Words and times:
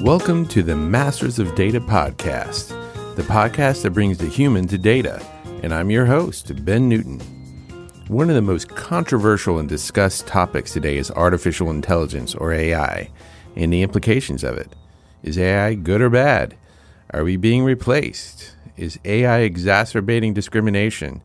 Welcome 0.00 0.46
to 0.48 0.62
the 0.62 0.76
Masters 0.76 1.38
of 1.38 1.54
Data 1.54 1.80
podcast, 1.80 2.68
the 3.16 3.22
podcast 3.22 3.82
that 3.82 3.92
brings 3.92 4.18
the 4.18 4.28
human 4.28 4.68
to 4.68 4.76
data. 4.76 5.24
And 5.62 5.72
I'm 5.72 5.90
your 5.90 6.04
host, 6.04 6.64
Ben 6.66 6.86
Newton. 6.88 7.18
One 8.08 8.28
of 8.28 8.36
the 8.36 8.42
most 8.42 8.68
controversial 8.68 9.58
and 9.58 9.66
discussed 9.66 10.26
topics 10.26 10.74
today 10.74 10.98
is 10.98 11.10
artificial 11.10 11.70
intelligence, 11.70 12.34
or 12.34 12.52
AI, 12.52 13.10
and 13.56 13.72
the 13.72 13.82
implications 13.82 14.44
of 14.44 14.58
it. 14.58 14.76
Is 15.22 15.38
AI 15.38 15.74
good 15.74 16.02
or 16.02 16.10
bad? 16.10 16.56
Are 17.10 17.24
we 17.24 17.38
being 17.38 17.64
replaced? 17.64 18.54
Is 18.76 19.00
AI 19.06 19.38
exacerbating 19.38 20.34
discrimination? 20.34 21.22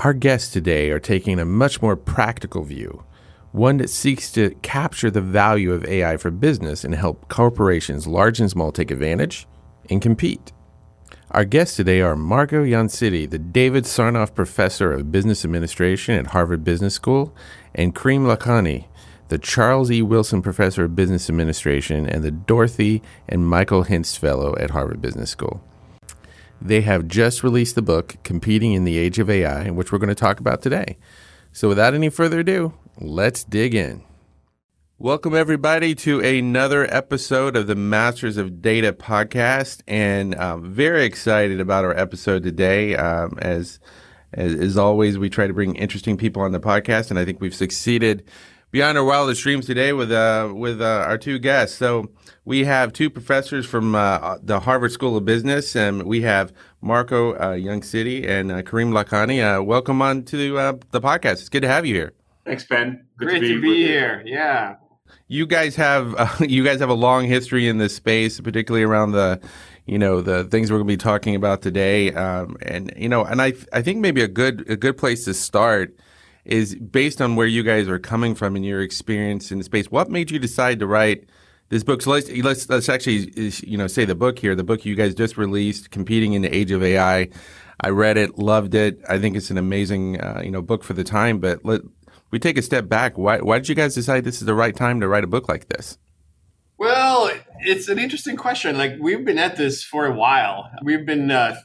Our 0.00 0.14
guests 0.14 0.50
today 0.50 0.90
are 0.90 0.98
taking 0.98 1.38
a 1.38 1.44
much 1.44 1.82
more 1.82 1.96
practical 1.96 2.64
view, 2.64 3.04
one 3.52 3.78
that 3.78 3.90
seeks 3.90 4.30
to 4.32 4.50
capture 4.62 5.10
the 5.10 5.20
value 5.20 5.72
of 5.72 5.84
AI 5.86 6.16
for 6.16 6.30
business 6.30 6.84
and 6.84 6.94
help 6.94 7.28
corporations 7.28 8.06
large 8.06 8.40
and 8.40 8.50
small 8.50 8.72
take 8.72 8.90
advantage 8.90 9.46
and 9.88 10.02
compete. 10.02 10.52
Our 11.30 11.44
guests 11.44 11.76
today 11.76 12.00
are 12.00 12.16
Marco 12.16 12.64
Iansiti, 12.64 13.28
the 13.28 13.38
David 13.38 13.84
Sarnoff 13.84 14.34
Professor 14.34 14.92
of 14.92 15.12
Business 15.12 15.44
Administration 15.44 16.14
at 16.14 16.28
Harvard 16.28 16.64
Business 16.64 16.94
School, 16.94 17.34
and 17.74 17.94
Karim 17.94 18.24
Lakhani, 18.24 18.86
the 19.28 19.38
Charles 19.38 19.90
E. 19.90 20.00
Wilson 20.00 20.40
Professor 20.40 20.84
of 20.84 20.96
Business 20.96 21.28
Administration 21.28 22.08
and 22.08 22.24
the 22.24 22.30
Dorothy 22.30 23.02
and 23.28 23.46
Michael 23.46 23.84
Hintze 23.84 24.18
Fellow 24.18 24.56
at 24.56 24.70
Harvard 24.70 25.02
Business 25.02 25.30
School. 25.30 25.62
They 26.60 26.80
have 26.80 27.06
just 27.06 27.44
released 27.44 27.74
the 27.74 27.82
book, 27.82 28.16
Competing 28.24 28.72
in 28.72 28.84
the 28.84 28.98
Age 28.98 29.18
of 29.18 29.30
AI, 29.30 29.70
which 29.70 29.92
we're 29.92 29.98
going 29.98 30.08
to 30.08 30.14
talk 30.14 30.40
about 30.40 30.62
today. 30.62 30.96
So, 31.52 31.68
without 31.68 31.94
any 31.94 32.08
further 32.08 32.40
ado, 32.40 32.72
let's 33.00 33.44
dig 33.44 33.74
in. 33.74 34.02
Welcome, 34.98 35.34
everybody, 35.34 35.94
to 35.96 36.20
another 36.20 36.92
episode 36.92 37.56
of 37.56 37.68
the 37.68 37.76
Masters 37.76 38.36
of 38.36 38.60
Data 38.60 38.92
podcast. 38.92 39.82
And 39.86 40.34
I'm 40.34 40.72
very 40.72 41.04
excited 41.04 41.60
about 41.60 41.84
our 41.84 41.96
episode 41.96 42.42
today. 42.42 42.96
Um, 42.96 43.38
as, 43.40 43.78
as, 44.32 44.54
as 44.54 44.76
always, 44.76 45.16
we 45.16 45.30
try 45.30 45.46
to 45.46 45.54
bring 45.54 45.76
interesting 45.76 46.16
people 46.16 46.42
on 46.42 46.50
the 46.50 46.58
podcast, 46.58 47.10
and 47.10 47.18
I 47.18 47.24
think 47.24 47.40
we've 47.40 47.54
succeeded 47.54 48.24
beyond 48.72 48.98
our 48.98 49.04
wildest 49.04 49.42
dreams 49.42 49.66
today 49.66 49.92
with 49.92 50.10
uh, 50.10 50.52
with 50.52 50.82
uh, 50.82 51.04
our 51.06 51.16
two 51.16 51.38
guests. 51.38 51.78
So 51.78 52.10
we 52.44 52.64
have 52.64 52.92
two 52.92 53.08
professors 53.08 53.66
from 53.66 53.94
uh, 53.94 54.38
the 54.42 54.58
Harvard 54.58 54.90
School 54.90 55.16
of 55.16 55.24
Business, 55.24 55.76
and 55.76 56.02
we 56.02 56.22
have 56.22 56.52
Marco 56.80 57.34
uh, 57.34 57.54
Iansiti 57.54 58.28
and 58.28 58.50
uh, 58.50 58.62
Karim 58.62 58.90
Lakhani. 58.90 59.58
Uh, 59.58 59.62
welcome 59.62 60.02
on 60.02 60.24
to 60.24 60.36
the 60.36 61.00
podcast. 61.00 61.34
It's 61.34 61.48
good 61.48 61.62
to 61.62 61.68
have 61.68 61.86
you 61.86 61.94
here. 61.94 62.14
Thanks, 62.44 62.64
Ben. 62.64 63.06
Good 63.18 63.28
Great 63.28 63.40
to 63.40 63.40
be, 63.40 63.54
to 63.54 63.60
be 63.60 63.86
here. 63.86 64.22
Yeah 64.24 64.76
you 65.28 65.46
guys 65.46 65.76
have 65.76 66.14
uh, 66.16 66.28
you 66.40 66.64
guys 66.64 66.80
have 66.80 66.88
a 66.88 66.94
long 66.94 67.26
history 67.26 67.68
in 67.68 67.78
this 67.78 67.94
space, 67.94 68.40
particularly 68.40 68.84
around 68.84 69.12
the 69.12 69.40
you 69.86 69.98
know 69.98 70.20
the 70.20 70.44
things 70.44 70.70
we're 70.70 70.78
going 70.78 70.88
to 70.88 70.92
be 70.92 70.96
talking 70.96 71.34
about 71.34 71.62
today. 71.62 72.12
Um, 72.12 72.56
and 72.62 72.92
you 72.96 73.08
know, 73.08 73.24
and 73.24 73.40
I 73.40 73.54
I 73.72 73.82
think 73.82 73.98
maybe 73.98 74.22
a 74.22 74.28
good 74.28 74.68
a 74.68 74.76
good 74.76 74.96
place 74.96 75.24
to 75.26 75.34
start 75.34 75.96
is 76.44 76.74
based 76.74 77.20
on 77.20 77.36
where 77.36 77.46
you 77.46 77.62
guys 77.62 77.88
are 77.88 77.98
coming 77.98 78.34
from 78.34 78.56
and 78.56 78.64
your 78.64 78.80
experience 78.80 79.52
in 79.52 79.58
the 79.58 79.64
space. 79.64 79.90
What 79.90 80.10
made 80.10 80.30
you 80.30 80.38
decide 80.38 80.78
to 80.80 80.86
write 80.86 81.28
this 81.68 81.84
book? 81.84 82.02
So 82.02 82.10
let's 82.10 82.30
let's 82.30 82.68
let's 82.68 82.88
actually 82.88 83.30
you 83.64 83.76
know 83.76 83.86
say 83.86 84.04
the 84.04 84.14
book 84.14 84.38
here. 84.38 84.54
The 84.54 84.64
book 84.64 84.84
you 84.84 84.94
guys 84.94 85.14
just 85.14 85.36
released, 85.36 85.90
"Competing 85.90 86.32
in 86.32 86.42
the 86.42 86.54
Age 86.54 86.70
of 86.70 86.82
AI." 86.82 87.28
I 87.80 87.90
read 87.90 88.16
it, 88.16 88.38
loved 88.38 88.74
it. 88.74 89.00
I 89.08 89.20
think 89.20 89.36
it's 89.36 89.50
an 89.50 89.58
amazing 89.58 90.20
uh, 90.20 90.40
you 90.44 90.50
know 90.50 90.62
book 90.62 90.82
for 90.82 90.94
the 90.94 91.04
time. 91.04 91.38
But 91.38 91.64
let, 91.64 91.82
we 92.30 92.38
take 92.38 92.58
a 92.58 92.62
step 92.62 92.88
back, 92.88 93.16
why, 93.16 93.38
why 93.38 93.58
did 93.58 93.68
you 93.68 93.74
guys 93.74 93.94
decide 93.94 94.24
this 94.24 94.40
is 94.40 94.46
the 94.46 94.54
right 94.54 94.74
time 94.74 95.00
to 95.00 95.08
write 95.08 95.24
a 95.24 95.28
book 95.28 95.48
like 95.48 95.68
this? 95.68 95.98
Well, 96.78 97.30
it's 97.60 97.88
an 97.88 97.98
interesting 97.98 98.36
question. 98.36 98.78
Like 98.78 98.92
we've 99.00 99.24
been 99.24 99.38
at 99.38 99.56
this 99.56 99.82
for 99.82 100.06
a 100.06 100.14
while. 100.14 100.70
We've 100.82 101.04
been, 101.04 101.30
uh, 101.30 101.56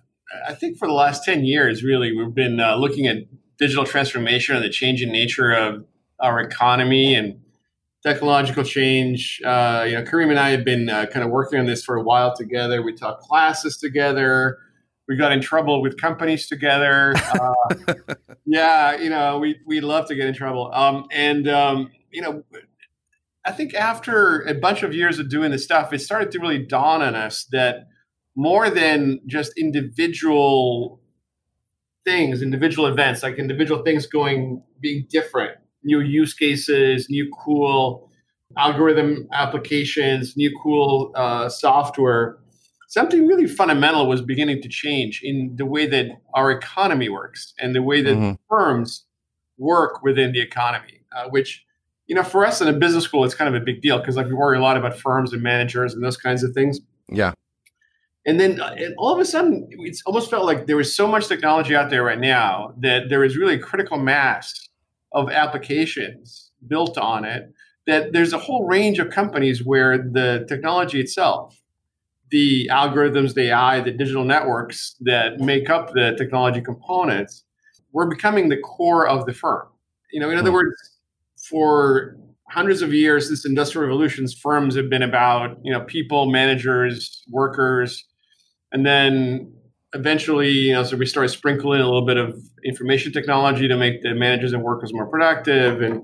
I 0.48 0.56
think, 0.56 0.78
for 0.78 0.88
the 0.88 0.94
last 0.94 1.24
ten 1.24 1.46
years, 1.46 1.84
really, 1.84 2.16
we've 2.16 2.34
been 2.34 2.60
uh, 2.60 2.76
looking 2.78 3.06
at 3.06 3.18
digital 3.60 3.86
transformation 3.86 4.56
and 4.56 4.66
the 4.66 4.70
changing 4.70 5.12
nature 5.12 5.52
of 5.52 5.86
our 6.20 6.40
economy 6.40 7.14
and 7.14 7.42
technological 8.04 8.64
change. 8.64 9.40
Uh, 9.46 9.86
you 9.88 9.94
know, 9.94 10.04
Karim 10.04 10.32
and 10.32 10.40
I 10.40 10.50
have 10.50 10.66
been 10.66 10.90
uh, 10.90 11.06
kind 11.06 11.24
of 11.24 11.32
working 11.32 11.60
on 11.60 11.66
this 11.68 11.84
for 11.84 11.96
a 11.96 12.02
while 12.02 12.36
together. 12.36 12.82
We 12.82 12.94
taught 12.94 13.20
classes 13.20 13.78
together 13.78 14.58
we 15.08 15.18
got 15.18 15.32
in 15.32 15.42
trouble 15.42 15.82
with 15.82 16.00
companies 16.00 16.48
together. 16.48 17.14
Uh, 17.16 17.94
yeah, 18.46 18.96
you 18.96 19.10
know, 19.10 19.40
we 19.40 19.60
we 19.66 19.82
love 19.82 20.08
to 20.08 20.16
get 20.16 20.28
in 20.28 20.34
trouble. 20.34 20.72
Um, 20.74 21.06
and 21.12 21.48
um, 21.48 21.92
you 22.12 22.22
know, 22.22 22.44
I 23.46 23.52
think 23.52 23.74
after 23.74 24.42
a 24.42 24.54
bunch 24.54 24.84
of 24.84 24.94
years 24.94 25.20
of 25.20 25.30
doing 25.30 25.52
this 25.52 25.64
stuff, 25.64 25.92
it 25.92 26.00
started 26.00 26.32
to 26.32 26.40
really 26.40 26.64
dawn 26.66 27.02
on 27.02 27.16
us 27.16 27.46
that 27.52 27.88
more 28.36 28.70
than 28.70 29.20
just 29.28 29.58
individual 29.58 31.02
things, 32.06 32.42
individual 32.42 32.88
events, 32.88 33.24
like 33.24 33.38
individual 33.38 33.84
things 33.84 34.06
going 34.06 34.64
being 34.80 35.06
different, 35.10 35.58
new 35.84 36.00
use 36.00 36.34
cases, 36.34 37.08
new 37.10 37.32
cool 37.44 38.10
algorithm 38.58 39.28
applications, 39.34 40.38
new 40.38 40.52
cool 40.62 41.12
uh, 41.16 41.50
software 41.50 42.38
something 42.94 43.26
really 43.26 43.48
fundamental 43.48 44.08
was 44.08 44.22
beginning 44.22 44.62
to 44.62 44.70
change 44.70 45.22
in 45.24 45.56
the 45.56 45.66
way 45.66 45.88
that 45.88 46.06
our 46.36 46.52
economy 46.52 47.10
works 47.10 47.56
and 47.60 47.74
the 47.74 47.82
way 47.82 48.04
that 48.04 48.14
mm-hmm. 48.14 48.34
firms 48.48 49.06
work 49.58 50.04
within 50.04 50.32
the 50.32 50.40
economy, 50.40 51.02
uh, 51.16 51.28
which 51.30 51.66
you 52.06 52.14
know 52.14 52.22
for 52.22 52.46
us 52.46 52.62
in 52.62 52.68
a 52.68 52.74
business 52.74 53.04
school 53.04 53.24
it's 53.26 53.34
kind 53.34 53.54
of 53.54 53.60
a 53.60 53.66
big 53.66 53.82
deal 53.82 53.98
because 53.98 54.16
like 54.16 54.28
we 54.28 54.34
worry 54.34 54.58
a 54.60 54.62
lot 54.62 54.78
about 54.78 54.96
firms 54.96 55.34
and 55.34 55.42
managers 55.42 55.96
and 55.96 56.04
those 56.04 56.18
kinds 56.18 56.44
of 56.44 56.54
things. 56.54 56.80
Yeah. 57.10 57.34
And 58.28 58.40
then 58.40 58.62
uh, 58.62 58.76
and 58.78 58.94
all 59.00 59.12
of 59.12 59.20
a 59.20 59.26
sudden, 59.26 59.68
it's 59.72 60.04
almost 60.06 60.30
felt 60.30 60.46
like 60.46 60.68
there 60.68 60.78
was 60.78 60.96
so 60.96 61.08
much 61.08 61.28
technology 61.28 61.76
out 61.76 61.90
there 61.90 62.04
right 62.04 62.20
now 62.20 62.76
that 62.78 63.10
there 63.10 63.24
is 63.24 63.36
really 63.36 63.56
a 63.56 63.60
critical 63.60 63.98
mass 63.98 64.70
of 65.14 65.32
applications 65.32 66.52
built 66.68 66.96
on 67.00 67.26
it. 67.26 67.52
That 67.88 68.14
there's 68.14 68.34
a 68.34 68.38
whole 68.38 68.68
range 68.68 69.00
of 69.00 69.10
companies 69.10 69.66
where 69.66 69.98
the 69.98 70.46
technology 70.48 71.02
itself 71.02 71.63
the 72.34 72.68
algorithms, 72.72 73.36
the 73.36 73.52
AI, 73.52 73.80
the 73.80 73.92
digital 73.92 74.26
networks 74.26 74.96
that 75.02 75.40
make 75.40 75.70
up 75.70 75.94
the 75.94 76.16
technology 76.18 76.62
components, 76.62 77.44
we're 77.92 78.08
becoming 78.08 78.50
the 78.50 78.58
core 78.58 79.08
of 79.08 79.28
the 79.28 79.34
firm. 79.34 79.68
You 80.12 80.20
know, 80.20 80.32
in 80.32 80.40
other 80.40 80.50
hmm. 80.50 80.56
words, 80.56 80.76
for 81.48 82.18
hundreds 82.50 82.82
of 82.82 82.92
years 82.92 83.28
since 83.28 83.46
industrial 83.46 83.88
revolutions, 83.88 84.34
firms 84.34 84.76
have 84.76 84.90
been 84.90 85.04
about 85.04 85.60
you 85.64 85.72
know 85.72 85.82
people, 85.82 86.26
managers, 86.26 87.24
workers, 87.30 88.04
and 88.72 88.84
then 88.84 89.54
eventually, 89.94 90.50
you 90.50 90.74
know, 90.74 90.84
so 90.84 90.98
we 90.98 91.06
started 91.06 91.30
sprinkling 91.30 91.82
a 91.82 91.86
little 91.86 92.06
bit 92.06 92.18
of 92.18 92.36
information 92.66 93.12
technology 93.12 93.68
to 93.68 93.78
make 93.78 94.02
the 94.02 94.16
managers 94.16 94.54
and 94.54 94.64
workers 94.64 94.92
more 94.92 95.06
productive, 95.06 95.84
and 95.84 96.04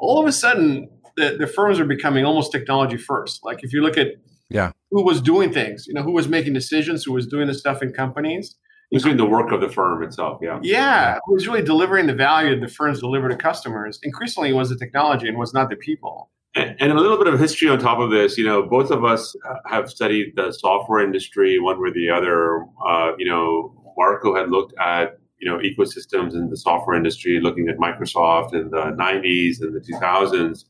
all 0.00 0.20
of 0.20 0.26
a 0.26 0.32
sudden, 0.32 0.88
the, 1.16 1.36
the 1.38 1.46
firms 1.46 1.78
are 1.78 1.84
becoming 1.84 2.24
almost 2.24 2.50
technology 2.50 2.96
first. 2.96 3.44
Like 3.44 3.62
if 3.62 3.72
you 3.72 3.80
look 3.80 3.96
at 3.96 4.08
yeah. 4.52 4.72
Who 4.90 5.02
was 5.02 5.20
doing 5.20 5.52
things 5.52 5.86
you 5.86 5.94
know 5.94 6.02
who 6.02 6.12
was 6.12 6.28
making 6.28 6.52
decisions 6.52 7.04
who 7.04 7.12
was 7.12 7.26
doing 7.26 7.46
the 7.46 7.54
stuff 7.54 7.82
in 7.82 7.92
companies. 7.92 8.56
Who's 8.90 9.04
doing 9.04 9.16
the 9.16 9.24
work 9.24 9.52
of 9.52 9.62
the 9.62 9.70
firm 9.70 10.02
itself 10.02 10.40
yeah. 10.42 10.58
Yeah 10.62 11.18
who 11.24 11.34
was 11.34 11.46
really 11.46 11.62
delivering 11.62 12.06
the 12.06 12.14
value 12.14 12.54
that 12.54 12.66
the 12.66 12.72
firms 12.72 13.00
deliver 13.00 13.28
to 13.28 13.36
customers. 13.36 13.98
Increasingly 14.02 14.50
it 14.50 14.54
was 14.54 14.68
the 14.68 14.76
technology 14.76 15.28
and 15.28 15.38
was 15.38 15.54
not 15.54 15.70
the 15.70 15.76
people. 15.76 16.30
And, 16.54 16.76
and 16.78 16.92
a 16.92 17.00
little 17.00 17.16
bit 17.16 17.32
of 17.32 17.40
history 17.40 17.70
on 17.70 17.78
top 17.78 17.98
of 17.98 18.10
this 18.10 18.36
you 18.36 18.44
know 18.44 18.62
both 18.62 18.90
of 18.90 19.04
us 19.04 19.34
have 19.66 19.90
studied 19.90 20.34
the 20.36 20.52
software 20.52 21.04
industry 21.04 21.58
one 21.58 21.80
way 21.80 21.88
or 21.88 21.92
the 21.92 22.10
other. 22.10 22.64
Uh, 22.86 23.12
you 23.18 23.28
know 23.28 23.74
marco 23.96 24.34
had 24.34 24.50
looked 24.50 24.74
at 24.78 25.18
you 25.38 25.50
know 25.50 25.58
ecosystems 25.58 26.34
in 26.34 26.48
the 26.50 26.56
software 26.56 26.96
industry 26.96 27.40
looking 27.40 27.68
at 27.68 27.76
microsoft 27.76 28.54
in 28.54 28.70
the 28.70 28.94
90s 28.98 29.60
and 29.60 29.74
the 29.74 29.80
2000s 29.80 30.64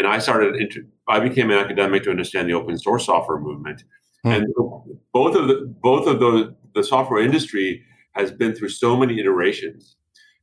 and 0.00 0.08
I 0.08 0.18
started. 0.18 0.56
I 1.08 1.20
became 1.20 1.50
an 1.50 1.58
academic 1.58 2.04
to 2.04 2.10
understand 2.10 2.48
the 2.48 2.54
open 2.54 2.78
source 2.78 3.04
software 3.04 3.38
movement, 3.38 3.84
hmm. 4.24 4.30
and 4.30 4.46
both 5.12 5.36
of 5.36 5.46
the 5.46 5.74
both 5.82 6.06
of 6.08 6.18
the 6.20 6.56
the 6.74 6.82
software 6.82 7.22
industry 7.22 7.84
has 8.12 8.32
been 8.32 8.54
through 8.54 8.70
so 8.70 8.96
many 8.96 9.20
iterations. 9.20 9.96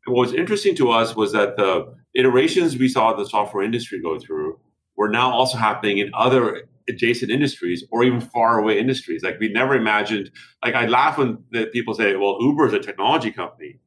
And 0.05 0.15
what 0.15 0.27
was 0.27 0.33
interesting 0.33 0.75
to 0.75 0.91
us 0.91 1.15
was 1.15 1.31
that 1.31 1.57
the 1.57 1.91
iterations 2.13 2.77
we 2.77 2.87
saw 2.87 3.13
the 3.13 3.25
software 3.25 3.63
industry 3.63 3.99
go 3.99 4.19
through 4.19 4.59
were 4.95 5.09
now 5.09 5.31
also 5.31 5.57
happening 5.57 5.97
in 5.97 6.11
other 6.13 6.67
adjacent 6.87 7.31
industries 7.31 7.83
or 7.91 8.03
even 8.03 8.21
far 8.21 8.59
away 8.59 8.79
industries. 8.79 9.23
Like 9.23 9.39
we 9.39 9.49
never 9.49 9.73
imagined. 9.73 10.29
Like 10.63 10.75
I 10.75 10.85
laugh 10.85 11.17
when 11.17 11.39
the 11.51 11.65
people 11.65 11.95
say, 11.95 12.15
"Well, 12.15 12.37
Uber 12.41 12.67
is 12.67 12.73
a 12.73 12.79
technology 12.79 13.31
company." 13.31 13.79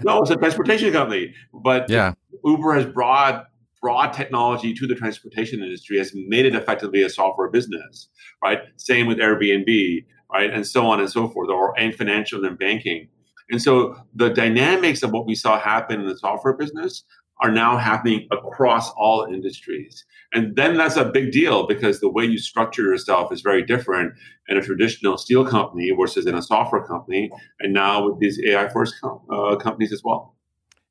No, 0.00 0.20
it's 0.20 0.30
a 0.30 0.36
transportation 0.36 0.92
company. 0.92 1.32
But 1.54 1.88
yeah. 1.88 2.14
Uber 2.44 2.74
has 2.74 2.86
brought 2.86 3.46
brought 3.82 4.14
technology 4.14 4.72
to 4.72 4.86
the 4.86 4.94
transportation 4.94 5.62
industry 5.62 5.98
has 5.98 6.12
made 6.14 6.46
it 6.46 6.54
effectively 6.54 7.02
a 7.02 7.10
software 7.10 7.50
business, 7.50 8.08
right? 8.42 8.60
Same 8.76 9.06
with 9.06 9.18
Airbnb, 9.18 10.06
right? 10.32 10.50
And 10.50 10.66
so 10.66 10.86
on 10.86 11.00
and 11.00 11.10
so 11.10 11.28
forth, 11.28 11.50
or 11.50 11.78
and 11.78 11.94
financial 11.94 12.44
and 12.44 12.56
banking. 12.56 13.08
And 13.50 13.60
so 13.60 13.96
the 14.14 14.30
dynamics 14.30 15.02
of 15.02 15.10
what 15.10 15.26
we 15.26 15.34
saw 15.34 15.58
happen 15.58 16.00
in 16.00 16.06
the 16.06 16.16
software 16.16 16.54
business 16.54 17.04
are 17.42 17.50
now 17.50 17.76
happening 17.76 18.28
across 18.30 18.90
all 18.92 19.24
industries. 19.24 20.04
And 20.32 20.54
then 20.54 20.76
that's 20.76 20.96
a 20.96 21.04
big 21.04 21.32
deal 21.32 21.66
because 21.66 22.00
the 22.00 22.08
way 22.08 22.24
you 22.24 22.38
structure 22.38 22.82
yourself 22.82 23.32
is 23.32 23.40
very 23.40 23.64
different 23.64 24.14
in 24.48 24.56
a 24.56 24.62
traditional 24.62 25.18
steel 25.18 25.44
company 25.44 25.90
versus 25.90 26.26
in 26.26 26.36
a 26.36 26.42
software 26.42 26.84
company, 26.86 27.30
and 27.58 27.74
now 27.74 28.08
with 28.08 28.20
these 28.20 28.40
AI 28.46 28.68
first 28.68 28.94
com- 29.00 29.20
uh, 29.30 29.56
companies 29.56 29.92
as 29.92 30.02
well. 30.04 30.36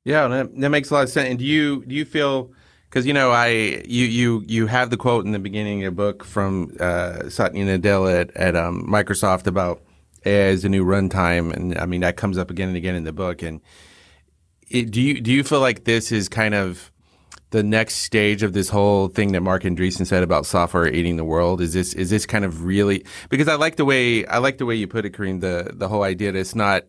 Yeah, 0.04 0.28
that, 0.28 0.60
that 0.60 0.68
makes 0.68 0.90
a 0.90 0.94
lot 0.94 1.04
of 1.04 1.10
sense. 1.10 1.30
And 1.30 1.38
do 1.38 1.44
you 1.44 1.84
do 1.86 1.94
you 1.94 2.04
feel 2.04 2.52
because 2.92 3.06
you 3.06 3.14
know 3.14 3.30
I 3.30 3.48
you 3.86 4.04
you 4.04 4.44
you 4.46 4.66
have 4.66 4.90
the 4.90 4.98
quote 4.98 5.24
in 5.24 5.32
the 5.32 5.38
beginning 5.38 5.78
of 5.78 5.82
your 5.82 5.90
book 5.92 6.24
from 6.24 6.76
uh, 6.78 7.30
Satya 7.30 7.64
Nadella 7.64 8.20
at, 8.20 8.36
at 8.36 8.54
um, 8.54 8.86
Microsoft 8.86 9.46
about 9.46 9.80
AI 10.26 10.48
as 10.48 10.62
a 10.64 10.68
new 10.68 10.84
runtime, 10.84 11.54
and 11.54 11.78
I 11.78 11.86
mean 11.86 12.02
that 12.02 12.18
comes 12.18 12.36
up 12.36 12.50
again 12.50 12.68
and 12.68 12.76
again 12.76 12.94
in 12.94 13.04
the 13.04 13.12
book. 13.12 13.40
And 13.40 13.62
it, 14.68 14.90
do 14.90 15.00
you 15.00 15.22
do 15.22 15.32
you 15.32 15.42
feel 15.42 15.60
like 15.60 15.84
this 15.84 16.12
is 16.12 16.28
kind 16.28 16.54
of 16.54 16.92
the 17.48 17.62
next 17.62 17.96
stage 17.96 18.42
of 18.42 18.52
this 18.52 18.68
whole 18.68 19.08
thing 19.08 19.32
that 19.32 19.40
Marc 19.40 19.62
Andreessen 19.62 20.06
said 20.06 20.22
about 20.22 20.44
software 20.44 20.86
eating 20.86 21.16
the 21.16 21.24
world? 21.24 21.62
Is 21.62 21.72
this 21.72 21.94
is 21.94 22.10
this 22.10 22.26
kind 22.26 22.44
of 22.44 22.62
really 22.62 23.06
because 23.30 23.48
I 23.48 23.54
like 23.54 23.76
the 23.76 23.86
way 23.86 24.26
I 24.26 24.36
like 24.36 24.58
the 24.58 24.66
way 24.66 24.74
you 24.74 24.86
put 24.86 25.06
it, 25.06 25.14
Karim. 25.14 25.40
The 25.40 25.70
the 25.72 25.88
whole 25.88 26.02
idea 26.02 26.30
that 26.30 26.38
it's 26.38 26.54
not 26.54 26.84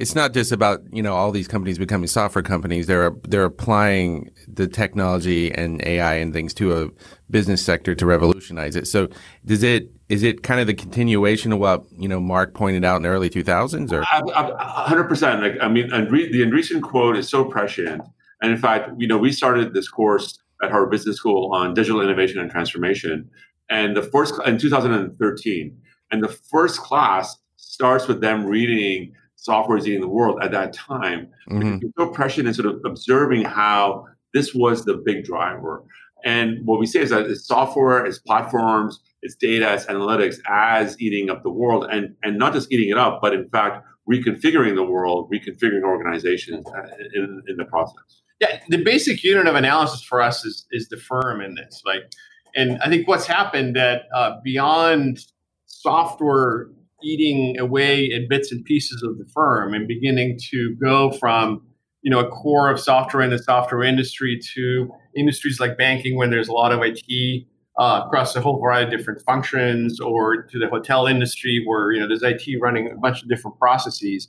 it's 0.00 0.14
not 0.14 0.32
just 0.32 0.50
about 0.50 0.80
you 0.92 1.02
know 1.02 1.14
all 1.14 1.30
these 1.30 1.46
companies 1.46 1.78
becoming 1.78 2.08
software 2.08 2.42
companies. 2.42 2.86
They're 2.86 3.12
they're 3.28 3.44
applying 3.44 4.30
the 4.48 4.66
technology 4.66 5.52
and 5.52 5.84
AI 5.86 6.14
and 6.14 6.32
things 6.32 6.52
to 6.54 6.82
a 6.82 6.88
business 7.30 7.64
sector 7.64 7.94
to 7.94 8.06
revolutionize 8.06 8.74
it. 8.76 8.86
So 8.86 9.08
does 9.44 9.62
it 9.62 9.90
is 10.08 10.22
it 10.22 10.42
kind 10.42 10.60
of 10.60 10.66
the 10.66 10.74
continuation 10.74 11.52
of 11.52 11.60
what 11.60 11.84
you 11.96 12.08
know 12.08 12.20
Marc 12.20 12.54
pointed 12.54 12.84
out 12.84 12.96
in 12.96 13.02
the 13.02 13.08
early 13.08 13.30
two 13.30 13.44
thousands 13.44 13.92
or 13.92 14.02
hundred 14.04 15.04
percent? 15.04 15.42
Like 15.42 15.54
I 15.60 15.68
mean, 15.68 15.88
the 15.88 16.44
Andreessen 16.44 16.82
quote 16.82 17.16
is 17.16 17.28
so 17.28 17.44
prescient, 17.44 18.02
and 18.42 18.50
in 18.50 18.58
fact, 18.58 18.90
you 18.98 19.06
know, 19.06 19.18
we 19.18 19.30
started 19.30 19.74
this 19.74 19.88
course 19.88 20.38
at 20.62 20.70
Harvard 20.70 20.90
Business 20.90 21.16
School 21.16 21.52
on 21.54 21.72
digital 21.72 22.00
innovation 22.00 22.40
and 22.40 22.50
transformation, 22.50 23.30
and 23.70 23.96
the 23.96 24.02
first 24.02 24.34
in 24.44 24.58
2013, 24.58 25.78
and 26.10 26.22
the 26.22 26.28
first 26.28 26.80
class 26.80 27.36
starts 27.56 28.08
with 28.08 28.20
them 28.20 28.44
reading 28.44 29.12
software 29.44 29.76
is 29.76 29.86
eating 29.86 30.00
the 30.00 30.08
world 30.08 30.38
at 30.42 30.50
that 30.52 30.72
time. 30.72 31.28
Mm-hmm. 31.50 31.78
You're 31.82 31.90
so 31.98 32.08
prescient 32.08 32.48
in 32.48 32.54
sort 32.54 32.66
of 32.66 32.80
observing 32.84 33.44
how 33.44 34.06
this 34.32 34.54
was 34.54 34.84
the 34.84 34.94
big 34.94 35.24
driver. 35.24 35.84
And 36.24 36.64
what 36.64 36.80
we 36.80 36.86
say 36.86 37.00
is 37.00 37.10
that 37.10 37.26
it's 37.26 37.46
software, 37.46 38.06
it's 38.06 38.18
platforms, 38.18 39.00
it's 39.20 39.34
data, 39.34 39.74
it's 39.74 39.84
analytics 39.84 40.36
as 40.48 40.98
eating 40.98 41.28
up 41.28 41.42
the 41.42 41.50
world, 41.50 41.86
and 41.90 42.16
and 42.22 42.38
not 42.38 42.54
just 42.54 42.72
eating 42.72 42.88
it 42.88 42.96
up, 42.96 43.20
but 43.20 43.34
in 43.34 43.48
fact 43.50 43.84
reconfiguring 44.10 44.74
the 44.74 44.84
world, 44.84 45.30
reconfiguring 45.30 45.82
organizations 45.82 46.66
uh, 46.66 46.82
in, 47.14 47.42
in 47.46 47.56
the 47.56 47.64
process. 47.64 48.22
Yeah, 48.40 48.60
the 48.68 48.82
basic 48.82 49.22
unit 49.22 49.46
of 49.46 49.54
analysis 49.54 50.02
for 50.02 50.22
us 50.22 50.44
is 50.44 50.66
is 50.70 50.88
the 50.88 50.96
firm 50.96 51.42
in 51.42 51.54
this. 51.54 51.82
Like, 51.84 52.10
and 52.56 52.78
I 52.82 52.88
think 52.88 53.06
what's 53.06 53.26
happened 53.26 53.76
that 53.76 54.04
uh, 54.14 54.40
beyond 54.42 55.18
software 55.66 56.68
eating 57.04 57.58
away 57.58 58.10
at 58.12 58.28
bits 58.28 58.50
and 58.50 58.64
pieces 58.64 59.02
of 59.02 59.18
the 59.18 59.26
firm 59.26 59.74
and 59.74 59.86
beginning 59.86 60.38
to 60.50 60.74
go 60.80 61.12
from 61.12 61.62
you 62.02 62.10
know 62.10 62.20
a 62.20 62.28
core 62.28 62.70
of 62.70 62.80
software 62.80 63.22
in 63.22 63.30
the 63.30 63.38
software 63.38 63.82
industry 63.82 64.40
to 64.54 64.90
industries 65.16 65.60
like 65.60 65.76
banking 65.76 66.16
when 66.16 66.30
there's 66.30 66.48
a 66.48 66.52
lot 66.52 66.72
of 66.72 66.80
IT 66.82 67.46
uh, 67.78 68.02
across 68.04 68.36
a 68.36 68.40
whole 68.40 68.60
variety 68.60 68.92
of 68.92 68.98
different 68.98 69.20
functions 69.22 69.98
or 70.00 70.42
to 70.44 70.58
the 70.58 70.68
hotel 70.68 71.06
industry 71.06 71.62
where 71.66 71.92
you 71.92 72.00
know 72.00 72.06
there's 72.06 72.22
IT 72.22 72.42
running 72.60 72.90
a 72.90 72.96
bunch 72.96 73.22
of 73.22 73.28
different 73.28 73.58
processes. 73.58 74.28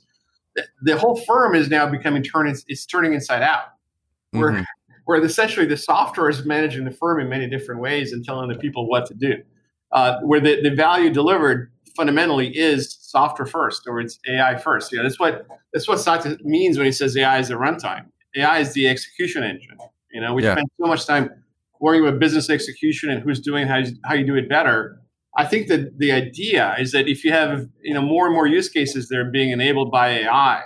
The, 0.56 0.64
the 0.82 0.98
whole 0.98 1.16
firm 1.16 1.54
is 1.54 1.68
now 1.68 1.88
becoming 1.88 2.22
turning 2.22 2.56
it's 2.66 2.86
turning 2.86 3.14
inside 3.14 3.42
out. 3.42 3.64
Where 4.30 4.52
mm-hmm. 4.52 4.62
where 5.04 5.22
essentially 5.22 5.66
the 5.66 5.76
software 5.76 6.28
is 6.28 6.44
managing 6.44 6.84
the 6.84 6.90
firm 6.90 7.20
in 7.20 7.28
many 7.28 7.48
different 7.48 7.80
ways 7.80 8.12
and 8.12 8.24
telling 8.24 8.48
the 8.48 8.56
people 8.56 8.88
what 8.88 9.06
to 9.06 9.14
do. 9.14 9.34
Uh, 9.92 10.18
where 10.22 10.40
the, 10.40 10.60
the 10.62 10.74
value 10.74 11.10
delivered 11.10 11.70
fundamentally 11.96 12.48
is 12.56 12.96
software 13.00 13.46
first 13.46 13.86
or 13.86 14.00
it's 14.00 14.18
AI 14.28 14.56
first. 14.56 14.92
You 14.92 14.98
know, 14.98 15.04
that's 15.04 15.18
what 15.18 15.46
that's 15.72 15.88
what 15.88 15.98
Satya 15.98 16.36
means 16.42 16.76
when 16.76 16.86
he 16.86 16.92
says 16.92 17.16
AI 17.16 17.38
is 17.38 17.48
the 17.48 17.54
runtime. 17.54 18.06
AI 18.36 18.58
is 18.58 18.72
the 18.74 18.86
execution 18.88 19.42
engine. 19.42 19.78
You 20.12 20.20
know, 20.20 20.34
we 20.34 20.42
yeah. 20.42 20.52
spend 20.52 20.68
so 20.80 20.86
much 20.86 21.06
time 21.06 21.30
worrying 21.80 22.06
about 22.06 22.18
business 22.18 22.48
execution 22.50 23.10
and 23.10 23.22
who's 23.22 23.40
doing 23.40 23.66
how 23.66 23.78
you, 23.78 23.92
how 24.04 24.14
you 24.14 24.26
do 24.26 24.34
it 24.34 24.48
better. 24.48 25.00
I 25.36 25.44
think 25.44 25.68
that 25.68 25.98
the 25.98 26.12
idea 26.12 26.74
is 26.78 26.92
that 26.92 27.08
if 27.08 27.24
you 27.24 27.32
have 27.32 27.68
you 27.82 27.94
know 27.94 28.02
more 28.02 28.26
and 28.26 28.34
more 28.34 28.46
use 28.46 28.68
cases 28.68 29.08
that 29.08 29.18
are 29.18 29.30
being 29.30 29.50
enabled 29.50 29.90
by 29.90 30.08
AI 30.08 30.62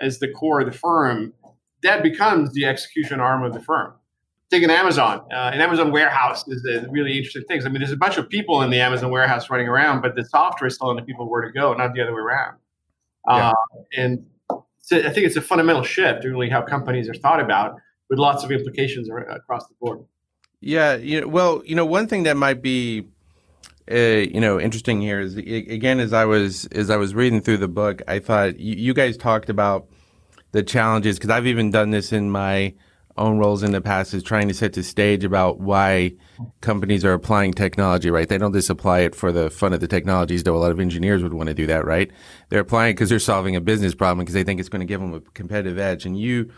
as 0.00 0.18
the 0.18 0.28
core 0.28 0.60
of 0.60 0.66
the 0.66 0.78
firm, 0.78 1.32
that 1.82 2.02
becomes 2.02 2.52
the 2.52 2.64
execution 2.66 3.20
arm 3.20 3.42
of 3.42 3.52
the 3.52 3.60
firm 3.60 3.94
take 4.50 4.62
an 4.62 4.70
Amazon. 4.70 5.20
Uh, 5.32 5.50
an 5.52 5.60
Amazon 5.60 5.90
warehouse 5.90 6.46
is 6.48 6.64
a 6.64 6.86
really 6.90 7.16
interesting 7.16 7.42
thing. 7.48 7.62
I 7.64 7.68
mean, 7.68 7.78
there's 7.78 7.92
a 7.92 7.96
bunch 7.96 8.18
of 8.18 8.28
people 8.28 8.62
in 8.62 8.70
the 8.70 8.80
Amazon 8.80 9.10
warehouse 9.10 9.50
running 9.50 9.68
around, 9.68 10.02
but 10.02 10.14
the 10.16 10.24
software 10.24 10.68
is 10.68 10.78
telling 10.78 10.96
the 10.96 11.02
people 11.02 11.28
where 11.30 11.42
to 11.42 11.52
go, 11.52 11.74
not 11.74 11.94
the 11.94 12.02
other 12.02 12.14
way 12.14 12.20
around. 12.20 12.56
Yeah. 13.26 13.50
Uh, 13.50 13.54
and 13.96 14.26
so 14.78 14.98
I 14.98 15.10
think 15.10 15.26
it's 15.26 15.36
a 15.36 15.40
fundamental 15.40 15.82
shift, 15.82 16.24
really, 16.24 16.50
how 16.50 16.60
companies 16.60 17.08
are 17.08 17.14
thought 17.14 17.40
about, 17.40 17.76
with 18.10 18.18
lots 18.18 18.44
of 18.44 18.52
implications 18.52 19.08
across 19.08 19.66
the 19.66 19.74
board. 19.80 20.04
Yeah, 20.60 20.96
you 20.96 21.22
know, 21.22 21.28
well, 21.28 21.62
you 21.64 21.74
know, 21.74 21.86
one 21.86 22.06
thing 22.06 22.24
that 22.24 22.36
might 22.36 22.62
be, 22.62 23.06
uh, 23.90 23.96
you 23.96 24.40
know, 24.40 24.60
interesting 24.60 25.00
here 25.00 25.20
is 25.20 25.36
again, 25.36 26.00
as 26.00 26.12
I 26.12 26.24
was 26.26 26.66
as 26.66 26.90
I 26.90 26.96
was 26.96 27.14
reading 27.14 27.40
through 27.40 27.58
the 27.58 27.68
book, 27.68 28.02
I 28.08 28.18
thought 28.18 28.58
you, 28.58 28.74
you 28.74 28.94
guys 28.94 29.16
talked 29.16 29.48
about 29.48 29.88
the 30.52 30.62
challenges 30.62 31.18
because 31.18 31.30
I've 31.30 31.46
even 31.46 31.70
done 31.70 31.90
this 31.90 32.12
in 32.12 32.30
my 32.30 32.74
own 33.16 33.38
roles 33.38 33.62
in 33.62 33.72
the 33.72 33.80
past 33.80 34.12
is 34.12 34.22
trying 34.22 34.48
to 34.48 34.54
set 34.54 34.72
the 34.72 34.82
stage 34.82 35.24
about 35.24 35.60
why 35.60 36.12
companies 36.60 37.04
are 37.04 37.12
applying 37.12 37.52
technology, 37.52 38.10
right? 38.10 38.28
They 38.28 38.38
don't 38.38 38.52
just 38.52 38.70
apply 38.70 39.00
it 39.00 39.14
for 39.14 39.30
the 39.30 39.50
fun 39.50 39.72
of 39.72 39.80
the 39.80 39.86
technologies, 39.86 40.42
though 40.42 40.56
a 40.56 40.58
lot 40.58 40.72
of 40.72 40.80
engineers 40.80 41.22
would 41.22 41.34
want 41.34 41.48
to 41.48 41.54
do 41.54 41.66
that, 41.66 41.84
right? 41.84 42.10
They're 42.48 42.60
applying 42.60 42.90
it 42.90 42.94
because 42.94 43.10
they're 43.10 43.20
solving 43.20 43.54
a 43.54 43.60
business 43.60 43.94
problem 43.94 44.24
because 44.24 44.34
they 44.34 44.42
think 44.42 44.58
it's 44.58 44.68
going 44.68 44.80
to 44.80 44.86
give 44.86 45.00
them 45.00 45.14
a 45.14 45.20
competitive 45.20 45.78
edge. 45.78 46.04
And 46.04 46.18
you, 46.18 46.50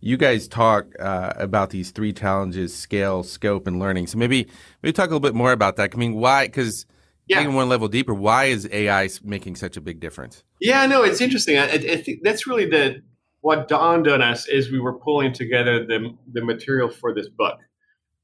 you 0.00 0.16
guys 0.16 0.48
talk 0.48 0.86
uh, 0.98 1.32
about 1.36 1.70
these 1.70 1.92
three 1.92 2.12
challenges: 2.12 2.74
scale, 2.74 3.22
scope, 3.22 3.66
and 3.66 3.78
learning. 3.78 4.08
So 4.08 4.18
maybe 4.18 4.48
maybe 4.82 4.92
talk 4.92 5.06
a 5.10 5.14
little 5.14 5.20
bit 5.20 5.34
more 5.34 5.52
about 5.52 5.76
that. 5.76 5.94
I 5.94 5.96
mean, 5.96 6.14
why? 6.14 6.46
Because 6.46 6.86
yeah. 7.28 7.38
taking 7.38 7.54
one 7.54 7.68
level 7.68 7.86
deeper, 7.86 8.14
why 8.14 8.46
is 8.46 8.68
AI 8.72 9.08
making 9.22 9.56
such 9.56 9.76
a 9.76 9.80
big 9.80 10.00
difference? 10.00 10.42
Yeah, 10.60 10.86
no, 10.86 11.02
it's 11.02 11.20
interesting. 11.20 11.58
I, 11.58 11.66
I 11.68 11.96
think 11.96 12.20
that's 12.22 12.46
really 12.46 12.66
the 12.66 13.02
what 13.40 13.68
dawned 13.68 14.06
on 14.08 14.22
us 14.22 14.48
as 14.48 14.70
we 14.70 14.78
were 14.78 14.98
pulling 14.98 15.32
together 15.32 15.84
the, 15.84 16.14
the 16.32 16.44
material 16.44 16.90
for 16.90 17.14
this 17.14 17.28
book 17.28 17.58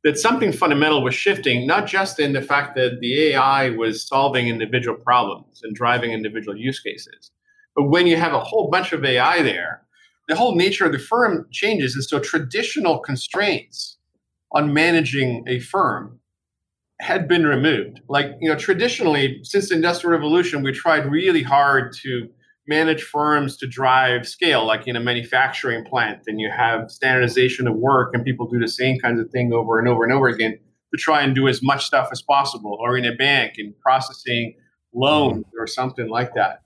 that 0.04 0.18
something 0.18 0.52
fundamental 0.52 1.02
was 1.02 1.14
shifting, 1.14 1.66
not 1.66 1.86
just 1.86 2.20
in 2.20 2.32
the 2.32 2.40
fact 2.40 2.76
that 2.76 3.00
the 3.00 3.32
AI 3.32 3.70
was 3.70 4.06
solving 4.06 4.46
individual 4.46 4.96
problems 4.96 5.62
and 5.64 5.74
driving 5.74 6.12
individual 6.12 6.56
use 6.56 6.78
cases, 6.78 7.32
but 7.74 7.84
when 7.84 8.06
you 8.06 8.16
have 8.16 8.32
a 8.32 8.40
whole 8.40 8.70
bunch 8.70 8.92
of 8.92 9.04
AI 9.04 9.42
there, 9.42 9.82
the 10.28 10.36
whole 10.36 10.54
nature 10.54 10.86
of 10.86 10.92
the 10.92 10.98
firm 10.98 11.46
changes. 11.50 11.94
And 11.94 12.04
so 12.04 12.18
traditional 12.18 12.98
constraints 12.98 13.98
on 14.52 14.72
managing 14.72 15.44
a 15.46 15.60
firm 15.60 16.20
had 17.00 17.28
been 17.28 17.46
removed. 17.46 18.00
Like, 18.08 18.26
you 18.40 18.48
know, 18.48 18.56
traditionally, 18.56 19.40
since 19.42 19.68
the 19.68 19.74
Industrial 19.74 20.12
Revolution, 20.12 20.62
we 20.62 20.72
tried 20.72 21.10
really 21.10 21.42
hard 21.42 21.92
to 22.02 22.28
manage 22.68 23.02
firms 23.02 23.56
to 23.58 23.66
drive 23.66 24.26
scale, 24.26 24.66
like 24.66 24.86
in 24.86 24.96
a 24.96 25.00
manufacturing 25.00 25.84
plant, 25.84 26.22
and 26.26 26.40
you 26.40 26.50
have 26.50 26.90
standardization 26.90 27.66
of 27.66 27.76
work, 27.76 28.10
and 28.14 28.24
people 28.24 28.48
do 28.48 28.58
the 28.58 28.68
same 28.68 28.98
kinds 28.98 29.20
of 29.20 29.30
thing 29.30 29.52
over 29.52 29.78
and 29.78 29.88
over 29.88 30.04
and 30.04 30.12
over 30.12 30.28
again 30.28 30.58
to 30.92 31.00
try 31.00 31.22
and 31.22 31.34
do 31.34 31.48
as 31.48 31.62
much 31.62 31.84
stuff 31.84 32.08
as 32.12 32.22
possible, 32.22 32.76
or 32.80 32.96
in 32.96 33.04
a 33.04 33.14
bank 33.14 33.54
in 33.58 33.74
processing 33.80 34.54
loans 34.94 35.44
mm-hmm. 35.44 35.60
or 35.60 35.66
something 35.66 36.08
like 36.08 36.34
that. 36.34 36.62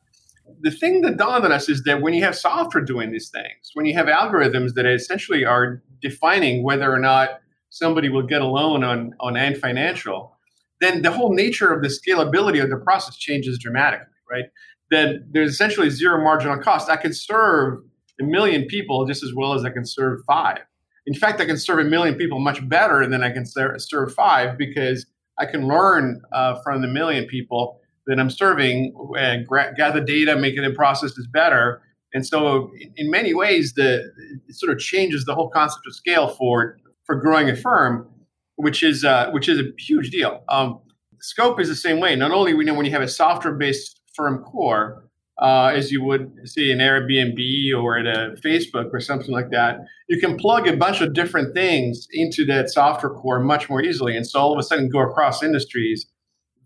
The 0.62 0.70
thing 0.70 1.02
that 1.02 1.16
dawned 1.16 1.44
on 1.44 1.52
us 1.52 1.68
is 1.68 1.82
that 1.84 2.02
when 2.02 2.12
you 2.12 2.24
have 2.24 2.36
software 2.36 2.84
doing 2.84 3.12
these 3.12 3.30
things, 3.30 3.70
when 3.74 3.86
you 3.86 3.94
have 3.94 4.06
algorithms 4.06 4.74
that 4.74 4.86
essentially 4.86 5.44
are 5.44 5.82
defining 6.02 6.64
whether 6.64 6.92
or 6.92 6.98
not 6.98 7.40
somebody 7.70 8.08
will 8.08 8.26
get 8.26 8.42
a 8.42 8.46
loan 8.46 8.82
on, 8.82 9.14
on 9.20 9.36
Ant 9.36 9.58
Financial, 9.58 10.36
then 10.80 11.02
the 11.02 11.12
whole 11.12 11.32
nature 11.32 11.72
of 11.72 11.82
the 11.82 11.88
scalability 11.88 12.62
of 12.62 12.70
the 12.70 12.76
process 12.76 13.16
changes 13.16 13.58
dramatically, 13.58 14.06
right? 14.30 14.46
Then 14.90 15.26
there's 15.30 15.50
essentially 15.50 15.90
zero 15.90 16.22
marginal 16.22 16.58
cost. 16.58 16.90
I 16.90 16.96
can 16.96 17.12
serve 17.12 17.82
a 18.20 18.24
million 18.24 18.66
people 18.66 19.06
just 19.06 19.22
as 19.22 19.32
well 19.34 19.54
as 19.54 19.64
I 19.64 19.70
can 19.70 19.86
serve 19.86 20.20
five. 20.26 20.58
In 21.06 21.14
fact, 21.14 21.40
I 21.40 21.46
can 21.46 21.56
serve 21.56 21.78
a 21.78 21.84
million 21.84 22.14
people 22.14 22.38
much 22.38 22.66
better 22.68 23.06
than 23.06 23.22
I 23.22 23.30
can 23.30 23.44
serve 23.46 24.12
five 24.14 24.58
because 24.58 25.06
I 25.38 25.46
can 25.46 25.66
learn 25.66 26.20
uh, 26.32 26.60
from 26.62 26.82
the 26.82 26.88
million 26.88 27.26
people 27.26 27.80
that 28.06 28.18
I'm 28.18 28.30
serving, 28.30 28.94
and 29.16 29.46
gra- 29.46 29.72
gather 29.76 30.00
data, 30.00 30.36
make 30.36 30.54
it 30.54 30.56
making 30.56 30.64
the 30.64 30.76
processes 30.76 31.26
better. 31.32 31.80
And 32.12 32.26
so, 32.26 32.70
in 32.96 33.10
many 33.10 33.34
ways, 33.34 33.74
the 33.74 34.10
it 34.48 34.54
sort 34.54 34.72
of 34.72 34.78
changes 34.78 35.24
the 35.24 35.34
whole 35.34 35.48
concept 35.48 35.86
of 35.86 35.94
scale 35.94 36.28
for 36.28 36.76
for 37.04 37.14
growing 37.14 37.48
a 37.48 37.56
firm, 37.56 38.08
which 38.56 38.82
is 38.82 39.04
uh, 39.04 39.30
which 39.30 39.48
is 39.48 39.60
a 39.60 39.70
huge 39.78 40.10
deal. 40.10 40.42
Um, 40.48 40.80
scope 41.20 41.60
is 41.60 41.68
the 41.68 41.76
same 41.76 42.00
way. 42.00 42.16
Not 42.16 42.32
only 42.32 42.52
we 42.52 42.64
know 42.64 42.74
when 42.74 42.84
you 42.84 42.92
have 42.92 43.02
a 43.02 43.08
software 43.08 43.54
based 43.54 43.99
firm 44.14 44.42
core, 44.42 45.04
uh, 45.40 45.72
as 45.74 45.90
you 45.90 46.02
would 46.02 46.30
see 46.44 46.70
in 46.70 46.78
Airbnb 46.78 47.82
or 47.82 47.98
at 47.98 48.06
a 48.06 48.36
Facebook 48.44 48.90
or 48.92 49.00
something 49.00 49.30
like 49.30 49.50
that. 49.50 49.78
You 50.08 50.20
can 50.20 50.36
plug 50.36 50.66
a 50.66 50.76
bunch 50.76 51.00
of 51.00 51.14
different 51.14 51.54
things 51.54 52.06
into 52.12 52.44
that 52.46 52.70
software 52.70 53.12
core 53.12 53.40
much 53.40 53.68
more 53.68 53.82
easily, 53.82 54.16
and 54.16 54.26
so 54.26 54.40
all 54.40 54.52
of 54.52 54.58
a 54.58 54.62
sudden 54.62 54.88
go 54.88 55.00
across 55.00 55.42
industries 55.42 56.06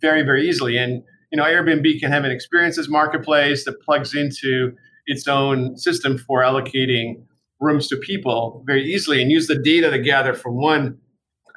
very, 0.00 0.22
very 0.22 0.48
easily. 0.48 0.76
And 0.76 1.02
you 1.30 1.38
know, 1.38 1.44
Airbnb 1.44 1.98
can 2.00 2.12
have 2.12 2.24
an 2.24 2.30
experiences 2.30 2.88
marketplace 2.88 3.64
that 3.64 3.80
plugs 3.82 4.14
into 4.14 4.72
its 5.06 5.26
own 5.26 5.76
system 5.76 6.16
for 6.16 6.42
allocating 6.42 7.24
rooms 7.60 7.88
to 7.88 7.96
people 7.96 8.62
very 8.66 8.84
easily 8.84 9.20
and 9.20 9.30
use 9.30 9.46
the 9.46 9.58
data 9.58 9.90
to 9.90 9.98
gather 9.98 10.34
from 10.34 10.56
one 10.56 10.98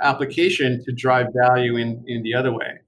application 0.01 0.83
to 0.85 0.91
drive 0.91 1.27
value 1.35 1.75
in, 1.75 2.03
in 2.07 2.23
the 2.23 2.33
other 2.33 2.51
way. 2.51 2.79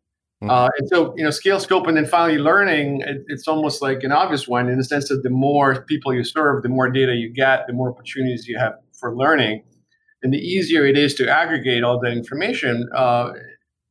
Mm-hmm. 0.42 0.50
Uh, 0.50 0.70
and 0.78 0.88
so, 0.88 1.14
you 1.18 1.24
know, 1.24 1.32
scale, 1.32 1.60
scope, 1.60 1.86
and 1.88 1.98
then 1.98 2.06
finally 2.06 2.40
learning, 2.40 3.02
it, 3.02 3.24
it's 3.28 3.48
almost 3.48 3.82
like 3.82 4.04
an 4.04 4.14
obvious 4.14 4.48
one 4.48 4.70
in 4.70 4.78
the 4.78 4.86
sense 4.86 5.10
that 5.10 5.22
the 5.22 5.30
more 5.30 5.84
people 5.84 6.14
you 6.14 6.24
serve, 6.24 6.64
the 6.64 6.70
more 6.70 6.90
data 6.90 7.14
you 7.14 7.34
get, 7.34 7.68
the 7.68 7.74
more 7.74 7.90
opportunities 7.90 8.48
you 8.48 8.58
have 8.58 8.74
for 8.98 9.16
learning. 9.16 9.64
And 10.24 10.34
the 10.34 10.38
easier 10.38 10.86
it 10.86 10.98
is 10.98 11.14
to 11.16 11.30
aggregate 11.30 11.84
all 11.84 12.00
that 12.00 12.12
information, 12.12 12.88
uh, 12.96 13.32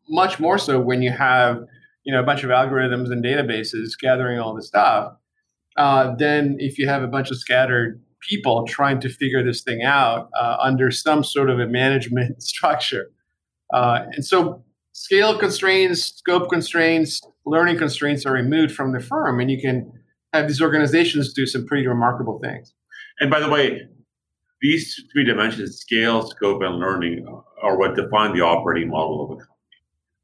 much 0.08 0.40
more 0.40 0.56
so 0.58 0.80
when 0.80 1.02
you 1.02 1.10
have, 1.10 1.62
you 2.04 2.12
know, 2.14 2.20
a 2.20 2.24
bunch 2.24 2.44
of 2.44 2.50
algorithms 2.50 3.10
and 3.10 3.22
databases 3.22 3.90
gathering 4.00 4.38
all 4.38 4.54
this 4.54 4.68
stuff. 4.68 5.12
Uh, 5.76 6.14
then 6.16 6.56
if 6.58 6.78
you 6.78 6.88
have 6.88 7.02
a 7.02 7.06
bunch 7.06 7.30
of 7.30 7.38
scattered 7.38 8.00
people 8.20 8.66
trying 8.66 9.00
to 9.00 9.08
figure 9.08 9.44
this 9.44 9.62
thing 9.62 9.82
out 9.82 10.28
uh, 10.38 10.56
under 10.60 10.90
some 10.90 11.22
sort 11.22 11.50
of 11.50 11.60
a 11.60 11.66
management 11.66 12.42
structure. 12.42 13.10
Uh, 13.72 14.00
and 14.12 14.24
so 14.24 14.62
scale 14.98 15.38
constraints, 15.38 16.18
scope 16.18 16.50
constraints, 16.50 17.22
learning 17.46 17.78
constraints 17.78 18.26
are 18.26 18.32
removed 18.32 18.74
from 18.74 18.92
the 18.92 18.98
firm, 18.98 19.38
and 19.38 19.48
you 19.48 19.60
can 19.60 19.92
have 20.32 20.48
these 20.48 20.60
organizations 20.60 21.32
do 21.32 21.46
some 21.46 21.64
pretty 21.66 21.86
remarkable 21.86 22.40
things. 22.40 22.74
And 23.20 23.30
by 23.30 23.38
the 23.38 23.48
way, 23.48 23.82
these 24.60 25.00
three 25.12 25.24
dimensions 25.24 25.78
scale, 25.78 26.26
scope, 26.28 26.62
and 26.62 26.80
learning 26.80 27.26
are 27.62 27.78
what 27.78 27.94
define 27.94 28.34
the 28.34 28.42
operating 28.42 28.90
model 28.90 29.24
of 29.24 29.30
a 29.30 29.34
company. 29.34 29.54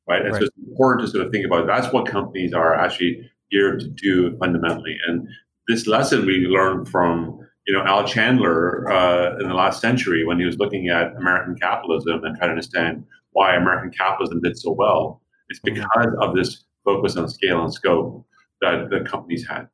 Right. 0.08 0.22
And 0.22 0.32
right. 0.32 0.40
so 0.40 0.46
it's 0.46 0.68
important 0.68 1.06
to 1.06 1.12
sort 1.12 1.24
of 1.24 1.32
think 1.32 1.46
about 1.46 1.62
it. 1.62 1.66
that's 1.68 1.92
what 1.92 2.06
companies 2.06 2.52
are 2.52 2.74
actually 2.74 3.30
geared 3.52 3.80
to 3.80 3.88
do 3.88 4.36
fundamentally. 4.38 4.96
And 5.06 5.28
this 5.68 5.86
lesson 5.86 6.26
we 6.26 6.46
learned 6.48 6.88
from 6.88 7.38
you 7.66 7.72
know 7.72 7.84
Al 7.84 8.06
Chandler 8.06 8.90
uh, 8.92 9.38
in 9.38 9.48
the 9.48 9.54
last 9.54 9.80
century 9.80 10.24
when 10.26 10.38
he 10.38 10.44
was 10.44 10.58
looking 10.58 10.88
at 10.88 11.14
American 11.16 11.54
capitalism 11.54 12.24
and 12.24 12.36
trying 12.36 12.48
to 12.48 12.56
understand 12.56 13.04
why 13.34 13.54
American 13.54 13.90
capitalism 13.90 14.40
did 14.40 14.56
so 14.56 14.72
well. 14.72 15.20
It's 15.50 15.60
mm-hmm. 15.60 15.74
because 15.74 16.14
of 16.20 16.34
this 16.34 16.64
focus 16.84 17.16
on 17.16 17.28
scale 17.28 17.62
and 17.62 17.72
scope 17.72 18.26
that 18.60 18.88
the 18.90 19.00
companies 19.00 19.46
had. 19.46 19.68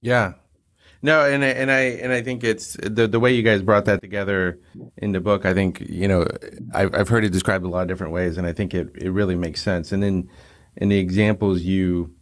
Yeah. 0.00 0.34
No, 1.00 1.24
and 1.24 1.44
and 1.44 1.70
I 1.70 1.80
and 1.80 2.12
I 2.12 2.22
think 2.22 2.42
it's 2.42 2.76
the 2.82 3.06
the 3.06 3.20
way 3.20 3.32
you 3.32 3.42
guys 3.42 3.62
brought 3.62 3.84
that 3.84 4.00
together 4.00 4.58
in 4.96 5.12
the 5.12 5.20
book. 5.20 5.46
I 5.46 5.54
think 5.54 5.80
you 5.88 6.08
know 6.08 6.26
I've 6.74 6.92
I've 6.92 7.08
heard 7.08 7.24
it 7.24 7.30
described 7.30 7.64
a 7.64 7.68
lot 7.68 7.82
of 7.82 7.88
different 7.88 8.12
ways, 8.12 8.36
and 8.36 8.46
I 8.46 8.52
think 8.52 8.74
it, 8.74 8.90
it 8.96 9.10
really 9.10 9.36
makes 9.36 9.62
sense. 9.62 9.92
And 9.92 10.02
then 10.02 10.28
in 10.76 10.88
the 10.88 10.98
examples 10.98 11.62
you 11.62 12.12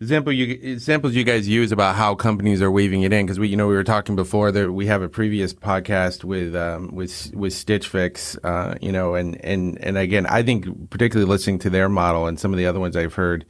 example 0.00 0.32
you 0.32 0.58
examples 0.62 1.14
you 1.14 1.24
guys 1.24 1.48
use 1.48 1.72
about 1.72 1.96
how 1.96 2.14
companies 2.14 2.60
are 2.60 2.70
weaving 2.70 3.02
it 3.02 3.12
in 3.12 3.24
because 3.24 3.38
we 3.38 3.48
you 3.48 3.56
know 3.56 3.66
we 3.66 3.74
were 3.74 3.84
talking 3.84 4.14
before 4.14 4.52
that 4.52 4.72
we 4.72 4.86
have 4.86 5.02
a 5.02 5.08
previous 5.08 5.54
podcast 5.54 6.22
with 6.22 6.54
um, 6.54 6.94
with 6.94 7.32
with 7.34 7.52
Stitch 7.52 7.88
Fix 7.88 8.36
uh, 8.44 8.74
you 8.80 8.92
know 8.92 9.14
and 9.14 9.42
and 9.44 9.78
and 9.82 9.96
again 9.96 10.26
I 10.26 10.42
think 10.42 10.90
particularly 10.90 11.28
listening 11.28 11.58
to 11.60 11.70
their 11.70 11.88
model 11.88 12.26
and 12.26 12.38
some 12.38 12.52
of 12.52 12.58
the 12.58 12.66
other 12.66 12.80
ones 12.80 12.96
I've 12.96 13.14
heard 13.14 13.46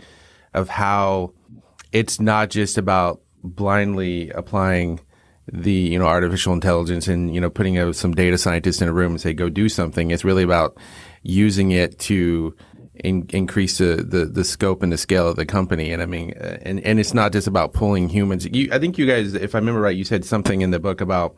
of 0.54 0.68
how 0.68 1.32
it's 1.92 2.20
not 2.20 2.50
just 2.50 2.78
about 2.78 3.20
blindly 3.42 4.30
applying 4.30 5.00
the 5.52 5.72
you 5.72 5.98
know 5.98 6.06
artificial 6.06 6.52
intelligence 6.52 7.08
and 7.08 7.34
you 7.34 7.40
know 7.40 7.50
putting 7.50 7.78
a, 7.78 7.92
some 7.92 8.12
data 8.12 8.38
scientists 8.38 8.80
in 8.80 8.88
a 8.88 8.92
room 8.92 9.12
and 9.12 9.20
say 9.20 9.32
go 9.32 9.48
do 9.48 9.68
something. 9.68 10.10
It's 10.10 10.24
really 10.24 10.42
about 10.42 10.76
using 11.22 11.72
it 11.72 11.98
to 11.98 12.54
in, 13.04 13.26
increase 13.30 13.78
the, 13.78 13.96
the, 13.96 14.24
the 14.26 14.44
scope 14.44 14.82
and 14.82 14.92
the 14.92 14.98
scale 14.98 15.28
of 15.28 15.36
the 15.36 15.46
company. 15.46 15.92
And 15.92 16.02
I 16.02 16.06
mean, 16.06 16.34
uh, 16.40 16.58
and, 16.62 16.80
and 16.80 16.98
it's 17.00 17.14
not 17.14 17.32
just 17.32 17.46
about 17.46 17.72
pulling 17.72 18.08
humans. 18.08 18.46
You, 18.46 18.68
I 18.72 18.78
think 18.78 18.98
you 18.98 19.06
guys, 19.06 19.34
if 19.34 19.54
I 19.54 19.58
remember 19.58 19.80
right, 19.80 19.96
you 19.96 20.04
said 20.04 20.24
something 20.24 20.60
in 20.62 20.70
the 20.70 20.78
book 20.78 21.00
about 21.00 21.36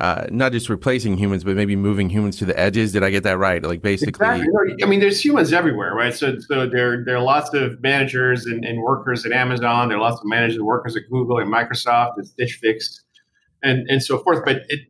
uh, 0.00 0.26
not 0.30 0.52
just 0.52 0.68
replacing 0.70 1.18
humans, 1.18 1.44
but 1.44 1.54
maybe 1.54 1.76
moving 1.76 2.08
humans 2.08 2.38
to 2.38 2.46
the 2.46 2.58
edges. 2.58 2.92
Did 2.92 3.04
I 3.04 3.10
get 3.10 3.24
that 3.24 3.36
right? 3.38 3.62
Like 3.62 3.82
basically, 3.82 4.26
exactly. 4.26 4.82
I 4.82 4.86
mean, 4.86 5.00
there's 5.00 5.22
humans 5.22 5.52
everywhere, 5.52 5.94
right? 5.94 6.14
So, 6.14 6.38
so 6.38 6.66
there, 6.66 7.04
there 7.04 7.16
are 7.16 7.22
lots 7.22 7.52
of 7.52 7.80
managers 7.82 8.46
and, 8.46 8.64
and 8.64 8.80
workers 8.80 9.26
at 9.26 9.32
Amazon. 9.32 9.88
There 9.88 9.98
are 9.98 10.00
lots 10.00 10.20
of 10.20 10.26
managers 10.26 10.56
and 10.56 10.64
workers 10.64 10.96
at 10.96 11.02
Google 11.10 11.38
and 11.38 11.52
Microsoft 11.52 12.14
and 12.16 12.26
Stitch 12.26 12.54
Fix, 12.54 13.02
and 13.62 13.88
and 13.90 14.02
so 14.02 14.18
forth. 14.18 14.44
But 14.44 14.62
it, 14.68 14.80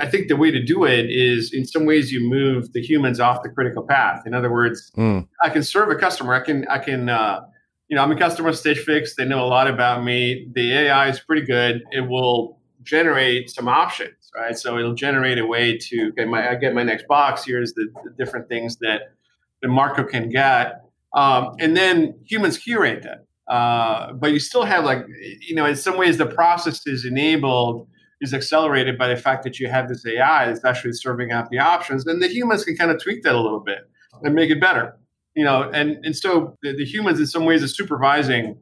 I 0.00 0.08
think 0.08 0.28
the 0.28 0.36
way 0.36 0.50
to 0.50 0.62
do 0.62 0.84
it 0.84 1.10
is 1.10 1.52
in 1.52 1.66
some 1.66 1.84
ways 1.84 2.12
you 2.12 2.20
move 2.20 2.72
the 2.72 2.80
humans 2.80 3.20
off 3.20 3.42
the 3.42 3.50
critical 3.50 3.82
path. 3.82 4.22
In 4.26 4.34
other 4.34 4.50
words, 4.50 4.90
mm. 4.96 5.26
I 5.42 5.50
can 5.50 5.62
serve 5.62 5.90
a 5.90 5.96
customer. 5.96 6.34
I 6.34 6.40
can, 6.40 6.66
I 6.68 6.78
can, 6.78 7.08
uh, 7.08 7.40
you 7.88 7.96
know, 7.96 8.02
I'm 8.02 8.10
a 8.10 8.16
customer 8.16 8.48
of 8.48 8.56
Stitch 8.56 8.78
Fix. 8.78 9.14
They 9.16 9.24
know 9.24 9.44
a 9.44 9.46
lot 9.46 9.68
about 9.68 10.02
me. 10.02 10.48
The 10.54 10.72
AI 10.72 11.08
is 11.08 11.20
pretty 11.20 11.46
good. 11.46 11.82
It 11.92 12.08
will 12.08 12.58
generate 12.82 13.50
some 13.50 13.68
options, 13.68 14.30
right? 14.34 14.56
So 14.56 14.78
it'll 14.78 14.94
generate 14.94 15.38
a 15.38 15.46
way 15.46 15.76
to 15.76 16.12
get 16.12 16.28
my, 16.28 16.50
I 16.50 16.54
get 16.54 16.74
my 16.74 16.82
next 16.82 17.06
box. 17.06 17.44
Here's 17.44 17.74
the, 17.74 17.88
the 18.04 18.10
different 18.16 18.48
things 18.48 18.78
that 18.78 19.02
the 19.62 19.68
Marco 19.68 20.04
can 20.04 20.30
get. 20.30 20.82
Um, 21.14 21.54
and 21.60 21.76
then 21.76 22.18
humans 22.24 22.58
curate 22.58 23.04
that. 23.04 23.26
Uh, 23.52 24.12
but 24.14 24.32
you 24.32 24.40
still 24.40 24.64
have 24.64 24.84
like, 24.84 25.04
you 25.40 25.54
know, 25.54 25.66
in 25.66 25.76
some 25.76 25.96
ways 25.96 26.18
the 26.18 26.26
process 26.26 26.86
is 26.86 27.04
enabled 27.04 27.88
is 28.20 28.32
accelerated 28.32 28.96
by 28.98 29.08
the 29.08 29.16
fact 29.16 29.44
that 29.44 29.58
you 29.58 29.68
have 29.68 29.88
this 29.88 30.04
AI 30.06 30.46
that's 30.46 30.64
actually 30.64 30.92
serving 30.92 31.32
out 31.32 31.50
the 31.50 31.58
options, 31.58 32.06
and 32.06 32.22
the 32.22 32.28
humans 32.28 32.64
can 32.64 32.76
kind 32.76 32.90
of 32.90 33.02
tweak 33.02 33.22
that 33.22 33.34
a 33.34 33.40
little 33.40 33.60
bit 33.60 33.90
and 34.22 34.34
make 34.34 34.50
it 34.50 34.60
better. 34.60 34.96
You 35.34 35.44
know, 35.44 35.70
and 35.72 36.04
and 36.04 36.16
so 36.16 36.56
the, 36.62 36.72
the 36.74 36.84
humans 36.84 37.20
in 37.20 37.26
some 37.26 37.44
ways 37.44 37.62
are 37.62 37.68
supervising 37.68 38.58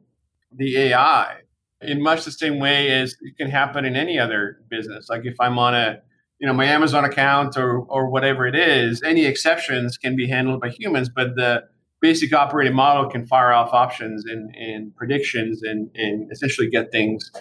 the 0.51 0.77
AI 0.77 1.37
in 1.81 2.01
much 2.01 2.25
the 2.25 2.31
same 2.31 2.59
way 2.59 2.91
as 2.91 3.15
it 3.21 3.37
can 3.37 3.49
happen 3.49 3.85
in 3.85 3.95
any 3.95 4.19
other 4.19 4.59
business. 4.69 5.07
Like 5.09 5.25
if 5.25 5.39
I'm 5.39 5.57
on 5.57 5.73
a 5.73 6.01
you 6.39 6.47
know 6.47 6.53
my 6.53 6.65
Amazon 6.65 7.05
account 7.05 7.57
or 7.57 7.79
or 7.79 8.09
whatever 8.09 8.45
it 8.45 8.55
is, 8.55 9.01
any 9.03 9.25
exceptions 9.25 9.97
can 9.97 10.15
be 10.15 10.27
handled 10.27 10.59
by 10.59 10.69
humans, 10.69 11.09
but 11.09 11.35
the 11.35 11.63
basic 12.01 12.33
operating 12.33 12.75
model 12.75 13.09
can 13.09 13.25
fire 13.25 13.51
off 13.51 13.73
options 13.73 14.25
and, 14.25 14.53
and 14.55 14.95
predictions 14.95 15.63
and, 15.63 15.89
and 15.95 16.31
essentially 16.31 16.69
get 16.69 16.91
things 16.91 17.31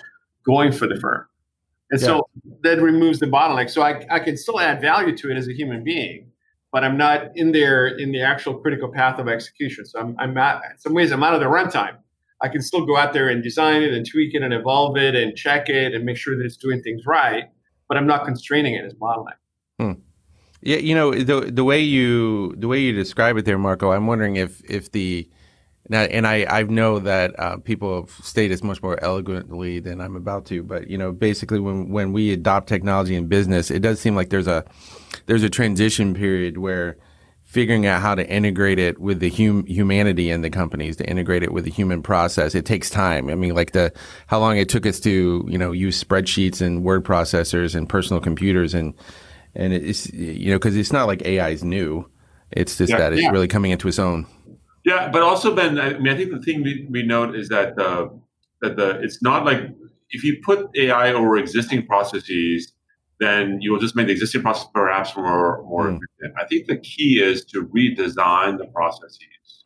going 0.46 0.72
for 0.72 0.86
the 0.86 0.98
firm. 0.98 1.26
And 1.90 2.00
yeah. 2.00 2.06
so 2.06 2.28
that 2.62 2.80
removes 2.80 3.20
the 3.20 3.26
bottleneck. 3.26 3.70
So 3.70 3.82
I, 3.82 4.04
I 4.10 4.18
can 4.18 4.36
still 4.36 4.60
add 4.60 4.80
value 4.80 5.16
to 5.16 5.30
it 5.30 5.36
as 5.36 5.48
a 5.48 5.52
human 5.52 5.84
being, 5.84 6.30
but 6.72 6.82
I'm 6.82 6.96
not 6.96 7.36
in 7.36 7.52
there 7.52 7.86
in 7.86 8.12
the 8.12 8.22
actual 8.22 8.54
critical 8.58 8.88
path 8.88 9.18
of 9.18 9.28
execution. 9.28 9.84
So 9.86 10.00
I'm, 10.00 10.16
I'm 10.18 10.36
at, 10.38 10.62
in 10.72 10.78
some 10.78 10.94
ways, 10.94 11.12
I'm 11.12 11.22
out 11.22 11.34
of 11.34 11.40
the 11.40 11.46
runtime. 11.46 11.96
I 12.40 12.48
can 12.48 12.62
still 12.62 12.84
go 12.84 12.96
out 12.96 13.12
there 13.12 13.28
and 13.28 13.42
design 13.42 13.82
it 13.82 13.94
and 13.94 14.06
tweak 14.06 14.34
it 14.34 14.42
and 14.42 14.52
evolve 14.52 14.96
it 14.96 15.14
and 15.14 15.36
check 15.36 15.68
it 15.68 15.94
and 15.94 16.04
make 16.04 16.16
sure 16.16 16.36
that 16.36 16.44
it's 16.44 16.56
doing 16.56 16.82
things 16.82 17.06
right, 17.06 17.44
but 17.88 17.96
I'm 17.96 18.06
not 18.06 18.24
constraining 18.24 18.74
it 18.74 18.84
as 18.84 18.92
bottleneck. 18.94 19.38
Hmm. 19.78 19.92
Yeah, 20.60 20.78
you 20.78 20.94
know 20.94 21.12
the 21.12 21.50
the 21.50 21.62
way 21.62 21.78
you 21.78 22.54
the 22.56 22.68
way 22.68 22.80
you 22.80 22.92
describe 22.92 23.36
it 23.36 23.44
there, 23.44 23.58
Marco. 23.58 23.92
I'm 23.92 24.06
wondering 24.06 24.36
if 24.36 24.62
if 24.64 24.90
the 24.92 25.28
now, 25.88 26.02
and 26.02 26.26
I, 26.26 26.46
I 26.48 26.62
know 26.62 26.98
that 26.98 27.38
uh, 27.38 27.58
people 27.58 28.00
have 28.00 28.10
stated 28.24 28.52
this 28.52 28.62
much 28.62 28.82
more 28.82 29.02
eloquently 29.02 29.80
than 29.80 30.00
I'm 30.00 30.16
about 30.16 30.46
to, 30.46 30.62
but 30.62 30.88
you 30.88 30.96
know, 30.96 31.12
basically, 31.12 31.60
when 31.60 31.90
when 31.90 32.12
we 32.12 32.32
adopt 32.32 32.68
technology 32.68 33.14
in 33.14 33.26
business, 33.26 33.70
it 33.70 33.80
does 33.80 34.00
seem 34.00 34.16
like 34.16 34.30
there's 34.30 34.46
a 34.46 34.64
there's 35.26 35.42
a 35.42 35.50
transition 35.50 36.14
period 36.14 36.56
where 36.56 36.96
figuring 37.42 37.86
out 37.86 38.00
how 38.00 38.14
to 38.14 38.28
integrate 38.28 38.78
it 38.78 38.98
with 38.98 39.20
the 39.20 39.28
hum- 39.28 39.66
humanity 39.66 40.30
in 40.30 40.40
the 40.40 40.50
companies, 40.50 40.96
to 40.96 41.08
integrate 41.08 41.42
it 41.42 41.52
with 41.52 41.64
the 41.64 41.70
human 41.70 42.02
process, 42.02 42.54
it 42.54 42.64
takes 42.64 42.90
time. 42.90 43.28
I 43.28 43.34
mean, 43.34 43.54
like 43.54 43.72
the 43.72 43.92
how 44.26 44.40
long 44.40 44.56
it 44.56 44.70
took 44.70 44.86
us 44.86 44.98
to 45.00 45.44
you 45.46 45.58
know 45.58 45.72
use 45.72 46.02
spreadsheets 46.02 46.62
and 46.62 46.82
word 46.82 47.04
processors 47.04 47.74
and 47.74 47.86
personal 47.86 48.22
computers, 48.22 48.72
and 48.72 48.94
and 49.54 49.74
it's 49.74 50.10
you 50.14 50.50
know 50.50 50.58
because 50.58 50.76
it's 50.76 50.92
not 50.92 51.06
like 51.06 51.22
AI 51.26 51.50
is 51.50 51.62
new. 51.62 52.08
It's 52.50 52.78
just 52.78 52.90
yeah, 52.90 52.98
that 52.98 53.12
it's 53.12 53.22
yeah. 53.22 53.30
really 53.30 53.48
coming 53.48 53.70
into 53.70 53.86
its 53.86 53.98
own. 53.98 54.26
Yeah, 54.84 55.08
but 55.08 55.22
also 55.22 55.54
Ben, 55.54 55.78
I 55.78 55.98
mean, 55.98 56.12
I 56.12 56.16
think 56.16 56.30
the 56.30 56.40
thing 56.40 56.62
we, 56.62 56.86
we 56.90 57.02
note 57.02 57.34
is 57.34 57.48
that 57.48 57.78
uh, 57.78 58.08
that 58.60 58.76
the 58.76 59.00
it's 59.00 59.22
not 59.22 59.44
like 59.44 59.70
if 60.10 60.22
you 60.22 60.40
put 60.44 60.68
AI 60.76 61.12
over 61.12 61.36
existing 61.38 61.86
processes, 61.86 62.72
then 63.18 63.60
you 63.60 63.72
will 63.72 63.80
just 63.80 63.96
make 63.96 64.06
the 64.06 64.12
existing 64.12 64.42
process 64.42 64.66
perhaps 64.74 65.16
more 65.16 65.62
more 65.64 65.86
mm. 65.86 65.98
efficient. 65.98 66.34
I 66.38 66.46
think 66.46 66.66
the 66.66 66.76
key 66.76 67.22
is 67.22 67.44
to 67.46 67.64
redesign 67.66 68.58
the 68.58 68.66
processes, 68.66 69.64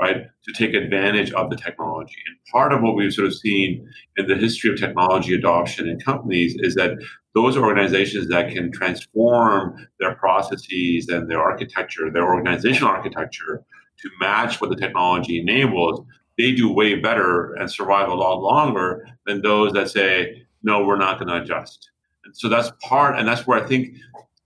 right, 0.00 0.26
to 0.44 0.52
take 0.52 0.74
advantage 0.74 1.30
of 1.32 1.48
the 1.48 1.56
technology. 1.56 2.16
And 2.26 2.36
part 2.52 2.72
of 2.72 2.82
what 2.82 2.96
we've 2.96 3.12
sort 3.12 3.28
of 3.28 3.34
seen 3.34 3.88
in 4.16 4.26
the 4.26 4.34
history 4.34 4.70
of 4.70 4.80
technology 4.80 5.32
adoption 5.34 5.88
in 5.88 6.00
companies 6.00 6.56
is 6.58 6.74
that 6.74 6.98
those 7.36 7.56
organizations 7.56 8.28
that 8.28 8.50
can 8.52 8.72
transform 8.72 9.86
their 10.00 10.16
processes 10.16 11.08
and 11.08 11.30
their 11.30 11.40
architecture, 11.40 12.10
their 12.10 12.24
organizational 12.24 12.88
architecture 12.88 13.62
to 14.02 14.10
match 14.20 14.60
what 14.60 14.70
the 14.70 14.76
technology 14.76 15.40
enables 15.40 16.04
they 16.36 16.52
do 16.52 16.70
way 16.70 16.94
better 16.96 17.54
and 17.54 17.70
survive 17.70 18.08
a 18.08 18.14
lot 18.14 18.40
longer 18.40 19.08
than 19.24 19.42
those 19.42 19.72
that 19.72 19.90
say, 19.90 20.42
no, 20.62 20.84
we're 20.84 20.98
not 20.98 21.18
going 21.18 21.28
to 21.28 21.42
adjust. 21.42 21.90
And 22.24 22.36
so 22.36 22.48
that's 22.48 22.70
part, 22.82 23.18
and 23.18 23.26
that's 23.26 23.46
where 23.46 23.62
I 23.62 23.66
think, 23.66 23.96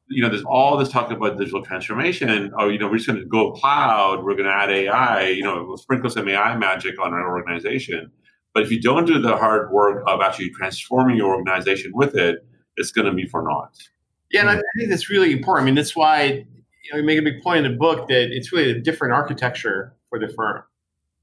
you 0.09 0.23
know, 0.23 0.29
there's 0.29 0.45
all 0.45 0.77
this 0.77 0.89
talk 0.89 1.11
about 1.11 1.39
digital 1.39 1.65
transformation. 1.65 2.53
Oh, 2.59 2.69
you 2.69 2.79
know, 2.79 2.89
we're 2.89 2.97
just 2.97 3.09
going 3.09 3.19
to 3.19 3.27
go 3.27 3.53
cloud, 3.53 4.25
we're 4.25 4.35
going 4.35 4.49
to 4.49 4.55
add 4.55 4.71
AI, 4.71 5.29
you 5.29 5.43
know, 5.43 5.65
we'll 5.67 5.77
sprinkle 5.77 6.11
some 6.11 6.29
AI 6.29 6.57
magic 6.57 7.01
on 7.01 7.13
our 7.13 7.29
organization. 7.29 8.11
But 8.53 8.65
if 8.65 8.71
you 8.71 8.81
don't 8.81 9.07
do 9.07 9.21
the 9.21 9.37
hard 9.37 9.71
work 9.71 10.03
of 10.07 10.21
actually 10.21 10.51
transforming 10.51 11.17
your 11.17 11.35
organization 11.35 11.93
with 11.95 12.17
it, 12.17 12.45
it's 12.77 12.91
going 12.91 13.07
to 13.07 13.13
be 13.13 13.27
for 13.27 13.43
naught. 13.43 13.77
Yeah, 14.33 14.43
and 14.43 14.51
I 14.51 14.63
think 14.77 14.91
that's 14.91 15.11
really 15.11 15.33
important. 15.33 15.65
I 15.65 15.67
mean, 15.67 15.75
that's 15.75 15.97
why 15.97 16.47
you 16.85 16.97
know, 16.97 17.03
make 17.03 17.19
a 17.19 17.23
big 17.23 17.43
point 17.43 17.65
in 17.65 17.73
the 17.73 17.79
book 17.79 18.09
that 18.09 18.35
it's 18.35 18.53
really 18.53 18.71
a 18.71 18.81
different 18.81 19.15
architecture 19.15 19.95
for 20.09 20.19
the 20.19 20.29
firm 20.29 20.63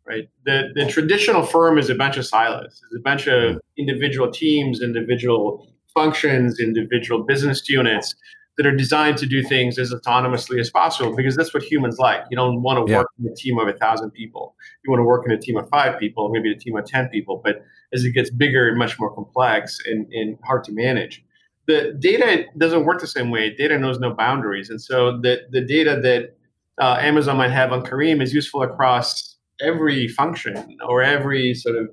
right? 0.07 0.29
The, 0.45 0.69
the 0.73 0.87
traditional 0.87 1.43
firm 1.43 1.77
is 1.77 1.89
a 1.89 1.95
bunch 1.95 2.17
of 2.17 2.25
silos, 2.25 2.81
it's 2.85 2.95
a 2.95 2.99
bunch 2.99 3.27
of 3.27 3.59
individual 3.77 4.31
teams, 4.31 4.81
individual 4.81 5.67
functions, 5.93 6.59
individual 6.59 7.23
business 7.23 7.67
units 7.69 8.15
that 8.57 8.65
are 8.65 8.75
designed 8.75 9.17
to 9.19 9.27
do 9.27 9.43
things 9.43 9.77
as 9.77 9.93
autonomously 9.93 10.59
as 10.59 10.69
possible 10.69 11.15
because 11.15 11.35
that's 11.35 11.53
what 11.53 11.61
humans 11.61 11.99
like. 11.99 12.23
You 12.31 12.37
don't 12.37 12.63
want 12.63 12.85
to 12.85 12.91
yeah. 12.91 12.99
work 12.99 13.09
in 13.19 13.27
a 13.31 13.35
team 13.35 13.59
of 13.59 13.67
a 13.67 13.73
thousand 13.73 14.11
people. 14.11 14.55
You 14.83 14.89
want 14.89 15.01
to 15.01 15.03
work 15.03 15.25
in 15.25 15.31
a 15.31 15.37
team 15.37 15.57
of 15.57 15.69
five 15.69 15.99
people, 15.99 16.29
maybe 16.29 16.51
a 16.51 16.57
team 16.57 16.75
of 16.75 16.85
10 16.85 17.09
people. 17.09 17.39
But 17.43 17.63
as 17.93 18.03
it 18.03 18.13
gets 18.13 18.31
bigger 18.31 18.67
and 18.67 18.77
much 18.77 18.97
more 18.99 19.13
complex 19.13 19.77
and, 19.85 20.11
and 20.11 20.39
hard 20.43 20.63
to 20.65 20.71
manage, 20.71 21.23
the 21.67 21.95
data 21.99 22.45
doesn't 22.57 22.85
work 22.85 23.01
the 23.01 23.07
same 23.07 23.29
way. 23.29 23.53
Data 23.53 23.77
knows 23.77 23.99
no 23.99 24.13
boundaries. 24.13 24.69
And 24.69 24.81
so 24.81 25.19
the, 25.19 25.41
the 25.51 25.61
data 25.61 25.99
that 26.01 26.37
uh, 26.81 26.97
Amazon 26.99 27.37
might 27.37 27.51
have 27.51 27.71
on 27.71 27.85
Karim 27.85 28.21
is 28.21 28.33
useful 28.33 28.63
across 28.63 29.35
every 29.59 30.07
function 30.07 30.77
or 30.87 31.01
every 31.01 31.53
sort 31.53 31.75
of 31.75 31.89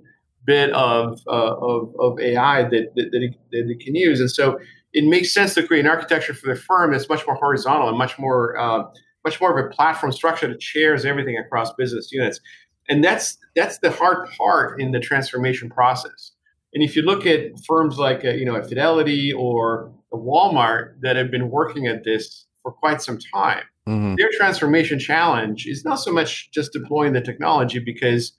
bit 0.46 0.70
of 0.72 1.20
uh, 1.26 1.56
of, 1.56 1.94
of, 1.98 2.20
AI 2.20 2.62
that, 2.64 2.92
that, 2.94 3.10
that, 3.10 3.22
it, 3.22 3.34
that, 3.50 3.70
it, 3.70 3.80
can 3.80 3.94
use. 3.94 4.20
And 4.20 4.30
so 4.30 4.58
it 4.92 5.04
makes 5.04 5.32
sense 5.32 5.54
to 5.54 5.66
create 5.66 5.84
an 5.84 5.90
architecture 5.90 6.34
for 6.34 6.54
the 6.54 6.60
firm 6.60 6.92
that's 6.92 7.08
much 7.08 7.26
more 7.26 7.36
horizontal 7.36 7.88
and 7.88 7.96
much 7.96 8.18
more 8.18 8.56
uh, 8.58 8.84
much 9.24 9.40
more 9.40 9.58
of 9.58 9.64
a 9.64 9.70
platform 9.70 10.12
structure 10.12 10.46
that 10.46 10.62
shares 10.62 11.06
everything 11.06 11.38
across 11.38 11.72
business 11.74 12.12
units. 12.12 12.40
And 12.88 13.02
that's 13.02 13.38
that's 13.56 13.78
the 13.78 13.90
hard 13.90 14.28
part 14.36 14.80
in 14.80 14.92
the 14.92 15.00
transformation 15.00 15.70
process. 15.70 16.32
And 16.74 16.82
if 16.82 16.96
you 16.96 17.02
look 17.02 17.24
at 17.26 17.58
firms 17.66 17.98
like 17.98 18.24
uh, 18.24 18.30
you 18.30 18.44
know 18.44 18.56
a 18.56 18.62
Fidelity 18.62 19.32
or 19.32 19.92
a 20.12 20.16
Walmart 20.16 21.00
that 21.02 21.16
have 21.16 21.30
been 21.30 21.50
working 21.50 21.86
at 21.86 22.04
this 22.04 22.46
for 22.62 22.72
quite 22.72 23.00
some 23.00 23.18
time, 23.32 23.64
Mm-hmm. 23.88 24.14
Their 24.16 24.30
transformation 24.32 24.98
challenge 24.98 25.66
is 25.66 25.84
not 25.84 25.96
so 25.96 26.10
much 26.12 26.50
just 26.50 26.72
deploying 26.72 27.12
the 27.12 27.20
technology 27.20 27.78
because 27.78 28.32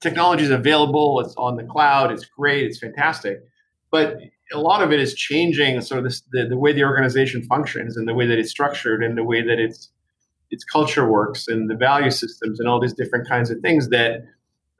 technology 0.00 0.44
is 0.44 0.50
available, 0.50 1.20
it's 1.20 1.34
on 1.36 1.56
the 1.56 1.64
cloud, 1.64 2.10
it's 2.10 2.24
great, 2.24 2.64
it's 2.64 2.78
fantastic. 2.78 3.38
But 3.90 4.16
a 4.52 4.58
lot 4.58 4.82
of 4.82 4.92
it 4.92 4.98
is 4.98 5.14
changing 5.14 5.80
sort 5.80 5.98
of 5.98 6.04
this, 6.04 6.22
the, 6.32 6.46
the 6.48 6.58
way 6.58 6.72
the 6.72 6.82
organization 6.82 7.42
functions 7.44 7.96
and 7.96 8.08
the 8.08 8.14
way 8.14 8.26
that 8.26 8.38
it's 8.38 8.50
structured 8.50 9.02
and 9.02 9.16
the 9.16 9.24
way 9.24 9.42
that 9.42 9.58
its 9.58 9.90
its 10.50 10.64
culture 10.64 11.06
works 11.06 11.46
and 11.46 11.68
the 11.68 11.74
value 11.74 12.10
systems 12.10 12.58
and 12.58 12.66
all 12.66 12.80
these 12.80 12.94
different 12.94 13.28
kinds 13.28 13.50
of 13.50 13.60
things 13.60 13.90
that 13.90 14.22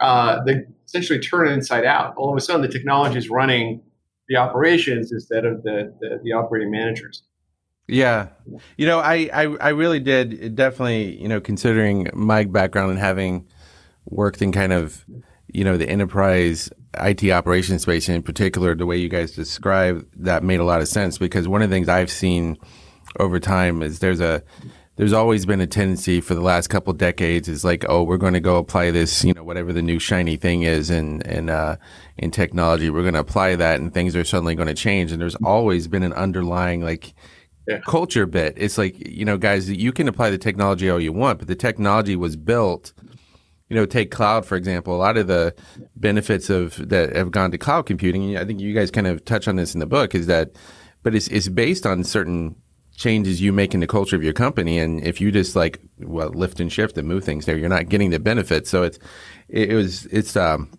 uh, 0.01 0.43
they 0.45 0.63
essentially 0.87 1.19
turn 1.19 1.49
it 1.49 1.53
inside 1.53 1.85
out. 1.85 2.15
All 2.17 2.31
of 2.31 2.37
a 2.37 2.41
sudden, 2.41 2.63
the 2.63 2.69
technology 2.69 3.19
is 3.19 3.29
running 3.29 3.83
the 4.29 4.37
operations 4.37 5.13
instead 5.13 5.45
of 5.45 5.63
the, 5.63 5.95
the, 6.01 6.21
the 6.23 6.33
operating 6.33 6.71
managers. 6.71 7.23
Yeah. 7.87 8.29
You 8.77 8.87
know, 8.87 9.01
I, 9.01 9.31
I, 9.33 9.43
I 9.61 9.69
really 9.71 9.99
did 9.99 10.55
definitely, 10.55 11.21
you 11.21 11.29
know, 11.29 11.41
considering 11.41 12.09
my 12.13 12.45
background 12.45 12.91
and 12.91 12.99
having 12.99 13.49
worked 14.05 14.43
in 14.43 14.53
kind 14.53 14.75
of, 14.75 15.05
you 15.47 15.65
know, 15.65 15.79
the 15.79 15.89
enterprise 15.89 16.71
IT 17.01 17.31
operations 17.31 17.83
space 17.83 18.09
in 18.09 18.23
particular, 18.23 18.75
the 18.75 18.85
way 18.85 18.99
you 18.99 19.09
guys 19.09 19.33
describe 19.33 20.07
that 20.17 20.43
made 20.43 20.61
a 20.61 20.65
lot 20.65 20.83
of 20.83 20.89
sense 20.89 21.17
because 21.17 21.49
one 21.49 21.63
of 21.63 21.71
the 21.71 21.77
things 21.77 21.89
I've 21.89 22.11
seen 22.11 22.59
over 23.19 23.41
time 23.41 23.83
is 23.83 24.01
there's 24.01 24.21
a, 24.21 24.43
there's 24.99 25.13
always 25.13 25.47
been 25.47 25.61
a 25.61 25.67
tendency 25.67 26.21
for 26.21 26.35
the 26.35 26.41
last 26.41 26.67
couple 26.67 26.93
decades 26.93 27.49
is 27.49 27.65
like, 27.65 27.85
oh, 27.89 28.03
we're 28.03 28.17
going 28.17 28.35
to 28.35 28.41
go 28.41 28.57
apply 28.57 28.91
this, 28.91 29.25
you 29.25 29.33
know, 29.33 29.45
whatever 29.45 29.73
the 29.73 29.81
new 29.81 30.01
shiny 30.01 30.37
thing 30.37 30.63
is 30.63 30.91
in, 30.91 31.23
in, 31.23 31.49
uh, 31.49 31.77
in 32.17 32.33
technology, 32.33 32.91
we're 32.91 33.03
going 33.03 33.15
to 33.15 33.21
apply 33.21 33.55
that 33.55 33.81
and 33.81 33.95
things 33.95 34.17
are 34.17 34.25
suddenly 34.25 34.57
going 34.57 34.67
to 34.67 34.75
change. 34.75 35.13
And 35.13 35.23
there's 35.23 35.37
always 35.37 35.87
been 35.87 36.03
an 36.03 36.13
underlying, 36.15 36.83
like, 36.83 37.15
yeah. 37.69 37.79
culture 37.87 38.27
bit. 38.27 38.55
It's 38.57 38.77
like, 38.77 38.99
you 39.09 39.25
know, 39.25 39.39
guys, 39.39 39.71
you 39.71 39.93
can 39.93 40.09
apply 40.09 40.31
the 40.31 40.39
technology 40.39 40.91
all 40.91 40.99
you 40.99 41.13
want, 41.13 41.39
but 41.39 41.47
the 41.47 41.55
technology 41.55 42.17
was 42.17 42.35
built, 42.35 42.93
you 43.69 43.77
know, 43.77 43.87
take 43.87 44.11
cloud, 44.11 44.47
for 44.47 44.57
example, 44.57 44.97
a 44.97 44.99
lot 44.99 45.17
of 45.17 45.29
the 45.29 45.55
benefits 45.95 46.51
of 46.51 46.89
that 46.89 47.15
have 47.15 47.31
gone 47.31 47.53
to 47.53 47.59
cloud 47.59 47.87
computing. 47.87 48.37
I 48.37 48.45
think 48.45 48.59
you 48.59 48.75
guys 48.75 48.91
kind 48.91 49.07
of 49.07 49.25
touch 49.25 49.47
on 49.47 49.55
this 49.55 49.75
in 49.75 49.79
the 49.79 49.87
book 49.87 50.17
is 50.17 50.27
that, 50.27 50.57
but 51.05 51.15
it's, 51.15 51.29
it's 51.29 51.49
based 51.49 51.87
on 51.87 52.03
certain 52.03 52.57
changes 52.99 53.41
you 53.41 53.53
make 53.53 53.75
in 53.75 53.81
the 53.81 53.87
culture 53.87 54.17
of 54.17 54.25
your 54.25 54.33
company. 54.33 54.79
And 54.79 55.03
if 55.05 55.21
you 55.21 55.31
just 55.31 55.55
like, 55.55 55.81
well, 56.01 56.31
lift 56.31 56.59
and 56.59 56.71
shift 56.71 56.99
and 56.99 57.07
move 57.07 57.25
things 57.25 57.47
there, 57.47 57.57
you're 57.57 57.69
not 57.69 57.89
getting 57.89 58.11
the 58.11 58.19
benefits. 58.19 58.69
So 58.69 58.83
it's, 58.83 58.99
it, 59.49 59.71
it 59.71 59.75
was, 59.75 60.07
it's, 60.07 60.37
um, 60.37 60.71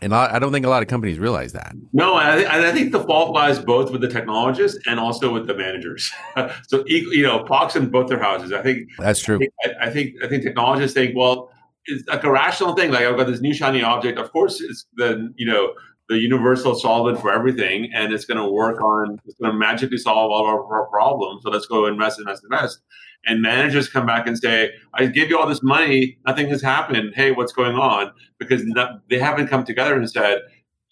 and 0.00 0.12
I 0.12 0.38
don't 0.38 0.52
think 0.52 0.66
a 0.66 0.68
lot 0.68 0.82
of 0.82 0.88
companies 0.88 1.18
realize 1.18 1.52
that. 1.52 1.74
No, 1.92 2.16
I, 2.16 2.36
th- 2.36 2.48
I 2.48 2.72
think 2.72 2.92
the 2.92 3.02
fault 3.04 3.32
lies 3.32 3.58
both 3.58 3.90
with 3.90 4.00
the 4.00 4.08
technologists 4.08 4.78
and 4.86 4.98
also 5.00 5.32
with 5.32 5.46
the 5.46 5.54
managers. 5.54 6.12
so, 6.66 6.84
you 6.86 7.22
know, 7.22 7.44
pox 7.44 7.76
in 7.76 7.88
both 7.88 8.08
their 8.08 8.18
houses. 8.18 8.52
I 8.52 8.60
think 8.60 8.88
that's 8.98 9.20
true. 9.20 9.36
I 9.36 9.38
think, 9.38 9.52
I, 9.64 9.86
I 9.86 9.90
think, 9.90 10.14
I 10.22 10.28
think 10.28 10.42
technologists 10.42 10.94
think, 10.94 11.16
well, 11.16 11.50
it's 11.86 12.06
like 12.08 12.24
a 12.24 12.30
rational 12.30 12.74
thing. 12.74 12.90
Like 12.90 13.06
I've 13.06 13.16
got 13.16 13.26
this 13.26 13.40
new 13.40 13.54
shiny 13.54 13.82
object. 13.82 14.18
Of 14.18 14.32
course, 14.32 14.60
it's 14.60 14.86
the 14.96 15.32
you 15.36 15.46
know 15.46 15.74
the 16.08 16.18
universal 16.18 16.74
solvent 16.74 17.20
for 17.20 17.32
everything, 17.32 17.90
and 17.94 18.12
it's 18.12 18.24
going 18.24 18.38
to 18.38 18.50
work 18.50 18.80
on. 18.82 19.20
It's 19.24 19.36
going 19.40 19.52
to 19.52 19.58
magically 19.58 19.98
solve 19.98 20.30
all 20.30 20.46
our, 20.46 20.64
our 20.64 20.86
problems. 20.88 21.42
So 21.42 21.50
let's 21.50 21.66
go 21.66 21.86
invest, 21.86 22.18
invest, 22.18 22.44
invest 22.44 22.80
and 23.26 23.42
managers 23.42 23.88
come 23.88 24.06
back 24.06 24.26
and 24.26 24.38
say, 24.38 24.70
I 24.92 25.06
give 25.06 25.30
you 25.30 25.38
all 25.38 25.48
this 25.48 25.62
money, 25.62 26.18
nothing 26.26 26.48
has 26.48 26.62
happened. 26.62 27.12
Hey, 27.14 27.32
what's 27.32 27.52
going 27.52 27.76
on? 27.76 28.12
Because 28.38 28.62
they 29.08 29.18
haven't 29.18 29.48
come 29.48 29.64
together 29.64 29.94
and 29.96 30.10
said, 30.10 30.38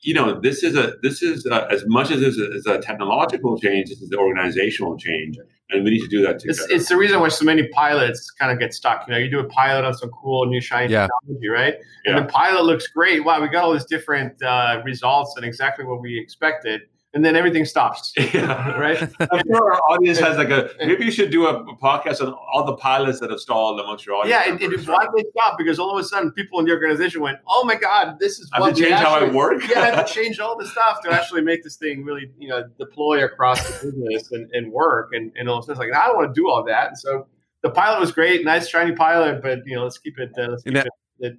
you 0.01 0.15
know, 0.15 0.41
this 0.41 0.63
is 0.65 0.77
a 0.77 0.95
this 1.03 1.23
is 1.23 1.47
a, 1.47 1.71
as 1.71 1.85
much 1.87 2.11
as 2.11 2.21
this 2.21 2.37
is 2.37 2.67
a 2.67 2.79
technological 2.79 3.59
change, 3.59 3.89
this 3.89 4.03
is 4.03 4.11
an 4.11 4.19
organizational 4.19 4.99
change, 4.99 5.39
and 5.73 5.85
we 5.85 5.91
need 5.91 6.01
to 6.01 6.09
do 6.09 6.23
that 6.23 6.39
together. 6.39 6.61
It's, 6.65 6.73
it's, 6.73 6.89
the 6.89 6.97
reason 6.97 7.21
why 7.21 7.29
so 7.29 7.45
many 7.45 7.67
pilots 7.69 8.31
kind 8.31 8.53
of 8.53 8.59
get 8.59 8.75
stuck. 8.75 9.07
You 9.07 9.13
know, 9.13 9.19
you 9.19 9.31
do 9.31 9.41
a 9.41 9.49
pilot 9.49 9.85
on 9.85 9.95
some 9.95 10.11
cool 10.11 10.47
new 10.47 10.61
shiny 10.61 10.93
yeah. 10.93 11.07
technology, 11.07 11.49
right? 11.49 11.75
And 12.05 12.17
yeah. 12.17 12.21
the 12.21 12.27
pilot 12.27 12.65
looks 12.65 12.87
great. 12.87 13.25
Wow, 13.25 13.41
we 13.41 13.49
got 13.49 13.65
all 13.65 13.73
these 13.73 13.85
different 13.85 14.43
uh, 14.43 14.83
results 14.85 15.35
and 15.37 15.45
exactly 15.45 15.85
what 15.85 16.01
we 16.01 16.19
expected 16.19 16.83
and 17.15 17.25
then 17.25 17.37
everything 17.37 17.65
stops. 17.65 18.13
Yeah. 18.33 18.79
right. 18.79 19.03
I'm 19.21 19.43
sure 19.47 19.75
our 19.75 19.81
audience 19.91 20.19
has 20.19 20.39
like 20.39 20.49
a 20.49 20.71
maybe 20.79 21.05
you 21.05 21.11
should 21.11 21.31
do 21.31 21.47
a, 21.47 21.65
podcast 21.77 22.27
on 22.27 22.33
all 22.33 22.65
the 22.65 22.77
pilots 22.77 23.21
that 23.21 23.31
have 23.31 23.41
stalled 23.41 23.79
amongst 23.79 24.07
your 24.07 24.15
audience. 24.15 24.47
Yeah, 24.47 24.55
it, 24.55 24.63
it, 24.63 24.89
why 24.89 25.07
they 25.15 25.25
stop 25.31 25.59
because 25.59 25.79
all 25.79 25.97
of 25.97 26.03
a 26.03 26.07
sudden 26.07 26.31
people 26.33 26.59
in 26.61 26.65
the 26.65 26.73
organization 26.73 27.21
went, 27.21 27.39
"Oh 27.47 27.65
my 27.65 27.75
God, 27.75 28.19
this 28.19 28.39
is 28.39 28.49
I 28.53 28.65
have 28.65 28.75
to 28.75 28.81
change 28.81 28.93
actually, 28.95 29.27
how 29.27 29.27
I 29.27 29.31
work." 29.31 29.69
yeah, 29.69 29.81
I 29.81 29.87
have 29.87 30.07
to 30.07 30.15
change 30.15 30.39
all 30.39 30.57
the 30.57 30.67
stuff 30.67 31.03
to 31.03 31.11
actually 31.11 31.43
make 31.43 31.63
this 31.63 31.77
thing 31.77 32.05
really, 32.05 32.31
you 32.39 32.49
know, 32.49 32.65
deploy 32.79 33.25
across 33.25 33.63
the 33.81 33.87
business 33.91 34.33
and, 34.33 34.51
and 34.53 34.73
work. 34.73 35.11
And 35.13 35.33
and 35.37 35.49
all 35.49 35.59
of 35.59 35.65
a 35.65 35.67
sudden, 35.67 35.91
like 35.91 36.01
I 36.01 36.07
don't 36.07 36.17
want 36.17 36.35
to 36.35 36.41
do 36.41 36.49
all 36.49 36.65
that. 36.65 36.89
And 36.89 36.99
so 36.99 37.27
the 37.63 37.71
pilot 37.71 38.01
was 38.01 38.13
great, 38.13 38.45
nice 38.45 38.69
shiny 38.69 38.93
pilot, 38.93 39.43
but 39.43 39.61
you 39.67 39.75
know, 39.75 39.83
let's 39.85 39.99
keep 39.99 40.19
it. 40.19 40.33
Uh, 40.39 40.49
let's 40.49 40.63
keep 40.63 40.77
it, 40.77 40.89
it 41.19 41.39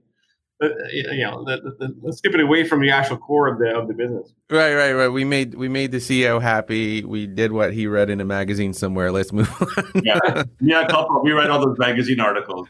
you 0.91 1.23
know, 1.23 1.43
the, 1.43 1.75
the, 1.79 1.95
let's 2.01 2.17
skip 2.17 2.33
it 2.33 2.39
away 2.39 2.63
from 2.63 2.81
the 2.81 2.89
actual 2.89 3.17
core 3.17 3.47
of 3.47 3.59
the 3.59 3.77
of 3.77 3.87
the 3.87 3.93
business. 3.93 4.33
Right, 4.49 4.73
right, 4.73 4.93
right. 4.93 5.07
We 5.07 5.23
made 5.23 5.55
we 5.55 5.67
made 5.67 5.91
the 5.91 5.97
CEO 5.97 6.41
happy. 6.41 7.03
We 7.03 7.27
did 7.27 7.51
what 7.51 7.73
he 7.73 7.87
read 7.87 8.09
in 8.09 8.21
a 8.21 8.25
magazine 8.25 8.73
somewhere. 8.73 9.11
Let's 9.11 9.31
move 9.33 9.49
on. 9.61 10.01
yeah, 10.03 10.43
yeah. 10.61 10.87
Couple. 10.87 11.23
We 11.23 11.31
read 11.31 11.49
all 11.49 11.65
those 11.65 11.77
magazine 11.77 12.19
articles. 12.19 12.67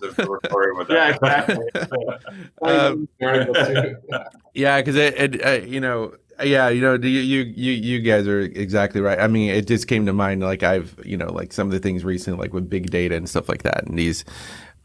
yeah, 0.90 1.10
exactly. 1.10 1.66
um, 2.62 3.08
yeah, 4.54 4.80
because 4.80 4.96
it, 4.96 5.16
it 5.18 5.46
uh, 5.46 5.66
you 5.66 5.80
know. 5.80 6.14
Yeah, 6.44 6.70
you 6.70 6.82
know, 6.82 6.96
you, 6.96 7.08
you 7.10 7.42
you 7.44 7.72
you 7.74 8.00
guys 8.02 8.28
are 8.28 8.40
exactly 8.40 9.02
right. 9.02 9.20
I 9.20 9.28
mean, 9.28 9.52
it 9.52 9.68
just 9.68 9.88
came 9.88 10.08
to 10.08 10.14
mind 10.14 10.42
like 10.42 10.64
I've 10.64 11.00
you 11.06 11.16
know 11.16 11.32
like 11.32 11.54
some 11.54 11.68
of 11.68 11.72
the 11.72 11.80
things 11.80 12.04
recently, 12.04 12.40
like 12.40 12.54
with 12.54 12.68
big 12.68 12.90
data 12.90 13.16
and 13.16 13.30
stuff 13.30 13.48
like 13.48 13.62
that, 13.62 13.86
and 13.86 14.00
these 14.00 14.26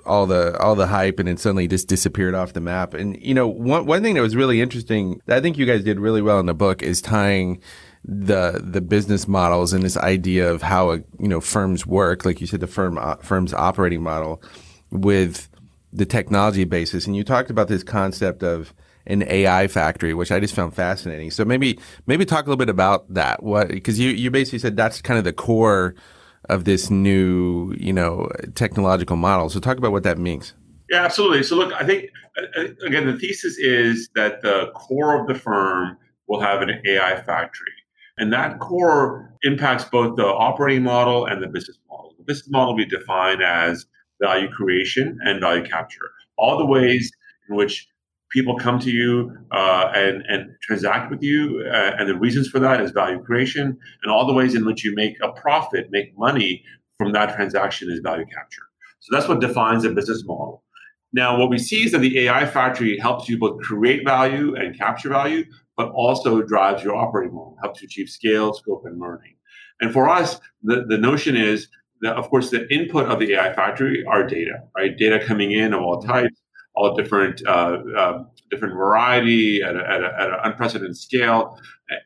all 0.09 0.27
the 0.27 0.59
all 0.59 0.75
the 0.75 0.87
hype 0.87 1.19
and 1.19 1.29
then 1.29 1.37
suddenly 1.37 1.69
just 1.69 1.89
disappeared 1.89 2.35
off 2.35 2.53
the 2.53 2.61
map. 2.61 2.95
And 2.95 3.21
you 3.23 3.35
know, 3.35 3.47
one 3.47 3.87
one 3.87 4.03
thing 4.03 4.15
that 4.15 4.23
was 4.23 4.35
really 4.35 4.61
interesting 4.61 5.21
I 5.29 5.41
think 5.41 5.59
you 5.59 5.67
guys 5.67 5.85
did 5.85 6.01
really 6.01 6.23
well 6.23 6.41
in 6.41 6.47
the 6.47 6.55
book 6.55 6.83
is 6.83 7.01
tying 7.01 7.61
the 8.05 8.61
the 8.63 8.81
business 8.81 9.29
models 9.29 9.73
and 9.73 9.83
this 9.83 9.97
idea 9.97 10.51
of 10.51 10.63
how 10.63 10.93
you 10.93 11.29
know 11.29 11.41
firms 11.41 11.87
work, 11.87 12.25
like 12.25 12.41
you 12.41 12.47
said, 12.47 12.61
the 12.61 12.67
firm 12.67 12.99
uh, 12.99 13.17
firm's 13.17 13.53
operating 13.53 14.03
model 14.03 14.43
with 14.91 15.49
the 15.93 16.07
technology 16.07 16.65
basis. 16.65 17.07
And 17.07 17.17
you 17.17 17.25
talked 17.25 17.51
about 17.51 17.69
this 17.69 17.83
concept 17.83 18.43
of 18.43 18.73
an 19.07 19.23
AI 19.27 19.69
factory, 19.69 20.15
which 20.15 20.31
I 20.31 20.39
just 20.39 20.55
found 20.55 20.75
fascinating. 20.75 21.31
So 21.31 21.45
maybe 21.45 21.79
maybe 22.07 22.25
talk 22.25 22.47
a 22.47 22.49
little 22.49 22.59
bit 22.59 22.69
about 22.69 23.13
that. 23.13 23.43
What 23.43 23.69
because 23.69 23.99
you 23.99 24.11
you 24.11 24.31
basically 24.31 24.59
said 24.59 24.77
that's 24.77 25.01
kind 25.01 25.19
of 25.19 25.25
the 25.25 25.33
core 25.33 25.95
of 26.49 26.65
this 26.65 26.91
new, 26.91 27.75
you 27.79 27.93
know, 27.93 28.29
technological 28.55 29.17
model. 29.17 29.49
So 29.49 29.61
talk 29.61 29.79
about 29.79 29.93
what 29.93 30.03
that 30.05 30.19
means. 30.19 30.55
Yeah, 30.91 31.05
absolutely. 31.05 31.43
So, 31.43 31.57
look, 31.57 31.73
I 31.75 31.85
think, 31.85 32.11
uh, 32.37 32.61
uh, 32.61 32.87
again, 32.87 33.07
the 33.07 33.19
thesis 33.19 33.59
is 33.59 34.09
that 34.15 34.41
the 34.43 34.71
core 34.75 35.21
of 35.21 35.27
the 35.27 35.35
firm 35.35 35.99
will 36.29 36.41
have 36.41 36.63
an 36.63 36.81
AI 36.87 37.21
factory. 37.23 37.67
And 38.17 38.33
that 38.33 38.59
core 38.59 39.35
impacts 39.43 39.85
both 39.85 40.17
the 40.17 40.27
operating 40.27 40.83
model 40.83 41.27
and 41.27 41.43
the 41.43 41.47
business 41.47 41.79
model. 41.89 42.15
The 42.19 42.25
business 42.25 42.49
model 42.51 42.75
will 42.75 42.85
be 42.85 42.87
defined 42.87 43.43
as 43.43 43.87
value 44.21 44.49
creation 44.49 45.19
and 45.23 45.41
value 45.41 45.65
capture. 45.65 46.11
All 46.37 46.59
the 46.59 46.67
ways 46.67 47.13
in 47.49 47.57
which 47.57 47.87
people 48.31 48.59
come 48.59 48.79
to 48.79 48.91
you 48.91 49.37
uh, 49.53 49.91
and, 49.95 50.23
and 50.29 50.51
transact 50.63 51.11
with 51.11 51.23
you, 51.23 51.65
uh, 51.73 51.93
and 51.99 52.09
the 52.09 52.19
reasons 52.19 52.49
for 52.49 52.59
that 52.59 52.81
is 52.81 52.91
value 52.91 53.23
creation, 53.23 53.79
and 54.03 54.13
all 54.13 54.27
the 54.27 54.33
ways 54.33 54.55
in 54.55 54.65
which 54.65 54.85
you 54.85 54.95
make 54.95 55.17
a 55.23 55.33
profit, 55.33 55.89
make 55.91 56.17
money 56.19 56.63
from 56.99 57.13
that 57.13 57.35
transaction 57.35 57.91
is 57.91 58.01
value 58.01 58.27
capture. 58.27 58.63
So 59.01 59.17
that's 59.17 59.29
what 59.29 59.41
defines 59.41 59.85
a 59.85 59.91
business 59.91 60.25
model. 60.25 60.65
Now, 61.13 61.39
what 61.39 61.49
we 61.49 61.59
see 61.59 61.85
is 61.85 61.93
that 61.93 61.99
the 61.99 62.19
AI 62.27 62.45
factory 62.45 62.99
helps 62.99 63.29
you 63.29 63.39
both 63.39 63.61
create 63.63 64.05
value 64.05 64.55
and 64.57 64.77
capture 64.77 65.09
value, 65.09 65.45
but 65.77 65.91
also 65.91 66.43
drives 66.43 66.83
your 66.83 66.97
operating 66.97 67.35
model, 67.35 67.57
helps 67.63 67.81
you 67.81 67.87
achieve 67.87 68.11
scale, 68.11 68.53
scope, 68.53 68.83
and 68.85 69.01
learning. 69.01 69.35
And 69.81 69.93
for 69.93 70.09
us, 70.09 70.41
the, 70.63 70.85
the 70.87 70.99
notion 70.99 71.37
is 71.37 71.69
that, 72.03 72.17
of 72.17 72.29
course, 72.29 72.51
the 72.51 72.69
input 72.73 73.07
of 73.07 73.21
the 73.21 73.35
AI 73.35 73.55
factory 73.55 74.05
are 74.07 74.27
data, 74.27 74.65
right? 74.77 74.97
Data 74.97 75.25
coming 75.25 75.53
in 75.53 75.73
of 75.73 75.81
all 75.81 76.03
types, 76.03 76.37
all 76.79 76.95
different 76.95 77.43
uh, 77.47 77.79
uh, 77.97 78.25
different 78.51 78.75
variety 78.75 79.63
at, 79.63 79.75
a, 79.75 79.81
at, 79.81 80.03
a, 80.03 80.21
at, 80.21 80.29
an 80.29 80.39
unprecedented 80.45 80.97
scale, 80.97 81.59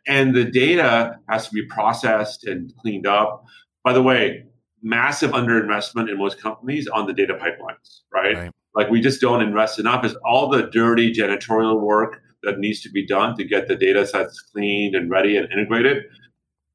and 0.06 0.34
the 0.34 0.44
data 0.44 1.18
has 1.28 1.48
to 1.48 1.54
be 1.54 1.66
processed 1.66 2.44
and 2.44 2.72
cleaned 2.80 3.06
up. 3.06 3.44
By 3.84 3.92
the 3.92 4.02
way, 4.02 4.44
massive 4.82 5.32
underinvestment 5.32 6.10
in 6.10 6.18
most 6.18 6.40
companies 6.40 6.88
on 6.88 7.06
the 7.06 7.12
data 7.12 7.34
pipelines, 7.34 8.00
right? 8.12 8.36
right? 8.36 8.50
Like 8.74 8.88
we 8.88 9.02
just 9.02 9.20
don't 9.20 9.42
invest 9.42 9.78
enough. 9.78 10.04
Is 10.04 10.16
all 10.24 10.48
the 10.48 10.62
dirty 10.70 11.12
janitorial 11.12 11.80
work 11.80 12.22
that 12.42 12.58
needs 12.58 12.80
to 12.82 12.90
be 12.90 13.06
done 13.06 13.36
to 13.36 13.44
get 13.44 13.68
the 13.68 13.76
data 13.76 14.06
sets 14.06 14.40
cleaned 14.40 14.94
and 14.94 15.10
ready 15.10 15.36
and 15.36 15.50
integrated. 15.52 16.04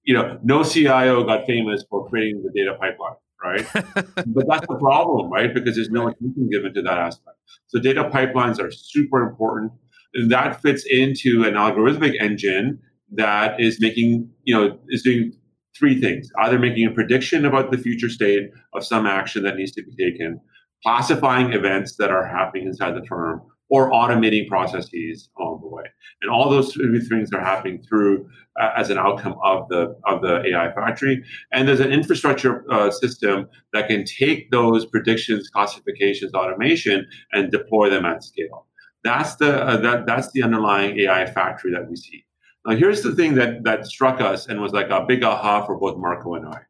You 0.03 0.13
know, 0.13 0.39
no 0.43 0.63
CIO 0.63 1.23
got 1.23 1.45
famous 1.45 1.83
for 1.89 2.07
creating 2.07 2.43
the 2.43 2.51
data 2.55 2.77
pipeline, 2.79 3.15
right? 3.43 3.65
but 3.73 4.47
that's 4.47 4.67
the 4.67 4.77
problem, 4.79 5.31
right? 5.31 5.53
Because 5.53 5.75
there's 5.75 5.89
no 5.89 6.07
attention 6.07 6.49
given 6.51 6.73
to 6.73 6.81
that 6.81 6.97
aspect. 6.97 7.37
So 7.67 7.79
data 7.79 8.09
pipelines 8.09 8.59
are 8.59 8.71
super 8.71 9.21
important. 9.21 9.71
And 10.13 10.31
that 10.31 10.61
fits 10.61 10.85
into 10.89 11.43
an 11.43 11.53
algorithmic 11.53 12.19
engine 12.19 12.79
that 13.13 13.59
is 13.59 13.79
making, 13.79 14.29
you 14.43 14.55
know, 14.55 14.79
is 14.89 15.03
doing 15.03 15.33
three 15.77 15.99
things 15.99 16.29
either 16.39 16.57
making 16.57 16.85
a 16.87 16.91
prediction 16.91 17.45
about 17.45 17.71
the 17.71 17.77
future 17.77 18.09
state 18.09 18.49
of 18.73 18.83
some 18.83 19.05
action 19.05 19.43
that 19.43 19.55
needs 19.55 19.71
to 19.73 19.83
be 19.83 19.95
taken, 19.95 20.39
classifying 20.83 21.53
events 21.53 21.97
that 21.97 22.09
are 22.09 22.25
happening 22.25 22.65
inside 22.65 22.95
the 22.95 23.05
firm, 23.05 23.41
or 23.69 23.91
automating 23.91 24.47
processes 24.47 25.29
along 25.37 25.59
the 25.61 25.67
way. 25.67 25.83
And 26.21 26.31
all 26.31 26.49
those 26.49 26.73
things 26.73 27.31
are 27.33 27.41
happening 27.41 27.83
through 27.83 28.29
uh, 28.59 28.71
as 28.75 28.89
an 28.89 28.97
outcome 28.97 29.35
of 29.43 29.67
the 29.69 29.95
of 30.05 30.21
the 30.21 30.45
AI 30.47 30.71
factory. 30.73 31.23
And 31.51 31.67
there's 31.67 31.79
an 31.79 31.91
infrastructure 31.91 32.63
uh, 32.71 32.91
system 32.91 33.47
that 33.73 33.87
can 33.87 34.05
take 34.05 34.51
those 34.51 34.85
predictions, 34.85 35.49
classifications, 35.49 36.33
automation, 36.33 37.05
and 37.33 37.51
deploy 37.51 37.89
them 37.89 38.05
at 38.05 38.23
scale. 38.23 38.67
That's 39.03 39.35
the 39.35 39.63
uh, 39.63 39.77
that 39.77 40.05
that's 40.05 40.31
the 40.31 40.43
underlying 40.43 40.99
AI 40.99 41.25
factory 41.27 41.71
that 41.71 41.89
we 41.89 41.95
see. 41.95 42.25
Now, 42.65 42.75
here's 42.75 43.01
the 43.01 43.15
thing 43.15 43.35
that 43.35 43.63
that 43.63 43.85
struck 43.85 44.19
us 44.19 44.47
and 44.47 44.61
was 44.61 44.73
like 44.73 44.89
a 44.89 45.05
big 45.07 45.23
aha 45.23 45.65
for 45.65 45.77
both 45.77 45.97
Marco 45.97 46.35
and 46.35 46.47
I, 46.47 46.61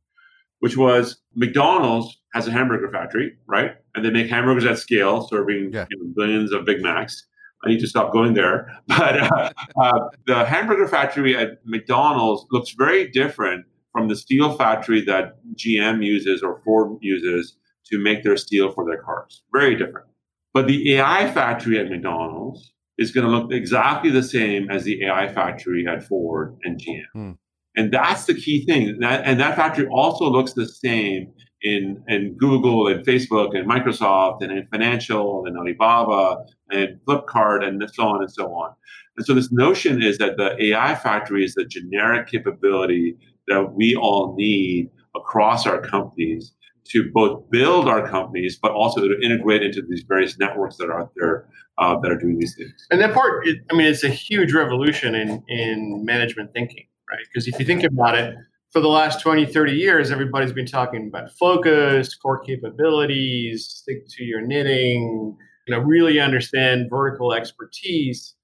which 0.59 0.77
was 0.77 1.17
McDonald's 1.35 2.19
has 2.33 2.47
a 2.47 2.51
hamburger 2.51 2.91
factory, 2.91 3.37
right? 3.47 3.75
And 3.97 4.05
they 4.05 4.11
make 4.11 4.29
hamburgers 4.29 4.63
at 4.63 4.77
scale, 4.77 5.27
serving 5.27 5.71
yeah. 5.73 5.87
you 5.89 5.97
know, 5.97 6.13
billions 6.15 6.53
of 6.53 6.65
Big 6.65 6.81
Macs. 6.83 7.25
I 7.65 7.69
need 7.69 7.79
to 7.79 7.87
stop 7.87 8.13
going 8.13 8.35
there. 8.35 8.71
But 8.87 9.23
uh, 9.23 9.51
uh, 9.81 10.09
the 10.27 10.45
hamburger 10.45 10.87
factory 10.87 11.35
at 11.35 11.57
McDonald's 11.65 12.45
looks 12.51 12.75
very 12.77 13.09
different 13.09 13.65
from 13.91 14.07
the 14.07 14.15
steel 14.15 14.55
factory 14.55 15.01
that 15.01 15.37
GM 15.55 16.05
uses 16.05 16.43
or 16.43 16.61
Ford 16.63 16.97
uses 17.01 17.57
to 17.87 17.97
make 17.97 18.23
their 18.23 18.37
steel 18.37 18.71
for 18.71 18.85
their 18.85 19.01
cars. 19.01 19.41
Very 19.51 19.75
different. 19.75 20.05
But 20.53 20.67
the 20.67 20.95
AI 20.95 21.31
factory 21.31 21.79
at 21.79 21.89
McDonald's 21.89 22.73
is 22.97 23.11
going 23.11 23.25
to 23.25 23.31
look 23.31 23.51
exactly 23.51 24.11
the 24.11 24.23
same 24.23 24.69
as 24.69 24.83
the 24.83 25.03
AI 25.05 25.27
factory 25.33 25.85
at 25.87 26.03
Ford 26.03 26.55
and 26.63 26.79
GM. 26.79 27.01
Hmm. 27.13 27.31
And 27.75 27.91
that's 27.91 28.25
the 28.25 28.33
key 28.33 28.65
thing. 28.65 28.89
And 28.89 29.03
that, 29.03 29.23
and 29.25 29.39
that 29.39 29.55
factory 29.55 29.87
also 29.87 30.25
looks 30.25 30.53
the 30.53 30.67
same 30.67 31.31
in, 31.75 32.03
in 32.07 32.33
Google 32.37 32.87
and 32.87 33.05
Facebook 33.05 33.57
and 33.57 33.69
Microsoft 33.69 34.41
and 34.41 34.51
Ant 34.51 34.69
Financial 34.69 35.45
and 35.45 35.57
Alibaba 35.57 36.45
and 36.71 36.99
Flipkart 37.05 37.63
and 37.63 37.83
so 37.93 38.03
on 38.03 38.21
and 38.21 38.31
so 38.31 38.53
on. 38.53 38.73
And 39.17 39.25
so 39.25 39.33
this 39.33 39.51
notion 39.51 40.01
is 40.01 40.17
that 40.19 40.37
the 40.37 40.55
AI 40.65 40.95
factory 40.95 41.43
is 41.43 41.55
the 41.55 41.65
generic 41.65 42.27
capability 42.27 43.17
that 43.47 43.73
we 43.73 43.95
all 43.95 44.35
need 44.37 44.89
across 45.15 45.65
our 45.65 45.81
companies 45.81 46.53
to 46.89 47.11
both 47.11 47.49
build 47.49 47.89
our 47.89 48.07
companies, 48.07 48.57
but 48.61 48.71
also 48.71 49.01
to 49.01 49.19
integrate 49.21 49.61
into 49.61 49.81
these 49.81 50.03
various 50.07 50.39
networks 50.39 50.77
that 50.77 50.85
are 50.85 51.01
out 51.01 51.11
there 51.15 51.45
uh, 51.77 51.99
that 51.99 52.11
are 52.11 52.17
doing 52.17 52.39
these 52.39 52.55
things. 52.55 52.87
And 52.91 53.01
that 53.01 53.13
part, 53.13 53.45
I 53.71 53.75
mean, 53.75 53.87
it's 53.87 54.03
a 54.03 54.09
huge 54.09 54.53
revolution 54.53 55.15
in 55.15 55.43
in 55.47 56.05
management 56.05 56.53
thinking, 56.53 56.85
right? 57.09 57.25
Because 57.27 57.47
if 57.47 57.59
you 57.59 57.65
think 57.65 57.83
about 57.83 58.15
it, 58.15 58.35
for 58.77 58.81
the 58.81 58.87
last 58.87 59.21
20, 59.21 59.47
30 59.47 59.71
years, 59.71 60.11
everybody's 60.11 60.53
been 60.53 60.67
talking 60.67 61.07
about 61.07 61.31
focus, 61.31 62.13
core 62.13 62.37
capabilities, 62.37 63.65
stick 63.65 64.07
to 64.07 64.23
your 64.23 64.39
knitting, 64.39 65.35
you 65.65 65.73
know, 65.73 65.79
really 65.81 66.19
understand 66.19 66.85
vertical 66.87 67.33
expertise. 67.33 68.35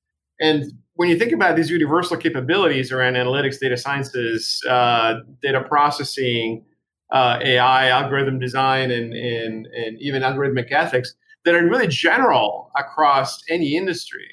And 0.41 0.73
when 0.95 1.09
you 1.09 1.19
think 1.19 1.33
about 1.33 1.55
these 1.55 1.69
universal 1.69 2.17
capabilities 2.17 2.91
around 2.91 3.13
analytics, 3.13 3.59
data 3.59 3.77
sciences, 3.77 4.59
uh, 4.67 5.19
data 5.43 5.61
processing, 5.61 6.65
uh, 7.11 7.37
AI, 7.39 7.89
algorithm 7.89 8.39
design, 8.39 8.89
and, 8.89 9.13
and, 9.13 9.67
and 9.67 10.01
even 10.01 10.23
algorithmic 10.23 10.71
ethics 10.71 11.13
that 11.45 11.53
are 11.53 11.63
really 11.63 11.87
general 11.87 12.71
across 12.75 13.39
any 13.51 13.75
industry. 13.75 14.27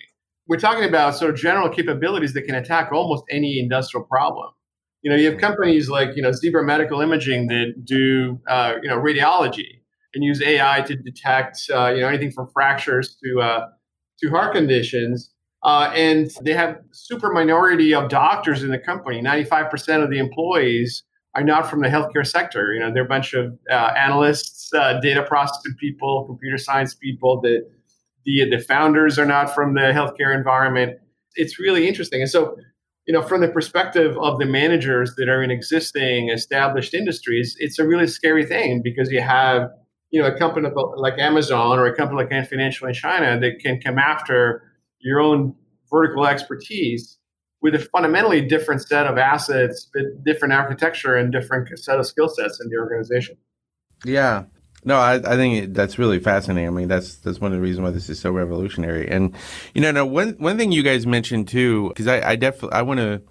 We're 0.49 0.61
talking 0.61 0.85
about 0.85 1.15
sort 1.15 1.35
of 1.35 1.37
general 1.37 1.69
capabilities 1.69 2.33
that 2.33 2.47
can 2.47 2.55
attack 2.55 2.91
almost 2.91 3.25
any 3.31 3.59
industrial 3.59 4.07
problem 4.07 4.55
you 5.03 5.11
know, 5.11 5.17
you 5.17 5.31
have 5.31 5.41
companies 5.41 5.89
like 5.89 6.11
you 6.15 6.23
know 6.23 6.33
Zebra 6.33 6.65
Medical 6.65 7.01
Imaging 7.01 7.47
that 7.49 7.85
do 7.85 8.41
uh, 8.49 8.75
you 8.83 8.89
know 8.89 8.99
radiology 8.99 9.81
and 10.15 10.25
use 10.25 10.43
AI 10.43 10.83
to 10.83 10.97
detect 10.97 11.61
uh, 11.73 11.93
you 11.95 12.01
know 12.01 12.09
anything 12.09 12.31
from 12.31 12.49
fractures 12.53 13.17
to 13.23 13.41
uh, 13.41 13.67
to 14.23 14.31
heart 14.31 14.53
conditions. 14.55 15.31
Uh, 15.63 15.93
and 15.95 16.31
they 16.43 16.55
have 16.55 16.79
super 16.91 17.31
minority 17.31 17.95
of 17.95 18.09
doctors 18.09 18.63
in 18.63 18.71
the 18.71 18.79
company. 18.79 19.21
Ninety-five 19.21 19.71
percent 19.71 20.03
of 20.03 20.11
the 20.11 20.19
employees 20.19 21.03
are 21.35 21.45
not 21.45 21.69
from 21.71 21.81
the 21.81 21.89
healthcare 21.89 22.27
sector. 22.27 22.73
You 22.73 22.81
know, 22.81 22.93
they're 22.93 23.05
a 23.05 23.09
bunch 23.09 23.35
of 23.35 23.57
uh, 23.71 23.93
analysts, 23.97 24.73
uh, 24.75 24.99
data 25.01 25.23
processing 25.23 25.75
people, 25.79 26.25
computer 26.27 26.59
science 26.59 26.95
people. 26.95 27.41
The 27.41 27.61
the 28.27 28.51
the 28.51 28.59
founders 28.59 29.19
are 29.19 29.27
not 29.27 29.55
from 29.55 29.75
the 29.75 29.93
healthcare 29.93 30.35
environment. 30.35 30.99
It's 31.37 31.59
really 31.59 31.89
interesting, 31.89 32.21
and 32.21 32.31
so 32.31 32.57
you 33.07 33.15
know, 33.15 33.23
from 33.23 33.41
the 33.41 33.49
perspective 33.49 34.17
of 34.19 34.39
the 34.39 34.47
managers 34.47 35.15
that 35.17 35.29
are 35.29 35.43
in 35.43 35.51
existing 35.51 36.31
established 36.31 36.95
industries, 36.95 37.57
it's 37.59 37.79
a 37.79 37.87
really 37.87 38.07
scary 38.07 38.45
thing 38.45 38.83
because 38.83 39.11
you 39.11 39.21
have, 39.21 39.71
you 40.11 40.21
know, 40.21 40.29
a 40.29 40.39
company 40.39 40.69
like 40.97 41.19
Amazon 41.19 41.79
or 41.79 41.87
a 41.87 41.97
company 41.97 42.23
like 42.23 42.33
Ant 42.33 42.49
Financial 42.49 42.87
in 42.87 42.95
China 42.95 43.39
that 43.41 43.61
can 43.61 43.81
come 43.81 43.99
after 43.99 44.63
your 44.99 45.21
own 45.21 45.55
vertical 45.91 46.27
expertise 46.27 47.19
with 47.63 47.75
a 47.75 47.79
fundamentally 47.79 48.41
different 48.41 48.87
set 48.87 49.07
of 49.07 49.19
assets, 49.19 49.91
different 50.25 50.55
architecture, 50.55 51.17
and 51.17 51.33
different 51.33 51.69
set 51.79 51.99
of 51.99 52.07
skill 52.07 52.29
sets 52.29 52.61
in 52.61 52.71
the 52.71 52.77
organization. 52.77 53.37
Yeah, 54.05 54.45
no, 54.83 54.97
I, 54.97 55.15
I 55.15 55.37
think 55.37 55.75
that's 55.75 55.99
really 55.99 56.21
fascinating. 56.21 56.67
I 56.67 56.71
mean, 56.71 56.89
that's 56.89 57.17
that's 57.17 57.39
one 57.39 57.53
of 57.53 57.59
the 57.59 57.63
reasons 57.63 57.85
why 57.85 57.91
this 57.91 58.09
is 58.09 58.19
so 58.19 58.31
revolutionary. 58.31 59.09
And 59.09 59.35
you 59.75 59.83
know, 59.83 59.91
no, 59.91 60.07
one 60.07 60.37
one 60.39 60.57
thing 60.57 60.73
you 60.73 60.83
guys 60.83 61.07
mentioned 61.07 61.49
too, 61.49 61.89
because 61.89 62.07
I, 62.07 62.31
I 62.31 62.37
definitely 62.37 62.73
I 62.73 62.83
want 62.83 62.99
to 62.99 63.23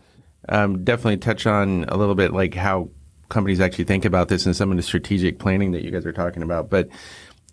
um, 0.48 0.84
definitely 0.84 1.18
touch 1.18 1.48
on 1.48 1.86
a 1.88 1.98
little 1.98 2.16
bit 2.16 2.34
like 2.34 2.54
how 2.54 2.90
companies 3.30 3.60
actually 3.60 3.86
think 3.86 4.06
about 4.06 4.28
this 4.28 4.46
and 4.46 4.56
some 4.56 4.70
of 4.72 4.78
the 4.78 4.84
strategic 4.84 5.40
planning 5.40 5.72
that 5.72 5.84
you 5.84 5.92
guys 5.92 6.06
are 6.06 6.14
talking 6.14 6.44
about. 6.44 6.70
But 6.70 6.90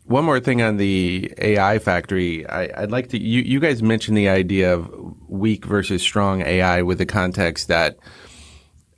one 0.04 0.24
more 0.24 0.40
thing 0.40 0.62
on 0.62 0.76
the 0.76 1.32
AI 1.38 1.78
factory, 1.78 2.46
I, 2.46 2.80
would 2.80 2.92
like 2.92 3.08
to 3.10 3.18
you 3.18 3.40
you 3.42 3.60
guys 3.60 3.82
mentioned 3.82 4.16
the 4.16 4.28
idea 4.28 4.74
of 4.74 4.90
weak 5.26 5.64
versus 5.64 6.02
strong 6.02 6.42
AI 6.42 6.82
with 6.82 6.98
the 6.98 7.06
context 7.06 7.68
that. 7.68 7.98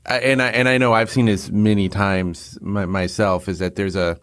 And 0.06 0.40
I 0.40 0.48
and 0.48 0.68
I 0.68 0.78
know 0.78 0.94
I've 0.94 1.10
seen 1.10 1.26
this 1.26 1.50
many 1.50 1.88
times 1.88 2.58
my, 2.62 2.86
myself 2.86 3.46
is 3.46 3.58
that 3.58 3.76
there's 3.76 3.94
a 3.94 4.18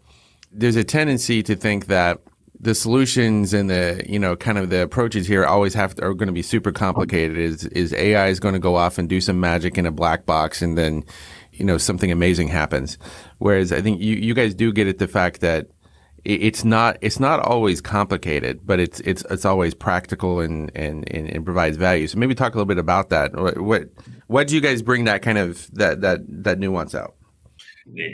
there's 0.56 0.76
a 0.76 0.84
tendency 0.84 1.44
to 1.44 1.56
think 1.56 1.88
that 1.88 2.20
the 2.60 2.74
solutions 2.74 3.54
and 3.54 3.70
the 3.70 4.04
you 4.08 4.18
know 4.18 4.36
kind 4.36 4.58
of 4.58 4.70
the 4.70 4.82
approaches 4.82 5.28
here 5.28 5.46
always 5.46 5.74
have 5.74 5.94
to, 5.96 6.04
are 6.04 6.13
going 6.13 6.28
to 6.28 6.34
be 6.34 6.41
super 6.41 6.72
complicated. 6.72 7.38
Is 7.38 7.65
is 7.65 7.94
AI 7.94 8.28
is 8.28 8.39
going 8.39 8.54
to 8.54 8.60
go 8.60 8.76
off 8.76 8.98
and 8.98 9.10
do 9.10 9.20
some 9.22 9.39
magic 9.39 9.78
in 9.78 9.86
a 9.86 9.91
black 9.91 10.26
box 10.26 10.62
and 10.62 10.78
then 10.78 11.04
you 11.52 11.65
know 11.65 11.78
something 11.78 12.12
amazing 12.12 12.48
happens. 12.48 12.98
Whereas 13.38 13.72
I 13.72 13.82
think 13.82 14.02
you 14.02 14.15
you 14.15 14.34
guys 14.34 14.56
do 14.56 14.72
get 14.72 14.88
at 14.88 14.98
the 14.98 15.08
fact 15.08 15.41
that 15.41 15.68
it's 16.24 16.65
not 16.65 16.98
it's 17.02 17.20
not 17.20 17.39
always 17.41 17.82
complicated, 17.82 18.62
but 18.65 18.80
it's 18.80 19.00
it's 19.02 19.24
it's 19.30 19.46
always 19.46 19.76
practical 19.76 20.39
and 20.39 20.72
and 20.76 21.08
and, 21.13 21.30
and 21.30 21.46
provides 21.46 21.78
value. 21.78 22.08
So 22.08 22.18
maybe 22.18 22.34
talk 22.34 22.56
a 22.56 22.58
little 22.58 22.65
bit 22.65 22.80
about 22.80 23.10
that. 23.10 23.36
What 23.36 23.60
what, 23.60 23.84
what 24.28 24.48
do 24.48 24.56
you 24.56 24.62
guys 24.62 24.82
bring 24.82 25.04
that 25.04 25.22
kind 25.22 25.38
of 25.38 25.70
that 25.74 26.02
that 26.02 26.22
that 26.28 26.58
nuance 26.58 26.96
out? 26.96 27.15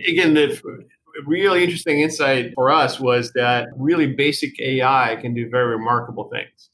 Again, 0.07 0.33
the 0.33 0.61
really 1.25 1.63
interesting 1.63 2.01
insight 2.01 2.53
for 2.55 2.71
us 2.71 2.99
was 2.99 3.31
that 3.33 3.69
really 3.75 4.07
basic 4.07 4.59
AI 4.59 5.17
can 5.21 5.33
do 5.33 5.49
very 5.49 5.67
remarkable 5.67 6.29
things. 6.29 6.69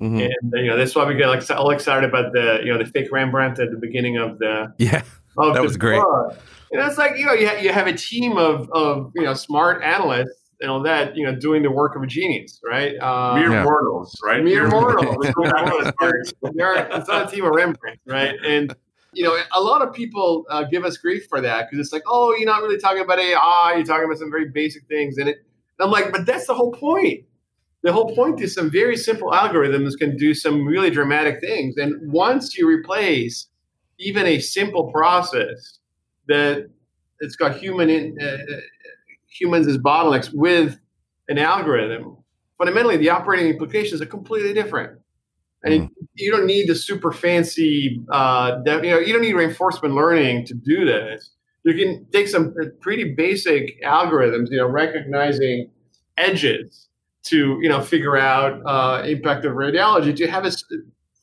Mm-hmm. 0.00 0.18
And 0.18 0.52
you 0.64 0.66
know 0.66 0.76
that's 0.76 0.94
why 0.94 1.06
we 1.06 1.14
get 1.14 1.28
like 1.28 1.50
all 1.50 1.70
excited 1.70 2.08
about 2.08 2.32
the 2.32 2.60
you 2.62 2.72
know 2.72 2.78
the 2.78 2.84
fake 2.84 3.10
Rembrandt 3.10 3.58
at 3.58 3.70
the 3.70 3.78
beginning 3.78 4.18
of 4.18 4.38
the 4.38 4.74
yeah 4.78 5.02
that 5.36 5.62
was 5.62 5.76
great. 5.76 6.00
Book. 6.02 6.38
And 6.72 6.82
it's 6.82 6.98
like 6.98 7.16
you 7.16 7.24
know 7.24 7.32
you, 7.32 7.48
ha- 7.48 7.56
you 7.56 7.72
have 7.72 7.86
a 7.86 7.94
team 7.94 8.36
of 8.36 8.68
of 8.72 9.12
you 9.14 9.22
know 9.22 9.32
smart 9.32 9.82
analysts 9.82 10.46
and 10.60 10.70
all 10.70 10.82
that, 10.82 11.16
you 11.16 11.24
know, 11.24 11.34
doing 11.34 11.62
the 11.62 11.70
work 11.70 11.96
of 11.96 12.02
a 12.02 12.06
genius, 12.06 12.60
right? 12.64 12.96
Uh, 12.98 13.34
mere 13.34 13.50
yeah. 13.50 13.64
mortals, 13.64 14.18
right? 14.24 14.42
Mere 14.42 14.68
mortals. 14.68 15.16
it's 15.28 17.08
not 17.08 17.28
a 17.28 17.30
team 17.30 17.44
of 17.44 17.52
Rembrandt, 17.54 18.00
right? 18.06 18.34
And 18.44 18.74
you 19.16 19.22
know, 19.22 19.34
a 19.54 19.60
lot 19.62 19.80
of 19.80 19.94
people 19.94 20.44
uh, 20.50 20.64
give 20.64 20.84
us 20.84 20.98
grief 20.98 21.26
for 21.26 21.40
that 21.40 21.70
because 21.70 21.84
it's 21.84 21.92
like, 21.92 22.02
oh, 22.06 22.34
you're 22.36 22.44
not 22.44 22.60
really 22.60 22.78
talking 22.78 23.00
about 23.00 23.18
AI. 23.18 23.72
You're 23.74 23.84
talking 23.84 24.04
about 24.04 24.18
some 24.18 24.30
very 24.30 24.50
basic 24.50 24.86
things, 24.88 25.16
and 25.16 25.26
it. 25.26 25.38
And 25.78 25.86
I'm 25.86 25.90
like, 25.90 26.12
but 26.12 26.26
that's 26.26 26.46
the 26.46 26.54
whole 26.54 26.72
point. 26.72 27.24
The 27.82 27.92
whole 27.92 28.14
point 28.14 28.42
is 28.42 28.54
some 28.54 28.70
very 28.70 28.96
simple 28.96 29.30
algorithms 29.30 29.96
can 29.98 30.18
do 30.18 30.34
some 30.34 30.66
really 30.66 30.90
dramatic 30.90 31.40
things, 31.40 31.78
and 31.78 31.94
once 32.12 32.58
you 32.58 32.68
replace 32.68 33.46
even 33.98 34.26
a 34.26 34.38
simple 34.38 34.92
process 34.92 35.78
that 36.28 36.68
it's 37.20 37.36
got 37.36 37.56
human 37.56 37.88
in, 37.88 38.18
uh, 38.20 38.36
humans 39.28 39.66
as 39.66 39.78
bottlenecks 39.78 40.30
with 40.34 40.78
an 41.28 41.38
algorithm, 41.38 42.18
fundamentally 42.58 42.98
the 42.98 43.08
operating 43.08 43.48
implications 43.50 44.02
are 44.02 44.06
completely 44.06 44.52
different. 44.52 45.00
And 45.64 45.88
mm. 45.88 45.90
you 46.14 46.30
don't 46.30 46.46
need 46.46 46.68
the 46.68 46.74
super 46.74 47.12
fancy, 47.12 48.00
uh, 48.10 48.58
you 48.64 48.72
know, 48.72 48.98
you 48.98 49.12
don't 49.12 49.22
need 49.22 49.34
reinforcement 49.34 49.94
learning 49.94 50.46
to 50.46 50.54
do 50.54 50.84
this. 50.84 51.30
You 51.64 51.74
can 51.74 52.06
take 52.12 52.28
some 52.28 52.54
pretty 52.80 53.14
basic 53.14 53.82
algorithms, 53.82 54.50
you 54.50 54.58
know, 54.58 54.68
recognizing 54.68 55.70
edges 56.16 56.88
to, 57.24 57.58
you 57.60 57.68
know, 57.68 57.80
figure 57.80 58.16
out 58.16 58.62
uh, 58.64 59.02
impact 59.04 59.44
of 59.44 59.54
radiology 59.54 60.14
to 60.16 60.28
have 60.28 60.46
a 60.46 60.52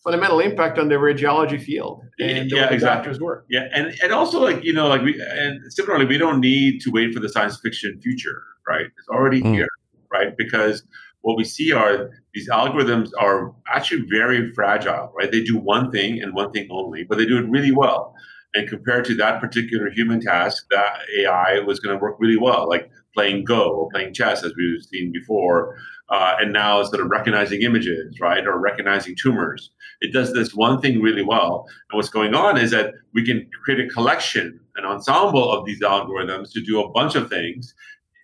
fundamental 0.04 0.42
impact 0.42 0.78
on 0.78 0.90
the 0.90 0.96
radiology 0.96 1.62
field 1.62 2.04
and 2.20 2.52
yeah, 2.52 2.68
the 2.68 2.74
exactly. 2.74 2.80
doctors 2.80 3.20
work. 3.20 3.46
Yeah, 3.50 3.68
and 3.74 3.96
and 4.04 4.12
also 4.12 4.42
like 4.42 4.64
you 4.64 4.74
know 4.74 4.88
like 4.88 5.02
we 5.02 5.20
and 5.22 5.62
similarly 5.72 6.06
we 6.06 6.18
don't 6.18 6.42
need 6.42 6.82
to 6.82 6.92
wait 6.92 7.14
for 7.14 7.20
the 7.20 7.30
science 7.30 7.58
fiction 7.60 8.00
future, 8.02 8.44
right? 8.68 8.86
It's 8.86 9.08
already 9.08 9.42
mm. 9.42 9.54
here, 9.54 9.70
right? 10.12 10.36
Because 10.38 10.84
what 11.22 11.38
we 11.38 11.46
see 11.46 11.72
are 11.72 12.10
these 12.34 12.50
algorithms 12.50 13.10
are 13.20 13.54
actually 13.68 14.06
very 14.10 14.52
fragile, 14.54 15.12
right? 15.16 15.32
They 15.32 15.44
do 15.44 15.58
one 15.58 15.92
thing 15.92 16.22
and 16.22 16.34
one 16.34 16.52
thing 16.52 16.68
only, 16.72 17.04
but 17.04 17.18
they 17.18 17.26
do 17.26 17.38
it 17.38 17.50
really 17.50 17.72
well. 17.72 18.16
And 18.56 18.68
compared 18.70 19.06
to 19.06 19.16
that 19.16 19.40
particular 19.40 19.90
human 19.90 20.22
task, 20.22 20.66
that 20.70 20.94
AI 21.18 21.60
was 21.60 21.80
going 21.80 21.98
to 21.98 22.02
work 22.02 22.18
really 22.20 22.38
well, 22.38 22.68
like 22.70 22.90
playing 23.14 23.46
Go 23.46 23.72
or 23.72 23.90
playing 23.90 24.14
chess, 24.14 24.44
as 24.44 24.54
we've 24.56 24.84
seen 24.84 25.12
before. 25.12 25.76
Uh, 26.10 26.36
and 26.40 26.54
now 26.54 26.80
instead 26.80 27.00
of 27.00 27.08
recognizing 27.08 27.62
images, 27.62 28.20
right, 28.20 28.46
or 28.46 28.60
recognizing 28.60 29.16
tumors, 29.16 29.72
it 30.02 30.14
does 30.14 30.34
this 30.34 30.54
one 30.54 30.82
thing 30.82 31.02
really 31.02 31.24
well. 31.24 31.66
And 31.90 31.98
what's 31.98 32.10
going 32.10 32.36
on 32.36 32.58
is 32.58 32.72
that 32.72 32.94
we 33.14 33.26
can 33.26 33.50
create 33.64 33.80
a 33.80 33.90
collection, 33.90 34.60
an 34.76 34.86
ensemble 34.86 35.52
of 35.52 35.66
these 35.66 35.82
algorithms 35.82 36.52
to 36.52 36.62
do 36.62 36.82
a 36.82 36.90
bunch 36.92 37.16
of 37.16 37.30
things 37.30 37.74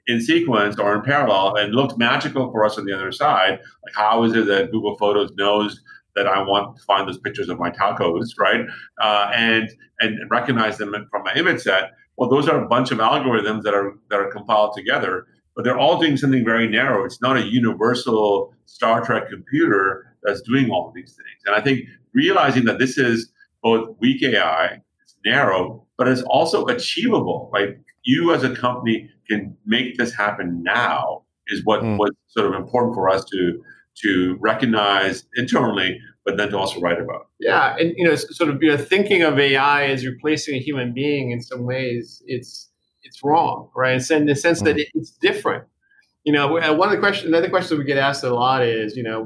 in 0.09 0.19
sequence 0.19 0.79
or 0.79 0.95
in 0.95 1.01
parallel 1.03 1.55
and 1.55 1.73
looked 1.73 1.97
magical 1.97 2.51
for 2.51 2.65
us 2.65 2.77
on 2.79 2.85
the 2.85 2.93
other 2.93 3.11
side. 3.11 3.59
Like, 3.83 3.93
how 3.95 4.23
is 4.23 4.33
it 4.33 4.47
that 4.47 4.71
Google 4.71 4.97
Photos 4.97 5.31
knows 5.37 5.81
that 6.15 6.27
I 6.27 6.41
want 6.41 6.75
to 6.77 6.83
find 6.83 7.07
those 7.07 7.19
pictures 7.19 7.47
of 7.47 7.59
my 7.59 7.69
tacos, 7.69 8.29
right? 8.39 8.65
Uh, 8.99 9.31
and 9.33 9.69
and 9.99 10.17
recognize 10.31 10.77
them 10.77 10.93
from 11.11 11.23
my 11.23 11.33
image 11.35 11.61
set. 11.61 11.91
Well, 12.17 12.29
those 12.29 12.47
are 12.49 12.61
a 12.61 12.67
bunch 12.67 12.91
of 12.91 12.97
algorithms 12.97 13.61
that 13.63 13.73
are 13.73 13.93
that 14.09 14.19
are 14.19 14.31
compiled 14.31 14.73
together, 14.75 15.27
but 15.55 15.63
they're 15.63 15.77
all 15.77 15.99
doing 15.99 16.17
something 16.17 16.43
very 16.43 16.67
narrow. 16.67 17.05
It's 17.05 17.21
not 17.21 17.37
a 17.37 17.45
universal 17.45 18.53
Star 18.65 19.05
Trek 19.05 19.29
computer 19.29 20.15
that's 20.23 20.41
doing 20.41 20.71
all 20.71 20.91
these 20.93 21.13
things. 21.15 21.41
And 21.45 21.55
I 21.55 21.61
think 21.61 21.81
realizing 22.13 22.65
that 22.65 22.79
this 22.79 22.97
is 22.97 23.31
both 23.61 23.95
weak 23.99 24.23
AI, 24.23 24.81
it's 25.03 25.15
narrow, 25.23 25.85
but 25.97 26.07
it's 26.07 26.23
also 26.23 26.65
achievable. 26.65 27.49
Like 27.53 27.79
you 28.03 28.33
as 28.33 28.43
a 28.43 28.55
company 28.55 29.09
can 29.29 29.55
make 29.65 29.97
this 29.97 30.13
happen 30.13 30.63
now 30.63 31.23
is 31.47 31.63
what 31.65 31.81
mm. 31.81 31.97
was 31.97 32.11
sort 32.27 32.47
of 32.47 32.53
important 32.53 32.95
for 32.95 33.09
us 33.09 33.25
to 33.25 33.61
to 34.01 34.37
recognize 34.39 35.25
internally, 35.35 35.99
but 36.23 36.37
then 36.37 36.49
to 36.49 36.57
also 36.57 36.79
write 36.79 37.01
about. 37.01 37.27
Yeah, 37.39 37.75
and 37.77 37.93
you 37.97 38.05
know, 38.05 38.15
sort 38.15 38.49
of 38.49 38.61
you 38.61 38.69
know, 38.69 38.77
thinking 38.77 39.23
of 39.23 39.37
AI 39.37 39.85
as 39.85 40.05
replacing 40.05 40.55
a 40.55 40.59
human 40.59 40.93
being 40.93 41.31
in 41.31 41.41
some 41.41 41.65
ways, 41.65 42.21
it's 42.25 42.69
it's 43.03 43.23
wrong, 43.23 43.69
right? 43.75 43.95
It's 43.95 44.11
in 44.11 44.25
the 44.25 44.35
sense 44.35 44.61
mm. 44.61 44.65
that 44.65 44.77
it's 44.93 45.11
different. 45.11 45.65
You 46.23 46.33
know, 46.33 46.57
uh, 46.57 46.73
one 46.73 46.89
of 46.89 46.91
the 46.91 46.99
questions, 46.99 47.29
another 47.29 47.49
question 47.49 47.77
we 47.77 47.85
get 47.85 47.97
asked 47.97 48.23
a 48.23 48.33
lot 48.33 48.61
is, 48.61 48.95
you 48.95 49.03
know, 49.03 49.23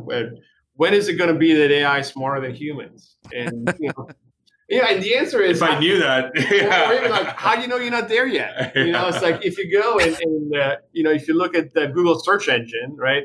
when 0.76 0.94
is 0.94 1.08
it 1.08 1.16
going 1.16 1.34
to 1.34 1.38
be 1.38 1.54
that 1.54 1.72
AI 1.72 2.00
is 2.00 2.08
smarter 2.08 2.42
than 2.42 2.56
humans? 2.56 3.16
And 3.34 3.74
you 3.80 3.90
know, 3.98 4.08
yeah, 4.70 4.88
and 4.90 5.04
the 5.04 5.16
answer 5.16 5.42
is 5.42 5.62
if 5.62 5.64
I 5.64 5.80
knew 5.80 6.00
that. 6.00 6.32
yeah. 6.52 6.90
or, 6.90 6.94
even 6.96 7.12
like, 7.12 7.28
how 7.36 7.56
do 7.56 7.62
you 7.62 7.68
know 7.68 7.78
you're 7.78 7.92
not 7.92 8.10
there 8.10 8.28
yet? 8.28 8.74
You 8.84 8.92
know, 8.92 9.08
it's 9.08 9.22
like 9.22 9.46
if 9.46 9.58
you 9.58 9.72
go 9.72 10.00
and, 10.00 10.16
and 10.20 10.56
uh, 10.56 10.76
you 10.92 11.04
know, 11.04 11.12
if 11.12 11.28
you 11.28 11.36
look 11.36 11.56
at 11.56 11.74
the 11.74 11.88
Google 11.88 12.20
search 12.20 12.50
engine, 12.50 12.96
right? 12.98 13.24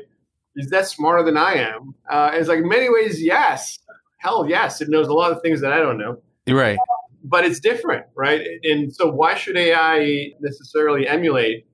Is 0.55 0.69
that 0.69 0.87
smarter 0.87 1.23
than 1.23 1.37
I 1.37 1.53
am? 1.53 1.95
Uh, 2.09 2.31
it's 2.33 2.49
like 2.49 2.59
in 2.59 2.67
many 2.67 2.89
ways, 2.89 3.21
yes. 3.21 3.79
Hell, 4.17 4.49
yes. 4.49 4.81
It 4.81 4.89
knows 4.89 5.07
a 5.07 5.13
lot 5.13 5.31
of 5.31 5.41
things 5.41 5.61
that 5.61 5.71
I 5.71 5.77
don't 5.77 5.97
know. 5.97 6.21
You're 6.45 6.59
right. 6.59 6.77
But 7.23 7.45
it's 7.45 7.59
different, 7.59 8.05
right? 8.15 8.41
And 8.63 8.93
so, 8.93 9.09
why 9.09 9.35
should 9.35 9.57
AI 9.57 10.31
necessarily 10.39 11.07
emulate 11.07 11.65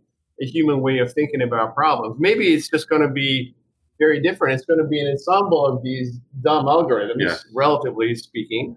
a 0.41 0.45
human 0.45 0.81
way 0.81 0.99
of 0.99 1.13
thinking 1.13 1.41
about 1.41 1.75
problems? 1.75 2.17
Maybe 2.19 2.53
it's 2.53 2.69
just 2.69 2.89
going 2.89 3.01
to 3.01 3.09
be 3.09 3.55
very 3.99 4.21
different. 4.21 4.55
It's 4.55 4.65
going 4.65 4.79
to 4.79 4.87
be 4.87 4.99
an 4.99 5.07
ensemble 5.07 5.65
of 5.65 5.83
these 5.83 6.19
dumb 6.41 6.65
algorithms, 6.65 7.15
yeah. 7.19 7.37
relatively 7.53 8.13
speaking, 8.15 8.75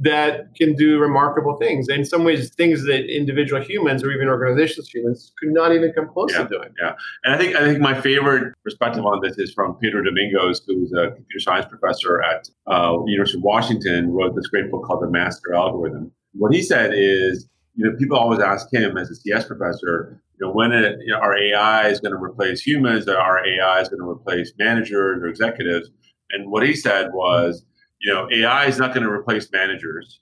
that 0.00 0.54
can 0.54 0.74
do 0.74 0.98
remarkable 0.98 1.56
things. 1.56 1.88
In 1.88 2.04
some 2.04 2.24
ways, 2.24 2.50
things 2.50 2.84
that 2.84 3.04
individual 3.14 3.60
humans 3.62 4.04
or 4.04 4.12
even 4.12 4.28
organizations 4.28 4.88
humans 4.88 5.32
could 5.38 5.52
not 5.52 5.74
even 5.74 5.92
come 5.92 6.08
close 6.08 6.32
yeah, 6.32 6.42
to 6.42 6.48
doing. 6.48 6.68
Yeah, 6.80 6.94
and 7.24 7.34
I 7.34 7.38
think 7.38 7.56
I 7.56 7.60
think 7.60 7.80
my 7.80 8.00
favorite 8.00 8.54
perspective 8.62 9.04
on 9.04 9.20
this 9.22 9.38
is 9.38 9.52
from 9.52 9.74
Peter 9.74 10.02
Domingos, 10.02 10.62
who's 10.66 10.92
a 10.92 11.10
computer 11.10 11.40
science 11.40 11.66
professor 11.66 12.22
at 12.22 12.48
uh, 12.66 12.96
University 13.06 13.38
of 13.38 13.44
Washington, 13.44 14.12
wrote 14.12 14.36
this 14.36 14.46
great 14.46 14.70
book 14.70 14.84
called 14.84 15.02
The 15.02 15.10
Master 15.10 15.54
Algorithm. 15.54 16.12
What 16.34 16.54
he 16.54 16.62
said 16.62 16.92
is, 16.94 17.48
you 17.74 17.84
know, 17.88 17.96
people 17.96 18.16
always 18.16 18.40
ask 18.40 18.72
him 18.72 18.96
as 18.96 19.10
a 19.10 19.16
CS 19.16 19.46
professor, 19.46 20.20
you 20.38 20.46
know, 20.46 20.52
when 20.52 20.72
it, 20.72 20.98
you 21.04 21.12
know, 21.12 21.18
our 21.18 21.36
AI 21.36 21.88
is 21.88 22.00
going 22.00 22.12
to 22.12 22.22
replace 22.22 22.60
humans, 22.60 23.08
our 23.08 23.44
AI 23.44 23.80
is 23.80 23.88
going 23.88 24.00
to 24.00 24.08
replace 24.08 24.52
managers 24.58 25.22
or 25.22 25.26
executives. 25.26 25.90
And 26.30 26.50
what 26.50 26.64
he 26.64 26.74
said 26.74 27.12
was, 27.12 27.64
you 28.00 28.12
know, 28.12 28.28
AI 28.32 28.66
is 28.66 28.78
not 28.78 28.94
going 28.94 29.04
to 29.04 29.12
replace 29.12 29.50
managers, 29.52 30.20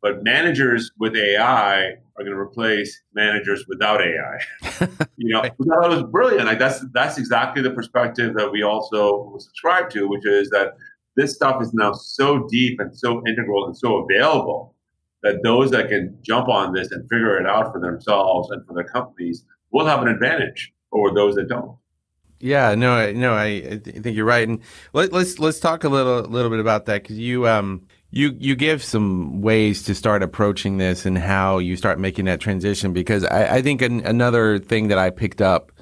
but 0.00 0.22
managers 0.22 0.90
with 0.98 1.16
AI 1.16 1.96
are 2.18 2.24
going 2.24 2.32
to 2.32 2.38
replace 2.38 3.00
managers 3.14 3.64
without 3.68 4.00
AI. 4.00 4.38
you 5.16 5.32
know, 5.32 5.42
that 5.42 5.58
was 5.58 6.02
brilliant. 6.04 6.46
Like 6.46 6.58
that's 6.58 6.84
that's 6.92 7.18
exactly 7.18 7.62
the 7.62 7.70
perspective 7.70 8.34
that 8.36 8.50
we 8.50 8.62
also 8.62 9.36
subscribe 9.38 9.90
to, 9.90 10.08
which 10.08 10.26
is 10.26 10.50
that 10.50 10.76
this 11.16 11.34
stuff 11.34 11.60
is 11.62 11.74
now 11.74 11.92
so 11.92 12.46
deep 12.48 12.78
and 12.78 12.96
so 12.96 13.22
integral 13.26 13.66
and 13.66 13.76
so 13.76 14.04
available 14.04 14.74
that 15.22 15.42
those 15.42 15.70
that 15.72 15.88
can 15.88 16.16
jump 16.22 16.48
on 16.48 16.72
this 16.72 16.92
and 16.92 17.02
figure 17.10 17.36
it 17.38 17.46
out 17.46 17.72
for 17.72 17.80
themselves 17.80 18.50
and 18.50 18.64
for 18.66 18.74
their 18.74 18.84
companies 18.84 19.44
will 19.72 19.86
have 19.86 20.00
an 20.00 20.08
advantage 20.08 20.72
over 20.92 21.12
those 21.12 21.34
that 21.34 21.48
don't. 21.48 21.76
Yeah, 22.40 22.74
no, 22.76 23.12
no, 23.12 23.34
I, 23.34 23.46
I 23.46 23.78
think 23.78 24.14
you're 24.14 24.24
right, 24.24 24.46
and 24.46 24.60
let, 24.92 25.12
let's, 25.12 25.40
let's 25.40 25.58
talk 25.58 25.82
a 25.82 25.88
little 25.88 26.22
little 26.22 26.50
bit 26.50 26.60
about 26.60 26.86
that 26.86 27.02
because 27.02 27.18
you 27.18 27.48
um 27.48 27.86
you 28.10 28.36
you 28.38 28.54
give 28.54 28.82
some 28.82 29.42
ways 29.42 29.82
to 29.84 29.94
start 29.94 30.22
approaching 30.22 30.78
this 30.78 31.04
and 31.04 31.18
how 31.18 31.58
you 31.58 31.76
start 31.76 31.98
making 31.98 32.26
that 32.26 32.40
transition 32.40 32.92
because 32.92 33.24
I, 33.24 33.56
I 33.56 33.62
think 33.62 33.82
an, 33.82 34.06
another 34.06 34.58
thing 34.58 34.88
that 34.88 34.98
I 34.98 35.10
picked 35.10 35.42
up 35.42 35.72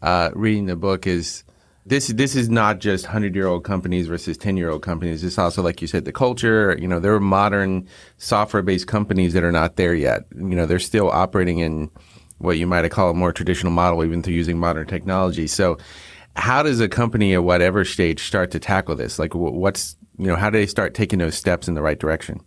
uh, 0.00 0.30
reading 0.34 0.66
the 0.66 0.76
book 0.76 1.06
is 1.06 1.44
this 1.84 2.08
this 2.08 2.36
is 2.36 2.48
not 2.48 2.78
just 2.78 3.06
hundred 3.06 3.34
year 3.34 3.46
old 3.46 3.64
companies 3.64 4.06
versus 4.06 4.36
ten 4.36 4.56
year 4.56 4.70
old 4.70 4.82
companies. 4.82 5.24
It's 5.24 5.38
also 5.38 5.62
like 5.62 5.80
you 5.82 5.88
said, 5.88 6.04
the 6.04 6.12
culture. 6.12 6.76
You 6.80 6.86
know, 6.86 7.00
there 7.00 7.14
are 7.14 7.20
modern 7.20 7.88
software 8.18 8.62
based 8.62 8.86
companies 8.86 9.32
that 9.32 9.42
are 9.42 9.52
not 9.52 9.76
there 9.76 9.94
yet. 9.94 10.24
You 10.36 10.54
know, 10.54 10.66
they're 10.66 10.78
still 10.78 11.10
operating 11.10 11.58
in 11.58 11.90
what 12.38 12.58
you 12.58 12.66
might 12.66 12.88
call 12.90 13.10
a 13.10 13.14
more 13.14 13.32
traditional 13.32 13.72
model, 13.72 14.04
even 14.04 14.22
through 14.22 14.34
using 14.34 14.58
modern 14.58 14.86
technology. 14.86 15.46
So, 15.46 15.78
how 16.36 16.62
does 16.62 16.80
a 16.80 16.88
company 16.88 17.34
at 17.34 17.44
whatever 17.44 17.84
stage 17.84 18.22
start 18.22 18.50
to 18.52 18.60
tackle 18.60 18.94
this? 18.94 19.18
Like, 19.18 19.34
what's 19.34 19.96
you 20.18 20.26
know, 20.26 20.36
how 20.36 20.50
do 20.50 20.58
they 20.58 20.66
start 20.66 20.94
taking 20.94 21.18
those 21.18 21.36
steps 21.36 21.68
in 21.68 21.74
the 21.74 21.82
right 21.82 21.98
direction? 21.98 22.40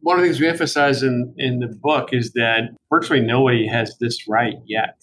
One 0.00 0.18
of 0.18 0.22
the 0.22 0.28
things 0.28 0.40
we 0.40 0.48
emphasize 0.48 1.02
in 1.02 1.34
in 1.38 1.60
the 1.60 1.68
book 1.68 2.10
is 2.12 2.32
that 2.32 2.70
virtually 2.90 3.20
nobody 3.20 3.66
has 3.66 3.96
this 4.00 4.26
right 4.28 4.56
yet. 4.66 5.00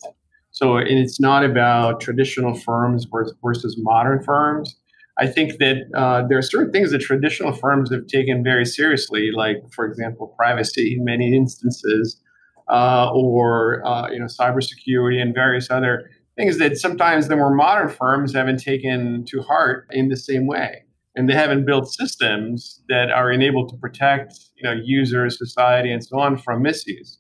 So 0.52 0.78
and 0.78 0.90
it's 0.90 1.20
not 1.20 1.46
about 1.46 2.02
traditional 2.02 2.54
firms 2.54 3.08
versus 3.42 3.78
modern 3.80 4.24
firms. 4.24 4.76
I 5.20 5.28
think 5.28 5.58
that 5.60 5.78
uh, 5.96 6.26
there 6.28 6.38
are 6.38 6.42
certain 6.42 6.72
things 6.72 6.92
that 6.92 7.00
traditional 7.02 7.52
firms 7.52 7.92
have 7.92 8.08
taken 8.08 8.42
very 8.42 8.66
seriously, 8.66 9.32
like, 9.34 9.58
for 9.74 9.86
example, 9.86 10.34
privacy 10.38 10.96
in 10.98 11.04
many 11.04 11.36
instances, 11.36 12.22
uh, 12.70 13.10
or 13.14 13.86
uh, 13.86 14.10
you 14.10 14.20
know, 14.20 14.26
cybersecurity 14.26 15.22
and 15.22 15.34
various 15.34 15.70
other 15.72 16.10
things 16.38 16.58
that 16.58 16.78
sometimes 16.78 17.28
the 17.28 17.36
more 17.36 17.54
modern 17.54 17.90
firms 17.90 18.34
haven't 18.34 18.60
taken 18.60 19.26
to 19.26 19.42
heart 19.42 19.88
in 19.92 20.10
the 20.10 20.16
same 20.16 20.48
way, 20.48 20.84
and 21.16 21.28
they 21.28 21.34
haven't 21.34 21.66
built 21.66 21.92
systems 21.92 22.82
that 22.88 23.12
are 23.12 23.32
enabled 23.32 23.70
to 23.70 23.78
protect 23.78 24.34
you 24.56 24.64
know 24.64 24.80
users, 24.84 25.38
society, 25.38 25.92
and 25.92 26.04
so 26.04 26.20
on 26.20 26.38
from 26.38 26.62
misuse. 26.62 27.20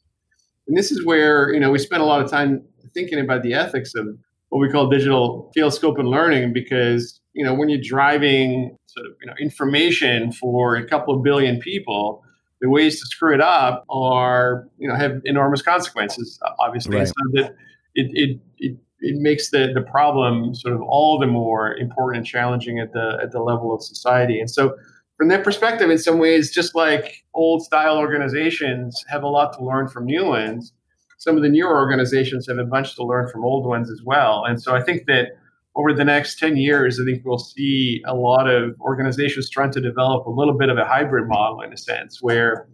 And 0.67 0.77
this 0.77 0.91
is 0.91 1.03
where 1.05 1.51
you 1.53 1.59
know 1.59 1.71
we 1.71 1.79
spend 1.79 2.01
a 2.01 2.05
lot 2.05 2.21
of 2.21 2.29
time 2.29 2.63
thinking 2.93 3.19
about 3.19 3.43
the 3.43 3.53
ethics 3.53 3.93
of 3.95 4.07
what 4.49 4.59
we 4.59 4.69
call 4.69 4.89
digital 4.89 5.51
field 5.53 5.73
scope, 5.73 5.97
and 5.97 6.07
learning 6.07 6.53
because 6.53 7.19
you 7.33 7.43
know 7.43 7.53
when 7.53 7.69
you're 7.69 7.81
driving 7.81 8.77
sort 8.85 9.07
of 9.07 9.13
you 9.21 9.27
know 9.27 9.33
information 9.39 10.31
for 10.31 10.75
a 10.75 10.87
couple 10.87 11.15
of 11.15 11.23
billion 11.23 11.59
people 11.59 12.23
the 12.61 12.69
ways 12.69 12.99
to 12.99 13.05
screw 13.05 13.33
it 13.33 13.41
up 13.41 13.85
are 13.89 14.67
you 14.77 14.87
know 14.87 14.95
have 14.95 15.21
enormous 15.25 15.61
consequences 15.61 16.39
obviously. 16.59 16.97
Right. 16.97 17.07
so 17.07 17.13
that 17.33 17.55
it, 17.95 18.11
it, 18.13 18.39
it 18.57 18.77
it 19.01 19.21
makes 19.21 19.49
the 19.49 19.71
the 19.73 19.81
problem 19.81 20.53
sort 20.53 20.73
of 20.73 20.81
all 20.81 21.19
the 21.19 21.27
more 21.27 21.75
important 21.75 22.17
and 22.17 22.25
challenging 22.25 22.79
at 22.79 22.93
the 22.93 23.17
at 23.21 23.31
the 23.31 23.41
level 23.41 23.73
of 23.73 23.81
society. 23.83 24.39
And 24.39 24.49
so 24.49 24.75
from 25.17 25.27
that 25.29 25.43
perspective 25.43 25.89
in 25.89 25.97
some 25.97 26.17
ways 26.17 26.51
just 26.51 26.75
like 26.75 27.25
old 27.33 27.63
style 27.63 27.97
organizations 27.97 29.03
have 29.09 29.23
a 29.23 29.27
lot 29.27 29.53
to 29.53 29.63
learn 29.63 29.87
from 29.87 30.05
new 30.05 30.25
ones 30.25 30.73
some 31.17 31.35
of 31.35 31.43
the 31.43 31.49
newer 31.49 31.75
organizations 31.75 32.47
have 32.47 32.57
a 32.57 32.63
bunch 32.63 32.95
to 32.95 33.03
learn 33.03 33.27
from 33.27 33.43
old 33.43 33.65
ones 33.65 33.91
as 33.91 34.01
well. 34.03 34.45
And 34.45 34.61
so 34.61 34.75
i 34.75 34.81
think 34.81 35.05
that 35.07 35.31
over 35.79 35.93
the 35.93 36.03
next 36.03 36.39
10 36.39 36.57
years, 36.57 36.99
I 36.99 37.05
think 37.05 37.23
we'll 37.23 37.39
see 37.39 38.01
a 38.05 38.13
lot 38.13 38.49
of 38.49 38.75
organizations 38.81 39.49
trying 39.49 39.71
to 39.71 39.79
develop 39.79 40.27
a 40.27 40.29
little 40.29 40.57
bit 40.57 40.67
of 40.67 40.77
a 40.77 40.83
hybrid 40.83 41.29
model 41.29 41.61
in 41.61 41.71
a 41.71 41.77
sense 41.77 42.17
where 42.21 42.67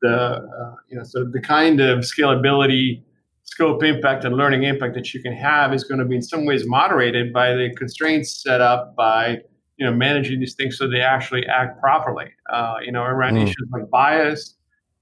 the, 0.00 0.16
uh, 0.16 0.74
you 0.88 0.96
know, 0.96 1.02
sort 1.02 1.26
of 1.26 1.32
the 1.32 1.40
kind 1.40 1.80
of 1.80 2.00
scalability, 2.00 3.02
scope 3.42 3.82
impact, 3.82 4.24
and 4.24 4.36
learning 4.36 4.62
impact 4.62 4.94
that 4.94 5.12
you 5.12 5.20
can 5.20 5.32
have 5.32 5.74
is 5.74 5.82
going 5.82 5.98
to 5.98 6.04
be 6.04 6.14
in 6.14 6.22
some 6.22 6.44
ways 6.44 6.64
moderated 6.66 7.32
by 7.32 7.52
the 7.52 7.74
constraints 7.76 8.42
set 8.42 8.60
up 8.60 8.94
by, 8.94 9.38
you 9.76 9.84
know, 9.84 9.92
managing 9.92 10.38
these 10.38 10.54
things 10.54 10.78
so 10.78 10.88
they 10.88 11.00
actually 11.00 11.44
act 11.46 11.80
properly, 11.80 12.30
uh, 12.52 12.74
you 12.84 12.92
know, 12.92 13.02
around 13.02 13.34
mm. 13.34 13.42
issues 13.42 13.68
like 13.72 13.90
bias, 13.90 14.54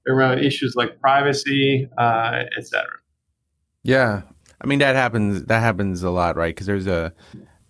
around 0.07 0.39
issues 0.39 0.73
like 0.75 0.99
privacy, 0.99 1.87
uh, 1.99 2.43
et 2.57 2.65
cetera. 2.65 2.97
Yeah, 3.83 4.23
I 4.65 4.67
mean 4.67 4.79
that 4.79 4.95
happens. 4.95 5.45
That 5.45 5.59
happens 5.59 6.01
a 6.01 6.09
lot, 6.09 6.35
right? 6.35 6.49
Because 6.49 6.65
there's 6.65 6.87
a 6.87 7.13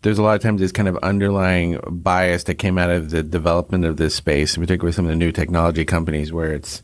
there's 0.02 0.18
a 0.18 0.24
lot 0.24 0.38
of 0.38 0.42
times 0.42 0.62
this 0.62 0.72
kind 0.72 0.88
of 0.88 0.96
underlying 1.00 1.78
bias 1.90 2.46
that 2.46 2.56
came 2.56 2.78
out 2.78 2.90
of 2.90 3.10
the 3.10 3.22
development 3.22 3.84
of 3.84 3.98
this 3.98 4.16
space, 4.16 4.56
in 4.56 4.64
particular 4.64 4.88
with 4.88 4.96
some 4.96 5.04
of 5.04 5.10
the 5.10 5.18
new 5.18 5.34
technology 5.34 5.84
companies, 5.84 6.32
where 6.32 6.54
it's. 6.54 6.84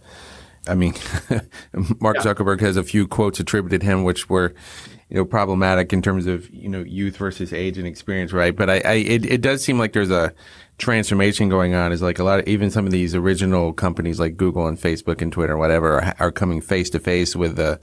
I 0.68 0.76
mean, 0.76 0.94
Mark 2.02 2.18
yeah. 2.18 2.24
Zuckerberg 2.24 2.60
has 2.60 2.76
a 2.76 2.84
few 2.84 3.08
quotes 3.08 3.40
attributed 3.40 3.82
him, 3.84 4.04
which 4.04 4.30
were, 4.30 4.54
you 5.10 5.16
know, 5.16 5.26
problematic 5.26 5.94
in 5.94 6.02
terms 6.02 6.28
of 6.28 6.50
you 6.50 6.68
know 6.68 6.82
youth 6.82 7.16
versus 7.16 7.54
age 7.54 7.78
and 7.78 7.88
experience, 7.88 8.34
right? 8.34 8.54
But 8.54 8.70
I, 8.70 8.82
I 8.84 8.94
it, 8.96 9.26
it 9.26 9.42
does 9.42 9.64
seem 9.64 9.80
like 9.80 9.94
there's 9.94 10.12
a 10.12 10.34
transformation 10.78 11.48
going 11.48 11.74
on. 11.74 11.94
Is 11.94 12.02
like 12.02 12.20
a 12.20 12.26
lot 12.26 12.42
of 12.42 12.48
even 12.50 12.70
some 12.70 12.86
of 12.86 12.92
these 12.92 13.16
original 13.16 13.72
companies 13.72 14.20
like 14.20 14.36
Google 14.36 14.68
and 14.68 14.78
Facebook 14.78 15.22
and 15.22 15.32
Twitter, 15.32 15.54
and 15.54 15.60
whatever, 15.62 16.02
are, 16.02 16.16
are 16.20 16.32
coming 16.34 16.60
face 16.60 16.90
to 16.90 17.00
face 17.00 17.34
with 17.34 17.56
the 17.56 17.80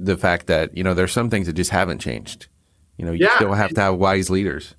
the 0.00 0.16
fact 0.16 0.46
that 0.46 0.76
you 0.76 0.82
know 0.82 0.94
there's 0.94 1.12
some 1.12 1.30
things 1.30 1.46
that 1.46 1.52
just 1.52 1.70
haven't 1.70 2.00
changed. 2.00 2.48
You 2.96 3.06
know, 3.06 3.12
you 3.12 3.26
yeah. 3.26 3.36
still 3.36 3.52
have 3.52 3.72
to 3.74 3.80
have 3.80 3.96
wise 3.96 4.30
leaders. 4.30 4.74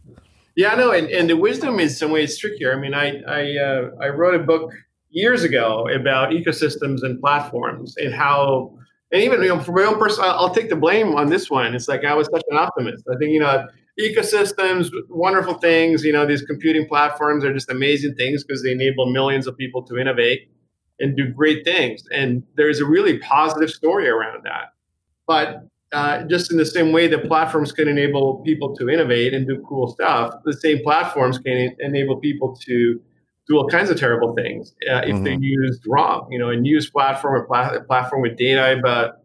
Yeah, 0.55 0.75
no, 0.75 0.91
and, 0.91 1.09
and 1.09 1.29
the 1.29 1.37
wisdom 1.37 1.79
is 1.79 1.97
some 1.97 2.11
ways 2.11 2.37
trickier. 2.37 2.73
I 2.73 2.79
mean, 2.79 2.93
I 2.93 3.21
I 3.21 3.57
uh, 3.57 3.89
I 4.01 4.09
wrote 4.09 4.35
a 4.35 4.43
book 4.43 4.71
years 5.09 5.43
ago 5.43 5.87
about 5.87 6.31
ecosystems 6.31 7.03
and 7.03 7.19
platforms 7.19 7.95
and 7.97 8.13
how, 8.13 8.77
and 9.11 9.21
even 9.21 9.41
you 9.41 9.49
know, 9.49 9.59
for 9.59 9.71
my 9.73 9.83
own 9.83 9.99
person, 9.99 10.23
I'll 10.25 10.53
take 10.53 10.69
the 10.69 10.75
blame 10.75 11.15
on 11.15 11.29
this 11.29 11.49
one. 11.49 11.73
It's 11.75 11.87
like 11.87 12.03
I 12.03 12.13
was 12.13 12.27
such 12.31 12.43
an 12.49 12.57
optimist. 12.57 13.05
I 13.09 13.17
think 13.17 13.31
you 13.31 13.39
know 13.39 13.67
ecosystems, 13.99 14.89
wonderful 15.09 15.55
things. 15.55 16.03
You 16.03 16.13
know, 16.13 16.25
these 16.25 16.41
computing 16.41 16.87
platforms 16.87 17.45
are 17.45 17.53
just 17.53 17.69
amazing 17.69 18.15
things 18.15 18.43
because 18.43 18.63
they 18.63 18.71
enable 18.71 19.11
millions 19.11 19.47
of 19.47 19.57
people 19.57 19.83
to 19.83 19.97
innovate 19.97 20.49
and 20.99 21.15
do 21.15 21.27
great 21.27 21.65
things. 21.65 22.03
And 22.13 22.43
there's 22.55 22.79
a 22.79 22.85
really 22.85 23.19
positive 23.19 23.69
story 23.69 24.07
around 24.07 24.43
that. 24.43 24.73
But 25.27 25.67
uh, 25.91 26.23
just 26.23 26.51
in 26.51 26.57
the 26.57 26.65
same 26.65 26.91
way 26.91 27.07
that 27.07 27.25
platforms 27.27 27.71
can 27.71 27.87
enable 27.87 28.41
people 28.45 28.75
to 28.75 28.89
innovate 28.89 29.33
and 29.33 29.45
do 29.45 29.63
cool 29.67 29.91
stuff, 29.91 30.33
the 30.45 30.53
same 30.53 30.81
platforms 30.83 31.37
can 31.37 31.75
enable 31.79 32.17
people 32.17 32.55
to 32.65 33.01
do 33.47 33.57
all 33.57 33.67
kinds 33.67 33.89
of 33.89 33.99
terrible 33.99 34.33
things 34.33 34.73
uh, 34.89 34.97
if 34.99 35.15
mm-hmm. 35.15 35.23
they're 35.23 35.39
used 35.39 35.83
wrong. 35.87 36.27
You 36.31 36.39
know, 36.39 36.49
a 36.49 36.55
news 36.55 36.89
platform 36.89 37.35
or 37.35 37.45
pla- 37.45 37.73
a 37.73 37.81
platform 37.81 38.21
with 38.21 38.37
data 38.37 38.77
about 38.79 39.15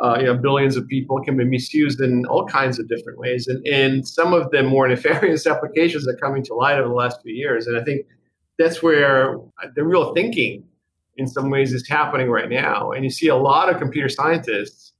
uh, 0.00 0.18
you 0.18 0.26
know 0.26 0.36
billions 0.36 0.76
of 0.76 0.86
people 0.88 1.22
can 1.22 1.36
be 1.36 1.44
misused 1.44 2.00
in 2.00 2.26
all 2.26 2.44
kinds 2.46 2.78
of 2.78 2.88
different 2.88 3.18
ways, 3.18 3.46
and 3.46 3.66
and 3.66 4.06
some 4.06 4.34
of 4.34 4.50
the 4.50 4.62
more 4.62 4.88
nefarious 4.94 5.46
applications 5.46 6.06
are 6.06 6.16
coming 6.16 6.42
to 6.44 6.54
light 6.54 6.78
over 6.78 6.88
the 6.88 6.94
last 6.94 7.22
few 7.22 7.34
years. 7.34 7.66
And 7.66 7.78
I 7.78 7.84
think 7.84 8.04
that's 8.58 8.82
where 8.82 9.38
the 9.74 9.84
real 9.84 10.12
thinking, 10.12 10.64
in 11.16 11.26
some 11.26 11.48
ways, 11.48 11.72
is 11.72 11.88
happening 11.88 12.28
right 12.28 12.50
now. 12.50 12.92
And 12.92 13.02
you 13.02 13.10
see 13.10 13.28
a 13.28 13.36
lot 13.36 13.70
of 13.70 13.78
computer 13.78 14.10
scientists 14.10 14.91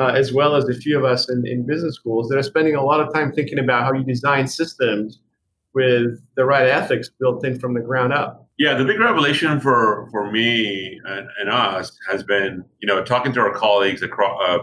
uh, 0.00 0.14
as 0.16 0.32
well 0.32 0.56
as 0.56 0.66
a 0.68 0.74
few 0.74 0.96
of 0.96 1.04
us 1.04 1.28
in, 1.28 1.46
in 1.46 1.66
business 1.66 1.94
schools 1.94 2.28
that 2.28 2.38
are 2.38 2.42
spending 2.42 2.74
a 2.74 2.82
lot 2.82 3.00
of 3.00 3.12
time 3.12 3.30
thinking 3.32 3.58
about 3.58 3.84
how 3.84 3.92
you 3.92 4.02
design 4.02 4.48
systems 4.48 5.20
with 5.74 6.18
the 6.36 6.44
right 6.44 6.66
ethics 6.66 7.10
built 7.20 7.44
in 7.44 7.58
from 7.58 7.74
the 7.74 7.80
ground 7.80 8.12
up. 8.12 8.48
Yeah, 8.58 8.74
the 8.74 8.84
big 8.84 8.98
revelation 8.98 9.60
for 9.60 10.08
for 10.10 10.32
me 10.32 10.98
and, 11.04 11.28
and 11.38 11.50
us 11.50 11.96
has 12.10 12.22
been, 12.22 12.64
you 12.80 12.86
know, 12.86 13.04
talking 13.04 13.32
to 13.34 13.40
our 13.40 13.52
colleagues 13.52 14.02
across 14.02 14.40
uh, 14.48 14.58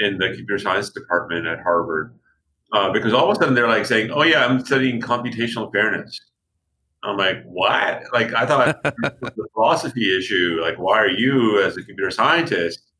in 0.00 0.16
the 0.16 0.28
computer 0.28 0.58
science 0.58 0.88
department 0.90 1.46
at 1.46 1.60
Harvard, 1.60 2.14
uh, 2.72 2.90
because 2.92 3.12
all 3.12 3.30
of 3.30 3.36
a 3.36 3.40
sudden 3.40 3.54
they're 3.54 3.68
like 3.68 3.86
saying, 3.86 4.10
"Oh 4.10 4.22
yeah, 4.22 4.44
I'm 4.44 4.64
studying 4.64 5.00
computational 5.00 5.70
fairness." 5.72 6.18
I'm 7.04 7.16
like, 7.16 7.42
"What?" 7.44 8.02
Like 8.12 8.34
I 8.34 8.46
thought 8.46 8.82
the 8.82 9.48
philosophy 9.54 10.16
issue. 10.16 10.58
Like, 10.60 10.78
why 10.78 10.98
are 10.98 11.08
you, 11.08 11.62
as 11.62 11.76
a 11.76 11.82
computer 11.82 12.10
scientist, 12.10 12.91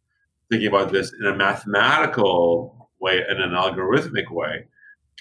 thinking 0.52 0.68
about 0.68 0.92
this 0.92 1.12
in 1.18 1.26
a 1.26 1.34
mathematical 1.34 2.90
way 3.00 3.24
and 3.26 3.42
an 3.42 3.52
algorithmic 3.52 4.30
way. 4.30 4.66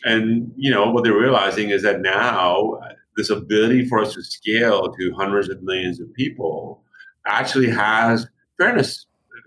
And 0.04 0.52
you 0.58 0.70
know 0.70 0.92
what 0.92 1.06
they're 1.06 1.18
realizing 1.18 1.70
is 1.70 1.84
that 1.84 2.02
now 2.02 2.80
this 3.16 3.30
ability 3.30 3.88
for 3.88 4.02
us 4.02 4.14
to 4.16 4.24
scale 4.24 4.92
to 4.92 5.14
hundreds 5.16 5.48
of 5.50 5.64
millions 5.64 6.02
of 6.02 6.14
people 6.14 6.84
actually 7.26 7.70
has 7.70 8.28
fairness 8.60 9.06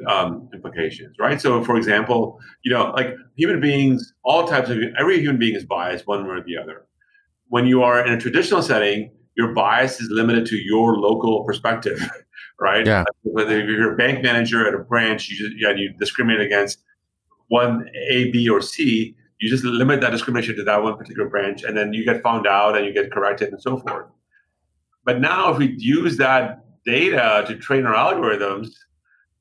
um, 0.08 0.48
implications, 0.54 1.16
right? 1.18 1.40
So, 1.40 1.62
for 1.62 1.76
example, 1.76 2.40
you 2.64 2.72
know, 2.72 2.92
like 2.96 3.14
human 3.36 3.60
beings, 3.60 4.12
all 4.24 4.46
types 4.46 4.70
of 4.70 4.78
every 4.98 5.20
human 5.20 5.38
being 5.38 5.54
is 5.54 5.64
biased 5.64 6.06
one 6.06 6.24
way 6.24 6.36
or 6.36 6.42
the 6.42 6.56
other. 6.56 6.86
When 7.48 7.66
you 7.66 7.82
are 7.82 8.04
in 8.04 8.12
a 8.12 8.18
traditional 8.18 8.62
setting, 8.62 9.10
your 9.36 9.52
bias 9.52 10.00
is 10.00 10.08
limited 10.10 10.46
to 10.46 10.56
your 10.56 10.96
local 10.96 11.44
perspective. 11.44 11.98
right? 12.60 12.86
Yeah. 12.86 13.04
Whether 13.22 13.64
you're 13.64 13.94
a 13.94 13.96
bank 13.96 14.22
manager 14.22 14.66
at 14.66 14.74
a 14.74 14.78
branch, 14.78 15.28
you 15.28 15.36
just, 15.36 15.56
yeah, 15.58 15.72
you 15.74 15.92
discriminate 15.98 16.40
against 16.40 16.82
one 17.48 17.88
A, 18.10 18.30
B, 18.30 18.48
or 18.48 18.60
C. 18.60 19.14
You 19.40 19.50
just 19.50 19.64
limit 19.64 20.00
that 20.00 20.10
discrimination 20.10 20.56
to 20.56 20.64
that 20.64 20.82
one 20.82 20.96
particular 20.96 21.28
branch, 21.28 21.64
and 21.64 21.76
then 21.76 21.92
you 21.92 22.04
get 22.04 22.22
found 22.22 22.46
out 22.46 22.76
and 22.76 22.86
you 22.86 22.92
get 22.92 23.10
corrected 23.10 23.50
and 23.50 23.60
so 23.60 23.78
forth. 23.78 24.06
But 25.04 25.20
now, 25.20 25.52
if 25.52 25.58
we 25.58 25.74
use 25.76 26.16
that 26.16 26.64
data 26.86 27.44
to 27.46 27.56
train 27.56 27.84
our 27.84 27.94
algorithms, 27.94 28.68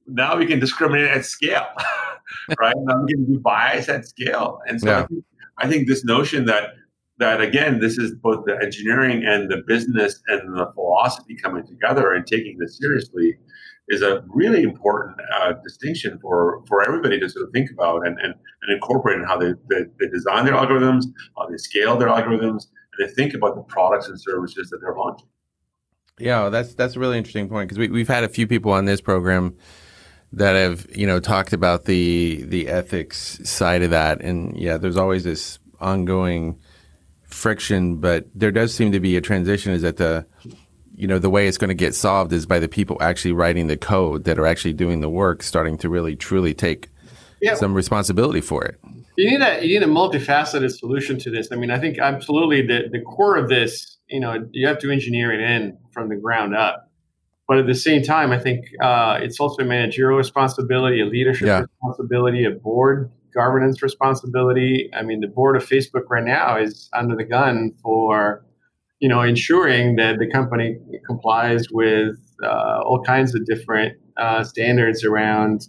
now 0.08 0.36
we 0.36 0.46
can 0.46 0.60
discriminate 0.60 1.10
at 1.10 1.26
scale, 1.26 1.68
right? 2.60 2.76
now 2.78 3.02
we 3.02 3.14
can 3.14 3.26
do 3.26 3.40
bias 3.40 3.88
at 3.88 4.06
scale, 4.06 4.60
and 4.68 4.82
so 4.82 4.90
yeah. 4.90 5.00
I, 5.00 5.06
think, 5.06 5.26
I 5.60 5.70
think 5.70 5.88
this 5.88 6.04
notion 6.04 6.46
that 6.46 6.72
that 7.20 7.42
again, 7.42 7.80
this 7.80 7.98
is 7.98 8.16
both 8.16 8.46
the 8.46 8.58
engineering 8.62 9.24
and 9.26 9.50
the 9.50 9.64
business 9.68 10.22
and 10.28 10.58
the 10.58 10.72
philosophy 10.74 11.36
coming 11.36 11.66
together 11.66 12.12
and 12.14 12.26
taking 12.26 12.58
this 12.58 12.78
seriously 12.80 13.38
is 13.90 14.02
a 14.02 14.24
really 14.34 14.64
important 14.64 15.20
uh, 15.36 15.54
distinction 15.64 16.18
for, 16.22 16.64
for 16.68 16.82
everybody 16.88 17.20
to 17.20 17.30
sort 17.30 17.46
of 17.46 17.52
think 17.52 17.70
about 17.72 18.08
and, 18.08 18.18
and, 18.20 18.34
and 18.34 18.74
incorporate 18.74 19.20
in 19.20 19.26
how 19.26 19.38
they, 19.38 19.54
they, 19.70 19.84
they, 20.00 20.08
design 20.08 20.46
their 20.46 20.56
algorithms, 20.56 21.06
how 21.38 21.46
they 21.48 21.58
scale 21.58 21.98
their 21.98 22.08
algorithms, 22.08 22.68
and 22.98 23.08
they 23.08 23.14
think 23.14 23.34
about 23.34 23.56
the 23.56 23.62
products 23.64 24.08
and 24.08 24.20
services 24.20 24.70
that 24.70 24.80
they're 24.80 24.96
launching. 24.96 25.28
Yeah, 26.20 26.50
that's 26.50 26.76
that's 26.76 26.96
a 26.96 27.00
really 27.00 27.18
interesting 27.18 27.50
point 27.50 27.68
because 27.68 27.80
we, 27.80 27.88
we've 27.90 28.08
had 28.08 28.24
a 28.24 28.30
few 28.30 28.48
people 28.48 28.72
on 28.72 28.86
this 28.86 29.02
program 29.02 29.58
that 30.32 30.56
have 30.56 30.86
you 30.96 31.08
know 31.08 31.20
talked 31.20 31.54
about 31.54 31.86
the 31.86 32.44
the 32.44 32.68
ethics 32.70 33.40
side 33.50 33.82
of 33.82 33.90
that, 33.90 34.22
and 34.22 34.56
yeah, 34.56 34.78
there's 34.78 34.96
always 34.96 35.24
this 35.24 35.58
ongoing 35.82 36.60
friction, 37.34 37.98
but 37.98 38.28
there 38.34 38.52
does 38.52 38.74
seem 38.74 38.92
to 38.92 39.00
be 39.00 39.18
a 39.18 39.22
transition. 39.22 39.74
Is 39.74 39.82
that 39.82 39.98
the 39.98 40.26
you 40.96 41.08
know 41.08 41.20
the 41.20 41.30
way 41.30 41.48
it's 41.48 41.58
going 41.58 41.70
to 41.70 41.76
get 41.76 41.96
solved 41.96 42.32
is 42.32 42.46
by 42.46 42.60
the 42.60 42.68
people 42.68 42.98
actually 43.02 43.34
writing 43.34 43.68
the 43.68 43.78
code 43.78 44.24
that 44.26 44.40
are 44.40 44.46
actually 44.46 44.74
doing 44.74 45.02
the 45.02 45.10
work, 45.10 45.44
starting 45.44 45.78
to 45.80 45.90
really 45.90 46.16
truly 46.16 46.54
take 46.54 46.90
yeah. 47.42 47.56
some 47.56 47.74
responsibility 47.74 48.42
for 48.42 48.64
it. 48.64 48.80
You 49.18 49.30
need 49.30 49.42
a 49.42 49.66
you 49.66 49.80
need 49.80 49.84
a 49.84 49.92
multifaceted 49.92 50.72
solution 50.78 51.20
to 51.20 51.30
this. 51.30 51.50
I 51.52 51.56
mean, 51.56 51.72
I 51.72 51.80
think 51.80 52.00
absolutely 52.00 52.62
the 52.62 52.90
the 52.92 53.02
core 53.02 53.36
of 53.36 53.50
this, 53.50 53.98
you 54.08 54.20
know, 54.20 54.48
you 54.52 54.68
have 54.68 54.80
to 54.80 54.92
engineer 54.92 55.32
it 55.32 55.40
in 55.40 55.78
from 55.92 56.10
the 56.10 56.16
ground 56.16 56.56
up. 56.56 56.90
But 57.48 57.58
at 57.58 57.68
the 57.68 57.76
same 57.76 58.04
time, 58.04 58.32
I 58.32 58.40
think 58.40 58.66
uh, 58.82 59.20
it's 59.22 59.40
also 59.40 59.64
a 59.64 59.66
managerial 59.66 60.18
responsibility, 60.18 61.02
a 61.02 61.06
leadership 61.06 61.48
yeah. 61.48 61.62
responsibility, 61.62 62.46
a 62.46 62.52
board 62.52 63.12
governance 63.34 63.82
responsibility. 63.82 64.90
I 64.94 65.04
mean, 65.04 65.20
the 65.22 65.28
board 65.28 65.56
of 65.56 65.66
Facebook 65.66 66.04
right 66.10 66.24
now 66.24 66.58
is 66.58 66.90
under 66.94 67.16
the 67.16 67.24
gun 67.24 67.74
for, 67.82 68.46
you 69.00 69.10
know, 69.10 69.22
ensuring 69.22 69.96
that 69.98 70.20
the 70.20 70.30
company 70.32 70.78
complies 71.06 71.68
with 71.72 72.18
uh, 72.44 72.82
all 72.84 73.02
kinds 73.04 73.36
of 73.36 73.46
different 73.46 73.98
uh, 74.18 74.44
standards 74.44 75.04
around 75.04 75.68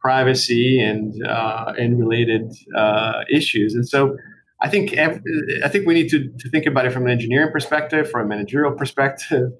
privacy 0.00 0.80
and 0.80 1.26
uh, 1.26 1.72
and 1.78 1.98
related 1.98 2.52
uh, 2.76 3.22
issues. 3.30 3.74
And 3.74 3.88
so, 3.88 4.16
I 4.60 4.68
think 4.68 4.96
I 4.96 5.68
think 5.68 5.86
we 5.86 5.94
need 5.94 6.08
to, 6.10 6.30
to 6.38 6.50
think 6.50 6.66
about 6.66 6.86
it 6.86 6.92
from 6.92 7.04
an 7.04 7.12
engineering 7.12 7.52
perspective, 7.52 8.10
from 8.10 8.26
a 8.26 8.28
managerial 8.28 8.72
perspective. 8.72 9.52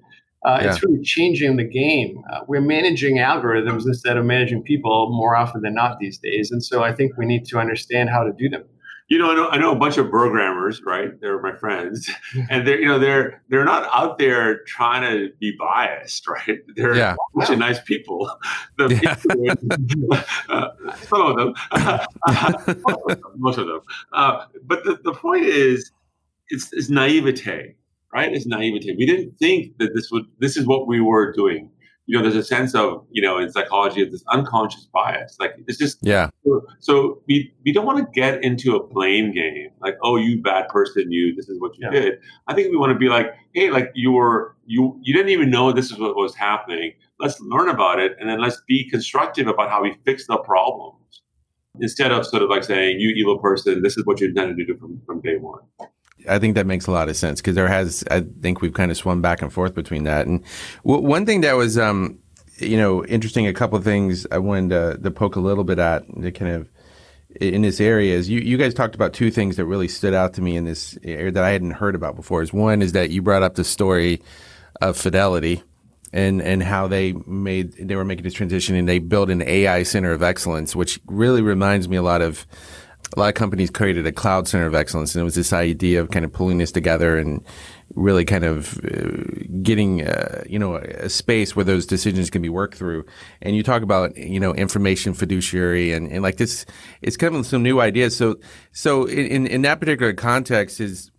Uh, 0.45 0.59
yeah. 0.61 0.69
It's 0.69 0.83
really 0.83 1.03
changing 1.03 1.57
the 1.57 1.63
game. 1.63 2.21
Uh, 2.31 2.41
we're 2.47 2.61
managing 2.61 3.17
algorithms 3.17 3.85
instead 3.85 4.17
of 4.17 4.25
managing 4.25 4.63
people 4.63 5.09
more 5.11 5.35
often 5.35 5.61
than 5.61 5.73
not 5.73 5.99
these 5.99 6.17
days, 6.19 6.51
and 6.51 6.63
so 6.63 6.83
I 6.83 6.93
think 6.93 7.17
we 7.17 7.25
need 7.25 7.45
to 7.45 7.59
understand 7.59 8.09
how 8.09 8.23
to 8.23 8.31
do 8.31 8.49
them 8.49 8.63
you 9.09 9.17
know, 9.17 9.31
I 9.31 9.35
know, 9.35 9.47
I 9.49 9.57
know 9.57 9.71
a 9.71 9.75
bunch 9.75 9.97
of 9.97 10.09
programmers, 10.09 10.81
right? 10.85 11.19
They're 11.21 11.41
my 11.41 11.55
friends, 11.55 12.09
and 12.49 12.67
they're, 12.67 12.79
you 12.79 12.87
know, 12.87 12.99
they're 12.99 13.41
they're 13.49 13.63
not 13.63 13.89
out 13.93 14.17
there 14.17 14.63
trying 14.65 15.03
to 15.03 15.29
be 15.39 15.55
biased, 15.57 16.27
right? 16.27 16.59
They're 16.75 16.95
yeah. 16.95 17.13
a 17.13 17.37
bunch 17.37 17.49
of 17.49 17.57
nice 17.57 17.79
people. 17.81 18.29
The 18.77 18.99
yeah. 19.01 19.15
people 19.15 20.17
uh, 20.49 20.69
some 21.03 21.21
of 21.21 21.37
them, 21.37 21.53
most 23.37 23.57
of 23.57 23.67
them. 23.67 23.79
Uh, 24.11 24.45
but 24.63 24.83
the, 24.83 24.99
the 25.03 25.13
point 25.13 25.45
is, 25.45 25.91
it's, 26.49 26.71
it's 26.73 26.89
naivete, 26.89 27.75
right? 28.13 28.33
It's 28.33 28.45
naivete. 28.45 28.95
We 28.97 29.05
didn't 29.05 29.37
think 29.37 29.77
that 29.79 29.93
this 29.93 30.09
would 30.11 30.25
this 30.39 30.57
is 30.57 30.65
what 30.65 30.87
we 30.87 31.01
were 31.01 31.31
doing 31.31 31.69
you 32.07 32.15
know, 32.17 32.23
there's 32.23 32.37
a 32.37 32.43
sense 32.43 32.73
of, 32.73 33.05
you 33.11 33.21
know, 33.21 33.37
in 33.37 33.51
psychology 33.51 34.01
of 34.01 34.11
this 34.11 34.23
unconscious 34.31 34.87
bias. 34.93 35.35
Like 35.39 35.55
it's 35.67 35.77
just 35.77 35.99
yeah. 36.01 36.29
So, 36.45 36.65
so 36.79 37.21
we 37.27 37.53
we 37.65 37.73
don't 37.73 37.85
want 37.85 37.99
to 37.99 38.07
get 38.19 38.43
into 38.43 38.75
a 38.77 38.83
blame 38.83 39.33
game. 39.33 39.69
Like, 39.81 39.97
oh, 40.01 40.15
you 40.15 40.41
bad 40.41 40.69
person, 40.69 41.11
you. 41.11 41.35
This 41.35 41.49
is 41.49 41.59
what 41.59 41.77
you 41.77 41.85
yeah. 41.91 41.99
did. 41.99 42.19
I 42.47 42.53
think 42.53 42.71
we 42.71 42.77
want 42.77 42.93
to 42.93 42.97
be 42.97 43.09
like, 43.09 43.35
hey, 43.53 43.69
like 43.69 43.91
you 43.93 44.13
were 44.13 44.55
you 44.65 44.97
you 45.03 45.13
didn't 45.13 45.31
even 45.31 45.49
know 45.49 45.73
this 45.73 45.91
is 45.91 45.99
what 45.99 46.15
was 46.15 46.33
happening. 46.33 46.93
Let's 47.19 47.41
learn 47.41 47.67
about 47.67 47.99
it, 47.99 48.15
and 48.19 48.29
then 48.29 48.39
let's 48.39 48.61
be 48.67 48.89
constructive 48.89 49.47
about 49.47 49.69
how 49.69 49.83
we 49.83 49.97
fix 50.05 50.27
the 50.27 50.37
problems 50.37 51.23
instead 51.81 52.11
of 52.13 52.25
sort 52.25 52.41
of 52.41 52.49
like 52.49 52.63
saying, 52.63 52.99
you 52.99 53.09
evil 53.09 53.37
person, 53.37 53.83
this 53.83 53.97
is 53.97 54.05
what 54.05 54.19
you 54.21 54.27
intended 54.29 54.57
to 54.57 54.65
do 54.65 54.79
from 54.79 55.01
from 55.05 55.19
day 55.19 55.35
one. 55.35 55.59
I 56.27 56.39
think 56.39 56.55
that 56.55 56.65
makes 56.65 56.87
a 56.87 56.91
lot 56.91 57.09
of 57.09 57.15
sense 57.15 57.41
because 57.41 57.55
there 57.55 57.67
has, 57.67 58.03
I 58.09 58.21
think 58.41 58.61
we've 58.61 58.73
kind 58.73 58.91
of 58.91 58.97
swum 58.97 59.21
back 59.21 59.41
and 59.41 59.51
forth 59.51 59.75
between 59.75 60.03
that. 60.03 60.27
And 60.27 60.43
w- 60.85 61.03
one 61.03 61.25
thing 61.25 61.41
that 61.41 61.53
was, 61.53 61.77
um, 61.77 62.19
you 62.57 62.77
know, 62.77 63.05
interesting, 63.05 63.47
a 63.47 63.53
couple 63.53 63.77
of 63.77 63.83
things 63.83 64.25
I 64.31 64.39
wanted 64.39 64.69
to, 64.69 65.03
to, 65.03 65.11
poke 65.11 65.35
a 65.35 65.39
little 65.39 65.63
bit 65.63 65.79
at 65.79 66.03
to 66.21 66.31
kind 66.31 66.51
of 66.51 66.69
in 67.39 67.61
this 67.61 67.79
area 67.79 68.15
is 68.15 68.29
you, 68.29 68.39
you 68.39 68.57
guys 68.57 68.73
talked 68.73 68.95
about 68.95 69.13
two 69.13 69.29
things 69.29 69.57
that 69.57 69.65
really 69.65 69.87
stood 69.87 70.13
out 70.13 70.33
to 70.33 70.41
me 70.41 70.55
in 70.55 70.65
this 70.65 70.97
area 71.03 71.31
that 71.31 71.43
I 71.43 71.51
hadn't 71.51 71.71
heard 71.71 71.95
about 71.95 72.15
before. 72.15 72.41
Is 72.41 72.51
one 72.51 72.81
is 72.81 72.93
that 72.93 73.09
you 73.09 73.21
brought 73.21 73.43
up 73.43 73.55
the 73.55 73.63
story 73.63 74.21
of 74.81 74.97
Fidelity 74.97 75.63
and 76.13 76.41
and 76.41 76.63
how 76.63 76.87
they 76.87 77.13
made 77.25 77.73
they 77.73 77.95
were 77.95 78.05
making 78.05 78.23
this 78.23 78.33
transition 78.33 78.75
and 78.75 78.87
they 78.87 78.99
built 78.99 79.29
an 79.29 79.41
AI 79.41 79.83
center 79.83 80.11
of 80.11 80.23
excellence, 80.23 80.75
which 80.75 80.99
really 81.05 81.41
reminds 81.41 81.89
me 81.89 81.97
a 81.97 82.01
lot 82.01 82.21
of 82.21 82.47
a 83.15 83.19
lot 83.19 83.29
of 83.29 83.35
companies 83.35 83.69
created 83.69 84.05
a 84.05 84.11
cloud 84.11 84.47
center 84.47 84.65
of 84.65 84.75
excellence, 84.75 85.15
and 85.15 85.21
it 85.21 85.23
was 85.23 85.35
this 85.35 85.53
idea 85.53 86.01
of 86.01 86.11
kind 86.11 86.25
of 86.25 86.33
pulling 86.33 86.57
this 86.57 86.71
together 86.71 87.17
and 87.17 87.43
really 87.95 88.25
kind 88.25 88.43
of 88.43 88.77
uh, 88.83 89.43
getting 89.61 90.05
uh, 90.05 90.43
you 90.47 90.59
know 90.59 90.75
a 90.75 91.09
space 91.09 91.55
where 91.55 91.63
those 91.63 91.85
decisions 91.85 92.29
can 92.29 92.41
be 92.41 92.49
worked 92.49 92.75
through. 92.75 93.05
And 93.41 93.55
you 93.55 93.63
talk 93.63 93.81
about 93.81 94.15
you 94.17 94.39
know 94.39 94.53
information 94.53 95.13
fiduciary 95.13 95.93
and, 95.93 96.11
and 96.11 96.21
like 96.21 96.37
this, 96.37 96.65
it's 97.01 97.17
kind 97.17 97.35
of 97.35 97.45
some 97.45 97.63
new 97.63 97.79
ideas. 97.79 98.15
So 98.15 98.37
so 98.71 99.05
in 99.05 99.47
in 99.47 99.61
that 99.61 99.79
particular 99.79 100.13
context 100.13 100.81
is 100.81 101.11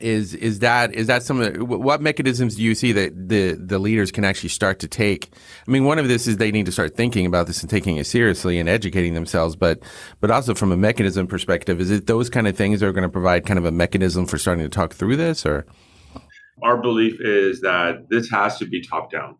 is 0.00 0.34
is 0.34 0.60
that 0.60 0.94
is 0.94 1.06
that 1.06 1.22
some 1.22 1.40
of 1.40 1.54
the, 1.54 1.64
what 1.64 2.00
mechanisms 2.00 2.56
do 2.56 2.62
you 2.62 2.74
see 2.74 2.92
that 2.92 3.28
the 3.28 3.52
the 3.52 3.78
leaders 3.78 4.10
can 4.10 4.24
actually 4.24 4.48
start 4.48 4.78
to 4.80 4.88
take? 4.88 5.30
I 5.66 5.70
mean, 5.70 5.84
one 5.84 5.98
of 5.98 6.08
this 6.08 6.26
is 6.26 6.36
they 6.36 6.50
need 6.50 6.66
to 6.66 6.72
start 6.72 6.96
thinking 6.96 7.26
about 7.26 7.46
this 7.46 7.60
and 7.60 7.70
taking 7.70 7.96
it 7.96 8.06
seriously 8.06 8.58
and 8.58 8.68
educating 8.68 9.14
themselves, 9.14 9.56
but 9.56 9.80
but 10.20 10.30
also 10.30 10.54
from 10.54 10.72
a 10.72 10.76
mechanism 10.76 11.26
perspective, 11.26 11.80
is 11.80 11.90
it 11.90 12.06
those 12.06 12.30
kind 12.30 12.48
of 12.48 12.56
things 12.56 12.80
that 12.80 12.86
are 12.86 12.92
going 12.92 13.02
to 13.02 13.08
provide 13.08 13.46
kind 13.46 13.58
of 13.58 13.64
a 13.64 13.70
mechanism 13.70 14.26
for 14.26 14.38
starting 14.38 14.64
to 14.64 14.70
talk 14.70 14.94
through 14.94 15.16
this, 15.16 15.44
or? 15.46 15.66
Our 16.62 16.76
belief 16.76 17.20
is 17.20 17.62
that 17.62 18.08
this 18.10 18.30
has 18.30 18.58
to 18.58 18.66
be 18.66 18.82
top 18.82 19.10
down. 19.10 19.36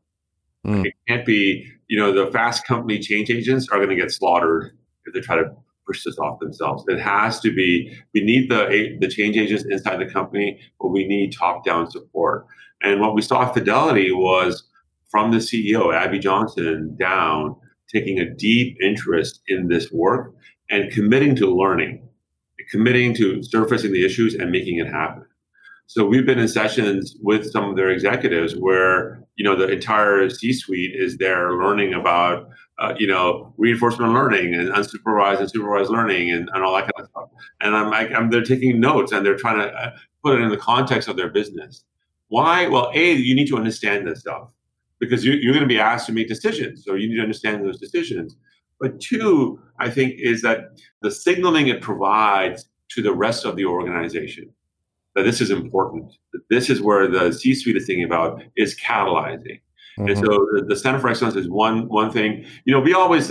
Mm. 0.67 0.87
It 0.87 0.95
can't 1.09 1.27
be, 1.27 1.67
you 1.89 1.99
know, 1.99 2.13
the 2.13 2.31
fast 2.31 2.67
company 2.67 2.99
change 2.99 3.31
agents 3.31 3.69
are 3.71 3.79
going 3.79 3.91
to 3.91 3.97
get 3.97 4.11
slaughtered 4.11 4.77
if 5.07 5.15
they 5.15 5.21
try 5.21 5.37
to 5.37 5.51
push 5.91 6.05
this 6.05 6.19
off 6.19 6.39
themselves. 6.39 6.85
It 6.87 7.01
has 7.01 7.41
to 7.41 7.53
be. 7.53 7.93
We 8.15 8.23
need 8.23 8.51
the 8.51 8.97
the 9.01 9.09
change 9.09 9.37
agents 9.37 9.65
inside 9.65 9.99
the 9.99 10.07
company, 10.07 10.61
but 10.81 10.89
we 10.89 11.07
need 11.07 11.33
top 11.33 11.65
down 11.65 11.91
support. 11.91 12.47
And 12.83 13.01
what 13.01 13.15
we 13.15 13.23
saw 13.23 13.43
at 13.43 13.55
Fidelity 13.55 14.13
was 14.13 14.63
from 15.11 15.33
the 15.33 15.39
CEO 15.39 15.93
Abby 15.95 16.19
Johnson 16.19 16.97
down, 16.99 17.57
taking 17.89 18.21
a 18.21 18.31
deep 18.31 18.77
interest 18.81 19.41
in 19.49 19.69
this 19.69 19.91
work 19.91 20.35
and 20.71 20.93
committing 20.93 21.35
to 21.37 21.47
learning, 21.47 22.09
committing 22.71 23.15
to 23.17 23.43
surfacing 23.43 23.93
the 23.93 24.05
issues 24.05 24.35
and 24.35 24.53
making 24.53 24.79
it 24.79 24.87
happen. 24.87 25.25
So 25.89 26.07
we've 26.07 26.25
been 26.25 26.39
in 26.39 26.47
sessions 26.47 27.17
with 27.21 27.51
some 27.51 27.65
of 27.69 27.75
their 27.75 27.91
executives 27.91 28.55
where 28.55 29.25
you 29.35 29.45
know 29.45 29.57
the 29.57 29.69
entire 29.69 30.31
C-suite 30.31 30.95
is 30.95 31.19
there 31.19 31.55
learning 31.55 31.95
about 31.95 32.49
uh, 32.81 32.95
you 32.99 33.07
know 33.07 33.53
reinforcement 33.59 34.13
learning 34.13 34.55
and 34.55 34.71
unsupervised 34.71 35.39
and 35.39 35.51
supervised 35.51 35.91
learning 35.91 36.31
and, 36.31 36.49
and 36.53 36.65
all 36.65 36.75
that 36.75 36.83
kind 36.83 36.93
of 36.99 37.09
stuff. 37.09 37.29
And 37.61 37.77
I'm 37.77 37.91
like, 37.91 38.11
I'm 38.13 38.31
they're 38.31 38.43
taking 38.43 38.81
notes 38.81 39.13
and 39.13 39.25
they're 39.25 39.37
trying 39.37 39.59
to 39.59 39.73
uh, 39.73 39.97
put 40.23 40.39
it 40.39 40.43
in 40.43 40.51
the 40.51 40.57
context 40.57 41.09
of 41.09 41.17
their 41.17 41.29
business. 41.29 41.85
Why? 42.29 42.67
Well, 42.69 42.91
a 42.95 43.13
you 43.13 43.35
need 43.35 43.49
to 43.49 43.57
understand 43.57 44.07
this 44.07 44.21
stuff 44.21 44.49
because 44.99 45.25
you, 45.25 45.33
you're 45.33 45.53
going 45.53 45.65
to 45.65 45.69
be 45.69 45.81
asked 45.81 46.07
to 46.07 46.13
make 46.13 46.29
decisions, 46.29 46.85
so 46.85 46.95
you 46.95 47.09
need 47.09 47.17
to 47.17 47.23
understand 47.23 47.65
those 47.65 47.79
decisions. 47.79 48.37
But 48.79 49.01
two, 49.01 49.61
I 49.79 49.91
think, 49.91 50.15
is 50.19 50.41
that 50.43 50.81
the 51.03 51.11
signaling 51.11 51.69
it 51.69 51.83
provides 51.83 52.67
to 52.91 53.03
the 53.03 53.13
rest 53.13 53.45
of 53.45 53.57
the 53.57 53.67
organization 53.67 54.51
that 55.15 55.23
this 55.23 55.41
is 55.41 55.51
important. 55.51 56.13
That 56.33 56.43
this 56.49 56.71
is 56.71 56.81
where 56.81 57.07
the 57.07 57.33
C-suite 57.33 57.77
is 57.77 57.87
thinking 57.87 58.05
about 58.05 58.43
is 58.57 58.79
catalyzing. 58.79 59.61
Mm-hmm. 59.99 60.09
And 60.09 60.19
so 60.19 60.25
the, 60.25 60.65
the, 60.69 60.77
Center 60.77 60.99
for 60.99 61.09
Excellence 61.09 61.37
is 61.37 61.49
one 61.49 61.89
one 61.89 62.11
thing. 62.11 62.45
You 62.65 62.73
know, 62.73 62.81
we 62.81 62.95
always 62.95 63.31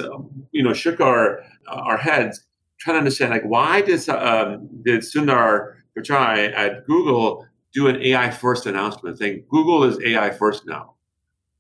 you 0.52 0.64
know 0.64 0.74
shook 0.74 1.00
our 1.00 1.42
our 1.68 1.98
heads 1.98 2.44
trying 2.80 2.96
to 2.96 3.00
understand 3.00 3.32
like 3.32 3.44
why 3.44 3.82
does 3.82 4.10
um, 4.10 4.70
did 4.84 5.02
Sundar 5.02 5.76
Pichai 5.98 6.54
at 6.56 6.86
Google 6.86 7.46
do 7.74 7.88
an 7.88 8.02
AI 8.02 8.32
first 8.32 8.66
announcement 8.66 9.18
saying 9.18 9.44
Google 9.50 9.84
is 9.84 10.00
AI 10.04 10.32
first 10.32 10.66
now 10.66 10.96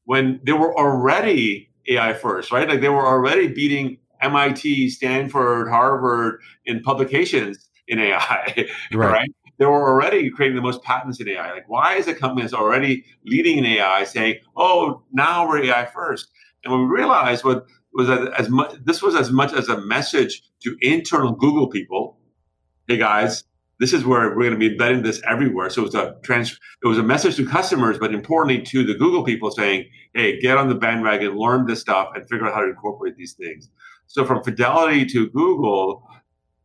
when 0.05 0.39
they 0.43 0.53
were 0.53 0.75
already 0.77 1.69
AI 1.87 2.13
first, 2.13 2.51
right? 2.51 2.67
Like 2.67 2.81
they 2.81 2.89
were 2.89 3.05
already 3.05 3.47
beating 3.47 3.97
MIT, 4.21 4.89
Stanford, 4.89 5.69
Harvard 5.69 6.41
in 6.65 6.81
publications 6.81 7.69
in 7.87 7.99
AI, 7.99 8.67
right? 8.93 9.11
right? 9.11 9.29
They 9.59 9.65
were 9.65 9.89
already 9.89 10.29
creating 10.31 10.55
the 10.55 10.61
most 10.61 10.81
patents 10.83 11.19
in 11.19 11.29
AI. 11.29 11.51
Like, 11.51 11.69
why 11.69 11.95
is 11.95 12.07
a 12.07 12.15
company 12.15 12.41
that's 12.41 12.53
already 12.53 13.05
leading 13.25 13.57
in 13.59 13.65
AI 13.65 14.05
saying, 14.05 14.35
"Oh, 14.55 15.03
now 15.11 15.47
we're 15.47 15.63
AI 15.65 15.85
first? 15.85 16.31
And 16.63 16.71
what 16.71 16.79
we 16.79 16.85
realized 16.85 17.43
was 17.43 17.61
was 17.93 18.07
that 18.07 18.33
as 18.39 18.49
much 18.49 18.75
this 18.83 19.01
was 19.01 19.15
as 19.15 19.31
much 19.31 19.53
as 19.53 19.67
a 19.67 19.79
message 19.81 20.43
to 20.61 20.77
internal 20.81 21.33
Google 21.33 21.67
people. 21.67 22.17
Hey 22.87 22.97
guys, 22.97 23.43
this 23.79 23.93
is 23.93 24.05
where 24.05 24.29
we're 24.29 24.49
going 24.49 24.51
to 24.51 24.57
be 24.57 24.71
embedding 24.71 25.03
this 25.03 25.21
everywhere. 25.27 25.69
So 25.69 25.81
it 25.81 25.85
was 25.85 25.95
a 25.95 26.15
trans, 26.23 26.57
it 26.83 26.87
was 26.87 26.97
a 26.97 27.03
message 27.03 27.35
to 27.37 27.45
customers, 27.45 27.97
but 27.97 28.13
importantly 28.13 28.63
to 28.65 28.83
the 28.85 28.93
Google 28.93 29.23
people 29.23 29.51
saying, 29.51 29.89
"Hey, 30.13 30.39
get 30.39 30.57
on 30.57 30.69
the 30.69 30.75
bandwagon, 30.75 31.35
learn 31.35 31.65
this 31.65 31.81
stuff, 31.81 32.09
and 32.15 32.27
figure 32.29 32.47
out 32.47 32.53
how 32.53 32.61
to 32.61 32.69
incorporate 32.69 33.15
these 33.15 33.33
things." 33.33 33.69
So 34.07 34.25
from 34.25 34.43
Fidelity 34.43 35.05
to 35.07 35.29
Google, 35.29 36.07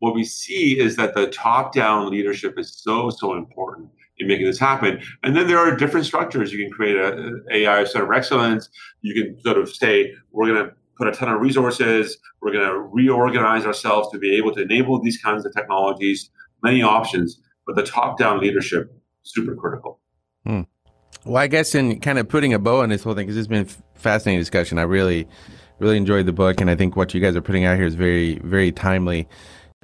what 0.05 0.14
we 0.14 0.22
see 0.22 0.78
is 0.78 0.96
that 0.96 1.14
the 1.14 1.28
top 1.28 1.72
down 1.72 2.11
leadership 2.11 2.59
is 2.59 2.70
so, 2.74 3.09
so 3.09 3.34
important 3.34 3.88
in 4.18 4.28
making 4.28 4.44
this 4.44 4.59
happen. 4.59 5.00
And 5.22 5.34
then 5.34 5.46
there 5.46 5.59
are 5.59 5.74
different 5.74 6.05
structures. 6.05 6.52
You 6.52 6.62
can 6.62 6.70
create 6.70 6.96
an 6.96 7.42
AI 7.50 7.84
center 7.84 8.05
of 8.05 8.14
excellence. 8.14 8.68
You 9.00 9.14
can 9.14 9.40
sort 9.40 9.57
of 9.57 9.74
say, 9.74 10.12
we're 10.30 10.46
going 10.46 10.62
to 10.66 10.72
put 10.98 11.09
a 11.09 11.12
ton 11.12 11.30
of 11.30 11.40
resources. 11.40 12.18
We're 12.42 12.52
going 12.52 12.68
to 12.68 12.78
reorganize 12.80 13.64
ourselves 13.64 14.11
to 14.12 14.18
be 14.18 14.36
able 14.36 14.55
to 14.57 14.62
enable 14.62 15.00
these 15.00 15.16
kinds 15.22 15.46
of 15.46 15.55
technologies, 15.55 16.30
many 16.62 16.82
options. 16.82 17.40
But 17.66 17.76
the 17.76 17.82
top 17.82 18.18
down 18.18 18.40
leadership, 18.40 18.94
super 19.22 19.57
critical. 19.57 20.00
Hmm. 20.44 20.62
Well, 21.24 21.38
I 21.38 21.46
guess 21.46 21.74
in 21.74 21.98
kind 22.00 22.18
of 22.18 22.28
putting 22.28 22.52
a 22.52 22.59
bow 22.59 22.82
on 22.82 22.90
this 22.90 23.02
whole 23.02 23.14
thing, 23.14 23.26
because 23.26 23.38
it's 23.38 23.48
been 23.48 23.66
a 23.66 23.98
fascinating 23.98 24.42
discussion. 24.42 24.78
I 24.78 24.82
really, 24.82 25.26
really 25.78 25.96
enjoyed 25.96 26.26
the 26.26 26.34
book. 26.34 26.61
And 26.61 26.68
I 26.68 26.76
think 26.76 26.94
what 26.94 27.14
you 27.14 27.22
guys 27.22 27.34
are 27.34 27.40
putting 27.40 27.64
out 27.64 27.76
here 27.78 27.86
is 27.86 27.94
very, 27.94 28.38
very 28.40 28.70
timely 28.70 29.26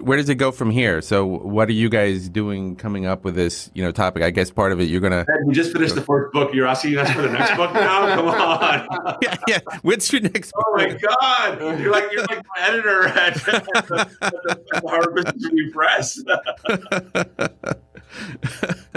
where 0.01 0.17
does 0.17 0.29
it 0.29 0.37
go 0.37 0.51
from 0.51 0.71
here? 0.71 1.01
So, 1.01 1.25
what 1.25 1.69
are 1.69 1.73
you 1.73 1.89
guys 1.89 2.29
doing 2.29 2.77
coming 2.77 3.07
up 3.07 3.25
with 3.25 3.35
this, 3.35 3.71
you 3.75 3.83
know, 3.83 3.93
topic? 3.93 4.23
I 4.23 4.31
guess 4.31 4.51
part 4.51 4.73
of 4.73 4.81
it 4.81 4.85
you're 4.85 5.01
gonna. 5.01 5.25
We 5.45 5.55
just 5.55 5.73
finished 5.73 5.95
the 5.95 6.03
first 6.03 6.33
book. 6.33 6.55
You're 6.55 6.67
asking 6.67 6.99
us 6.99 7.11
for 7.11 7.23
the 7.23 7.31
next 7.31 7.57
book 7.57 7.73
now. 7.73 8.15
Come 8.15 8.29
on. 8.29 9.19
yeah, 9.23 9.37
yeah. 9.49 9.59
What's 9.83 10.13
your 10.13 10.23
next? 10.23 10.53
Oh 10.57 10.75
my 10.77 10.93
God! 10.93 11.81
You're 11.81 11.93
like 11.93 12.11
you're 12.13 12.25
like 12.25 12.43
my 12.57 12.63
editor 12.63 13.07
at, 13.09 13.49
at, 13.49 13.65
the, 13.89 14.09
at 14.23 14.83
the 14.83 14.89
Harvard 14.89 15.15
Business 15.15 15.45
Review 15.45 15.71
Press. 15.73 16.21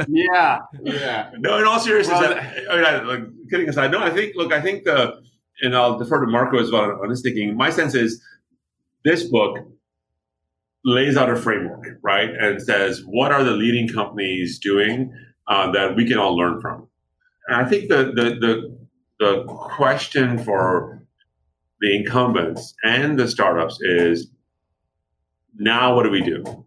yeah, 0.08 0.60
yeah. 0.82 1.32
No, 1.38 1.60
in 1.60 1.66
all 1.66 1.80
seriousness, 1.80 2.20
well, 2.20 2.38
I, 2.70 2.82
I, 2.82 3.04
like, 3.04 3.22
kidding 3.50 3.70
aside, 3.70 3.92
no, 3.92 4.00
I 4.00 4.10
think 4.10 4.34
look, 4.36 4.52
I 4.52 4.62
think 4.62 4.86
the, 4.86 5.22
and 5.62 5.76
I'll 5.76 5.98
defer 5.98 6.26
to 6.26 6.32
Marco 6.32 6.60
as 6.60 6.72
well 6.72 7.00
on 7.02 7.10
his 7.10 7.22
thinking. 7.22 7.56
My 7.56 7.70
sense 7.70 7.94
is 7.94 8.22
this 9.04 9.24
book 9.24 9.58
lays 10.86 11.18
out 11.18 11.30
a 11.30 11.36
framework, 11.36 11.86
right, 12.04 12.30
and 12.30 12.62
says 12.62 13.04
what 13.06 13.32
are 13.32 13.44
the 13.44 13.52
leading 13.52 13.88
companies 13.88 14.60
doing 14.60 15.14
uh, 15.48 15.72
that 15.72 15.96
we 15.96 16.08
can 16.08 16.18
all 16.18 16.36
learn 16.36 16.60
from. 16.62 16.88
And 17.48 17.66
I 17.66 17.70
think 17.70 17.90
the 17.90 18.06
the 18.16 18.38
the, 18.40 18.78
the 19.20 19.44
question 19.46 20.38
for 20.38 21.02
the 21.82 21.96
incumbents 21.96 22.74
and 22.84 23.20
the 23.20 23.28
startups 23.28 23.80
is 23.82 24.30
now 25.56 25.96
what 25.96 26.04
do 26.04 26.10
we 26.10 26.22
do? 26.22 26.66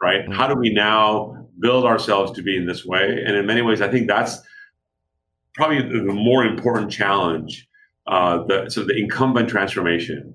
Right? 0.00 0.32
How 0.32 0.48
do 0.48 0.54
we 0.54 0.72
now 0.72 1.48
build 1.60 1.84
ourselves 1.84 2.32
to 2.32 2.42
be 2.42 2.56
in 2.56 2.66
this 2.66 2.84
way? 2.84 3.22
And 3.24 3.36
in 3.36 3.46
many 3.46 3.62
ways 3.62 3.80
i 3.80 3.88
think 3.88 4.08
that's 4.08 4.38
probably 5.54 5.82
the 5.82 6.12
more 6.12 6.44
important 6.44 6.90
challenge 6.90 7.68
uh, 8.06 8.42
the, 8.48 8.68
so 8.68 8.82
the 8.82 8.98
incumbent 8.98 9.48
transformation 9.48 10.34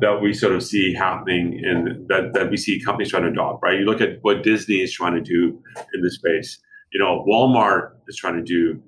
that 0.00 0.20
we 0.20 0.32
sort 0.32 0.52
of 0.52 0.62
see 0.62 0.94
happening 0.94 1.60
and 1.64 2.08
that, 2.08 2.32
that 2.34 2.50
we 2.50 2.56
see 2.56 2.80
companies 2.82 3.10
trying 3.10 3.24
to 3.24 3.30
adopt, 3.30 3.62
right? 3.62 3.78
You 3.78 3.84
look 3.84 4.00
at 4.00 4.18
what 4.22 4.42
Disney 4.42 4.76
is 4.76 4.92
trying 4.92 5.14
to 5.14 5.20
do 5.20 5.60
in 5.94 6.02
this 6.02 6.14
space, 6.14 6.58
you 6.92 7.00
know, 7.00 7.24
Walmart 7.28 7.92
is 8.08 8.16
trying 8.16 8.36
to 8.36 8.42
do. 8.42 8.80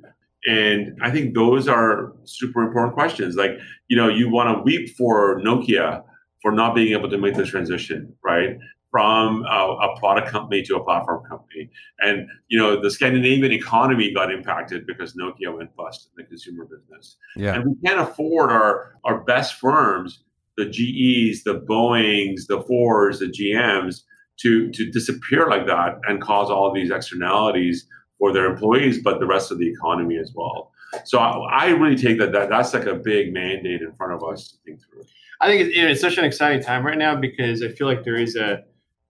And 0.46 0.98
I 1.02 1.10
think 1.10 1.34
those 1.34 1.68
are 1.68 2.12
super 2.24 2.62
important 2.62 2.94
questions. 2.94 3.36
Like, 3.36 3.58
you 3.88 3.96
know, 3.96 4.08
you 4.08 4.30
want 4.30 4.56
to 4.56 4.62
weep 4.62 4.96
for 4.96 5.40
Nokia 5.40 6.02
for 6.42 6.52
not 6.52 6.74
being 6.74 6.92
able 6.92 7.10
to 7.10 7.18
make 7.18 7.34
the 7.34 7.44
transition, 7.44 8.14
right? 8.24 8.56
From 8.90 9.44
a, 9.44 9.92
a, 9.92 9.98
product 10.00 10.28
company 10.28 10.62
to 10.62 10.76
a 10.76 10.82
platform 10.82 11.22
company. 11.28 11.70
And, 12.00 12.26
you 12.48 12.58
know, 12.58 12.80
the 12.80 12.90
Scandinavian 12.90 13.52
economy 13.52 14.12
got 14.12 14.32
impacted 14.32 14.86
because 14.86 15.14
Nokia 15.14 15.54
went 15.54 15.76
bust 15.76 16.08
in 16.10 16.22
the 16.22 16.28
consumer 16.28 16.64
business. 16.64 17.16
Yeah. 17.36 17.54
And 17.54 17.64
we 17.66 17.74
can't 17.86 18.00
afford 18.00 18.50
our, 18.50 18.94
our 19.04 19.20
best 19.22 19.56
firms 19.56 20.24
the 20.60 20.70
GEs, 20.70 21.44
the 21.44 21.60
Boeings, 21.60 22.46
the 22.48 22.62
Fords, 22.62 23.18
the 23.18 23.26
GMs 23.26 24.02
to 24.40 24.70
to 24.70 24.90
disappear 24.90 25.48
like 25.48 25.66
that 25.66 25.98
and 26.06 26.20
cause 26.20 26.50
all 26.50 26.72
these 26.72 26.90
externalities 26.90 27.86
for 28.18 28.32
their 28.32 28.46
employees, 28.46 29.02
but 29.02 29.18
the 29.18 29.26
rest 29.26 29.50
of 29.50 29.58
the 29.58 29.68
economy 29.68 30.18
as 30.18 30.32
well. 30.34 30.72
So 31.04 31.18
I, 31.18 31.66
I 31.66 31.66
really 31.68 31.96
take 31.96 32.18
that, 32.18 32.32
that 32.32 32.50
that's 32.50 32.74
like 32.74 32.86
a 32.86 32.94
big 32.94 33.32
mandate 33.32 33.80
in 33.80 33.92
front 33.94 34.12
of 34.12 34.22
us 34.22 34.48
to 34.48 34.56
think 34.64 34.80
through. 34.82 35.04
I 35.40 35.46
think 35.48 35.62
it's, 35.62 35.72
it's 35.74 36.00
such 36.00 36.18
an 36.18 36.24
exciting 36.24 36.62
time 36.62 36.84
right 36.84 36.98
now 36.98 37.16
because 37.16 37.62
I 37.62 37.68
feel 37.68 37.86
like 37.86 38.04
there 38.04 38.16
is 38.16 38.36
a 38.36 38.62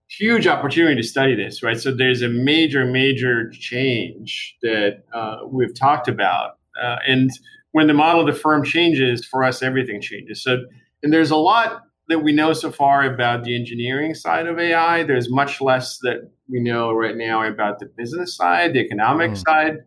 huge 0.07 0.47
opportunity 0.47 0.95
to 0.95 1.07
study 1.07 1.35
this, 1.35 1.63
right? 1.63 1.79
So 1.79 1.93
there's 1.93 2.21
a 2.21 2.29
major, 2.29 2.85
major 2.85 3.49
change 3.49 4.57
that 4.61 5.03
uh, 5.13 5.39
we've 5.47 5.73
talked 5.73 6.07
about, 6.07 6.57
uh, 6.81 6.97
and 7.07 7.31
when 7.71 7.87
the 7.87 7.93
model 7.93 8.21
of 8.21 8.27
the 8.27 8.39
firm 8.39 8.63
changes, 8.63 9.25
for 9.25 9.43
us, 9.43 9.63
everything 9.63 10.01
changes. 10.01 10.43
So 10.43 10.65
and 11.03 11.11
there's 11.11 11.31
a 11.31 11.35
lot 11.35 11.83
that 12.07 12.19
we 12.19 12.33
know 12.33 12.53
so 12.53 12.71
far 12.71 13.03
about 13.03 13.43
the 13.43 13.55
engineering 13.55 14.13
side 14.13 14.47
of 14.47 14.59
AI. 14.59 15.03
There's 15.03 15.29
much 15.29 15.61
less 15.61 15.99
that 15.99 16.29
we 16.49 16.59
know 16.59 16.91
right 16.91 17.15
now 17.15 17.43
about 17.43 17.79
the 17.79 17.85
business 17.85 18.35
side, 18.35 18.73
the 18.73 18.79
economic 18.79 19.31
mm. 19.31 19.37
side 19.37 19.77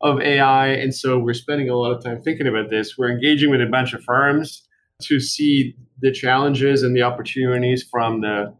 of 0.00 0.20
AI. 0.20 0.68
And 0.68 0.94
so 0.94 1.18
we're 1.18 1.34
spending 1.34 1.70
a 1.70 1.76
lot 1.76 1.92
of 1.92 2.02
time 2.02 2.20
thinking 2.22 2.46
about 2.46 2.70
this. 2.70 2.98
We're 2.98 3.10
engaging 3.10 3.50
with 3.50 3.60
a 3.60 3.66
bunch 3.66 3.94
of 3.94 4.02
firms 4.02 4.66
to 5.02 5.20
see 5.20 5.76
the 6.00 6.12
challenges 6.12 6.82
and 6.82 6.96
the 6.96 7.02
opportunities 7.02 7.82
from 7.82 8.20
the 8.20 8.54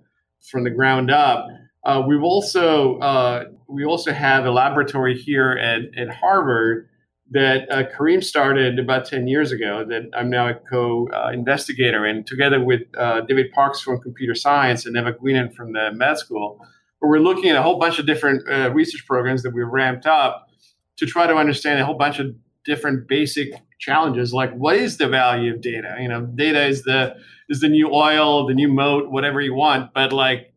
from 0.50 0.64
the 0.64 0.70
ground 0.70 1.10
up. 1.10 1.46
Uh, 1.84 2.02
we've 2.06 2.22
also 2.22 2.98
uh, 2.98 3.44
we 3.68 3.84
also 3.84 4.12
have 4.12 4.46
a 4.46 4.50
laboratory 4.50 5.16
here 5.16 5.52
at, 5.52 5.82
at 5.98 6.14
Harvard 6.14 6.87
that 7.30 7.70
uh, 7.70 7.84
Karim 7.94 8.22
started 8.22 8.78
about 8.78 9.04
10 9.04 9.26
years 9.26 9.52
ago 9.52 9.84
that 9.84 10.08
I'm 10.16 10.30
now 10.30 10.48
a 10.48 10.54
co-investigator 10.54 12.06
in, 12.06 12.24
together 12.24 12.62
with 12.62 12.82
uh, 12.96 13.20
David 13.22 13.52
Parkes 13.52 13.80
from 13.80 14.00
computer 14.00 14.34
science 14.34 14.86
and 14.86 14.96
Eva 14.96 15.12
Guinan 15.12 15.54
from 15.54 15.72
the 15.72 15.92
med 15.92 16.18
school, 16.18 16.58
where 16.98 17.10
we're 17.10 17.24
looking 17.24 17.50
at 17.50 17.56
a 17.56 17.62
whole 17.62 17.78
bunch 17.78 17.98
of 17.98 18.06
different 18.06 18.48
uh, 18.48 18.70
research 18.72 19.06
programs 19.06 19.42
that 19.42 19.52
we've 19.52 19.68
ramped 19.68 20.06
up 20.06 20.48
to 20.96 21.06
try 21.06 21.26
to 21.26 21.36
understand 21.36 21.80
a 21.80 21.84
whole 21.84 21.98
bunch 21.98 22.18
of 22.18 22.34
different 22.64 23.08
basic 23.08 23.52
challenges 23.78 24.32
like 24.32 24.52
what 24.54 24.76
is 24.76 24.96
the 24.96 25.08
value 25.08 25.54
of 25.54 25.60
data? 25.60 25.96
You 26.00 26.08
know 26.08 26.26
data 26.26 26.66
is 26.66 26.82
the 26.82 27.16
is 27.48 27.60
the 27.60 27.68
new 27.68 27.92
oil 27.92 28.46
the 28.46 28.54
new 28.54 28.68
moat 28.68 29.10
whatever 29.10 29.40
you 29.40 29.54
want 29.54 29.94
but 29.94 30.12
like 30.12 30.47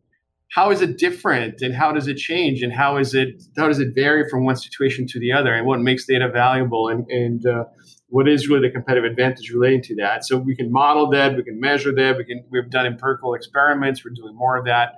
how 0.52 0.70
is 0.70 0.82
it 0.82 0.98
different 0.98 1.62
and 1.62 1.74
how 1.74 1.92
does 1.92 2.06
it 2.06 2.18
change 2.18 2.62
and 2.62 2.74
how 2.74 2.98
is 2.98 3.14
it 3.14 3.42
how 3.56 3.68
does 3.68 3.78
it 3.78 3.94
vary 3.94 4.28
from 4.28 4.44
one 4.44 4.54
situation 4.54 5.06
to 5.06 5.18
the 5.18 5.32
other 5.32 5.54
and 5.54 5.66
what 5.66 5.80
makes 5.80 6.04
data 6.04 6.28
valuable 6.28 6.88
and, 6.88 7.10
and 7.10 7.46
uh, 7.46 7.64
what 8.08 8.28
is 8.28 8.46
really 8.46 8.68
the 8.68 8.70
competitive 8.70 9.10
advantage 9.10 9.50
relating 9.50 9.80
to 9.82 9.96
that? 9.96 10.26
So 10.26 10.36
we 10.36 10.54
can 10.54 10.70
model 10.70 11.08
that 11.10 11.34
we 11.34 11.42
can 11.42 11.58
measure 11.58 11.94
that 11.94 12.18
we 12.18 12.24
can 12.24 12.44
we've 12.50 12.68
done 12.68 12.84
empirical 12.84 13.34
experiments 13.34 14.04
we're 14.04 14.12
doing 14.14 14.36
more 14.36 14.58
of 14.58 14.66
that. 14.66 14.96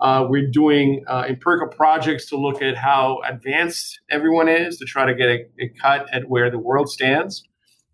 Uh, 0.00 0.26
we're 0.28 0.50
doing 0.50 1.04
uh, 1.08 1.24
empirical 1.28 1.68
projects 1.68 2.26
to 2.26 2.36
look 2.36 2.62
at 2.62 2.76
how 2.76 3.20
advanced 3.28 4.00
everyone 4.10 4.48
is 4.48 4.78
to 4.78 4.84
try 4.84 5.04
to 5.04 5.14
get 5.14 5.28
a, 5.28 5.46
a 5.60 5.68
cut 5.80 6.06
at 6.12 6.28
where 6.28 6.50
the 6.50 6.58
world 6.58 6.88
stands 6.88 7.42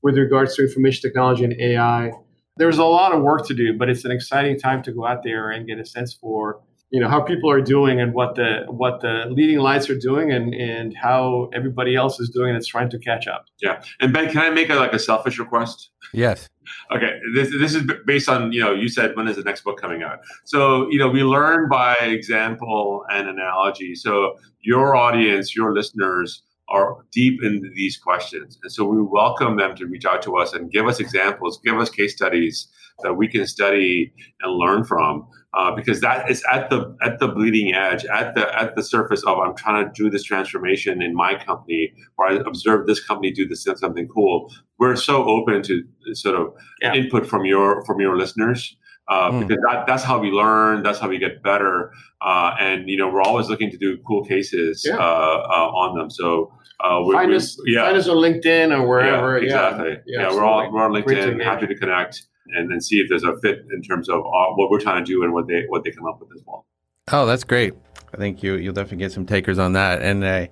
with 0.03 0.17
regards 0.17 0.55
to 0.55 0.63
information 0.63 1.03
technology 1.03 1.43
and 1.43 1.55
ai 1.61 2.13
there's 2.57 2.79
a 2.79 2.85
lot 2.85 3.13
of 3.13 3.21
work 3.21 3.45
to 3.45 3.53
do 3.53 3.77
but 3.77 3.91
it's 3.91 4.05
an 4.05 4.13
exciting 4.13 4.57
time 4.57 4.81
to 4.81 4.93
go 4.93 5.05
out 5.05 5.25
there 5.25 5.51
and 5.51 5.67
get 5.67 5.79
a 5.79 5.85
sense 5.85 6.15
for 6.15 6.61
you 6.91 7.01
know 7.01 7.09
how 7.09 7.21
people 7.21 7.51
are 7.51 7.61
doing 7.61 8.01
and 8.01 8.15
what 8.15 8.35
the 8.35 8.65
what 8.69 9.01
the 9.01 9.27
leading 9.31 9.59
lights 9.59 9.91
are 9.91 9.99
doing 9.99 10.33
and 10.33 10.55
and 10.55 10.95
how 10.97 11.51
everybody 11.53 11.95
else 11.95 12.19
is 12.19 12.31
doing 12.31 12.51
and 12.51 12.57
it's 12.57 12.67
trying 12.67 12.89
to 12.91 12.99
catch 12.99 13.27
up. 13.27 13.47
Yeah. 13.61 13.83
And 14.01 14.13
ben 14.13 14.31
can 14.31 14.41
i 14.41 14.51
make 14.51 14.71
a 14.71 14.75
like 14.75 14.93
a 14.93 14.99
selfish 14.99 15.39
request? 15.39 15.91
Yes. 16.13 16.49
Okay. 16.91 17.19
This, 17.35 17.51
this 17.51 17.75
is 17.75 17.83
based 18.07 18.29
on 18.29 18.53
you 18.53 18.61
know 18.61 18.73
you 18.73 18.89
said 18.89 19.17
when 19.17 19.29
is 19.29 19.37
the 19.37 19.43
next 19.43 19.65
book 19.65 19.81
coming 19.81 20.03
out? 20.03 20.21
So 20.45 20.89
you 20.91 20.99
know 20.99 21.09
we 21.09 21.23
learn 21.23 21.69
by 21.69 21.95
example 22.01 23.05
and 23.11 23.29
analogy. 23.29 23.95
So 23.95 24.37
your 24.61 24.97
audience 24.97 25.55
your 25.55 25.75
listeners 25.75 26.43
are 26.71 27.05
deep 27.13 27.43
in 27.43 27.71
these 27.75 27.97
questions 27.97 28.59
and 28.63 28.73
so 28.73 28.85
we 28.85 29.01
welcome 29.01 29.57
them 29.57 29.75
to 29.75 29.87
reach 29.87 30.05
out 30.05 30.23
to 30.23 30.37
us 30.37 30.53
and 30.53 30.71
give 30.71 30.87
us 30.87 31.01
examples 31.01 31.61
give 31.65 31.79
us 31.79 31.91
case 31.91 32.15
studies 32.15 32.69
that 33.03 33.15
we 33.15 33.29
can 33.29 33.47
study 33.47 34.13
and 34.43 34.53
learn 34.53 34.85
from 34.85 35.27
uh, 35.55 35.75
because 35.75 36.01
that 36.01 36.31
is 36.31 36.45
at 36.53 36.69
the 36.69 36.95
at 37.03 37.19
the 37.21 37.29
bleeding 37.29 37.75
edge, 37.75 38.05
at 38.05 38.35
the 38.35 38.59
at 38.59 38.77
the 38.77 38.83
surface 38.83 39.25
of 39.25 39.39
I'm 39.39 39.57
trying 39.57 39.85
to 39.85 39.91
do 39.95 40.11
this 40.11 40.23
transformation 40.23 41.01
in 41.01 41.15
my 41.15 41.43
company, 41.43 41.93
or 42.19 42.31
I 42.31 42.35
observe 42.47 42.87
this 42.87 43.05
company 43.05 43.33
do 43.33 43.49
this 43.49 43.65
something 43.65 44.09
cool. 44.09 44.53
We're 44.79 44.97
so 44.97 45.25
open 45.25 45.63
to 45.63 45.83
sort 46.13 46.39
of 46.39 46.53
yeah. 46.83 46.95
input 46.95 47.27
from 47.27 47.47
your 47.47 47.85
from 47.87 48.01
your 48.01 48.17
listeners. 48.17 48.77
Uh, 49.09 49.31
mm. 49.31 49.49
Because 49.49 49.63
that, 49.71 49.87
that's 49.87 50.03
how 50.03 50.19
we 50.19 50.31
learn, 50.31 50.83
that's 50.83 50.99
how 50.99 51.09
we 51.09 51.19
get 51.19 51.43
better, 51.43 51.93
uh, 52.21 52.55
and 52.61 52.89
you 52.91 52.97
know 52.99 53.09
we're 53.09 53.23
always 53.23 53.49
looking 53.49 53.71
to 53.71 53.79
do 53.79 53.97
cool 54.07 54.23
cases 54.25 54.85
yeah. 54.87 54.97
Uh, 54.97 55.01
uh, 55.01 55.71
on 55.73 55.97
them. 55.97 56.11
So 56.11 56.53
uh, 56.81 57.01
we're, 57.03 57.15
find 57.15 57.33
us, 57.33 57.59
yeah. 57.67 57.85
find 57.85 57.97
us 57.97 58.07
on 58.07 58.19
LinkedIn 58.19 58.71
or 58.77 58.87
wherever. 58.87 59.39
Yeah, 59.39 59.45
exactly. 59.45 59.97
Yeah, 60.07 60.23
yeah 60.23 60.31
we're 60.31 60.45
all 60.45 60.71
we're 60.71 60.85
on 60.85 60.93
LinkedIn. 60.93 61.43
Happy 61.43 61.67
to 61.67 61.75
connect 61.75 62.27
and 62.55 62.71
then 62.71 62.81
see 62.81 62.97
if 62.97 63.09
there's 63.09 63.25
a 63.25 63.39
fit 63.39 63.65
in 63.73 63.83
terms 63.83 64.09
of 64.09 64.21
uh, 64.21 64.53
what 64.55 64.71
we're 64.71 64.81
trying 64.81 65.05
to 65.05 65.11
do 65.11 65.23
and 65.23 65.33
what 65.33 65.47
they 65.49 65.65
what 65.69 65.85
they 65.85 65.91
come 65.91 66.07
up 66.07 66.21
with 66.21 66.31
as 66.35 66.43
well. 66.47 66.67
Oh, 67.11 67.27
that's 67.27 67.45
great. 67.45 67.75
I 68.13 68.17
think 68.17 68.43
you 68.43 68.55
you'll 68.57 68.75
definitely 68.75 68.99
get 68.99 69.13
some 69.13 69.27
takers 69.27 69.59
on 69.59 69.73
that. 69.73 70.03
And 70.03 70.25
uh, 70.25 70.47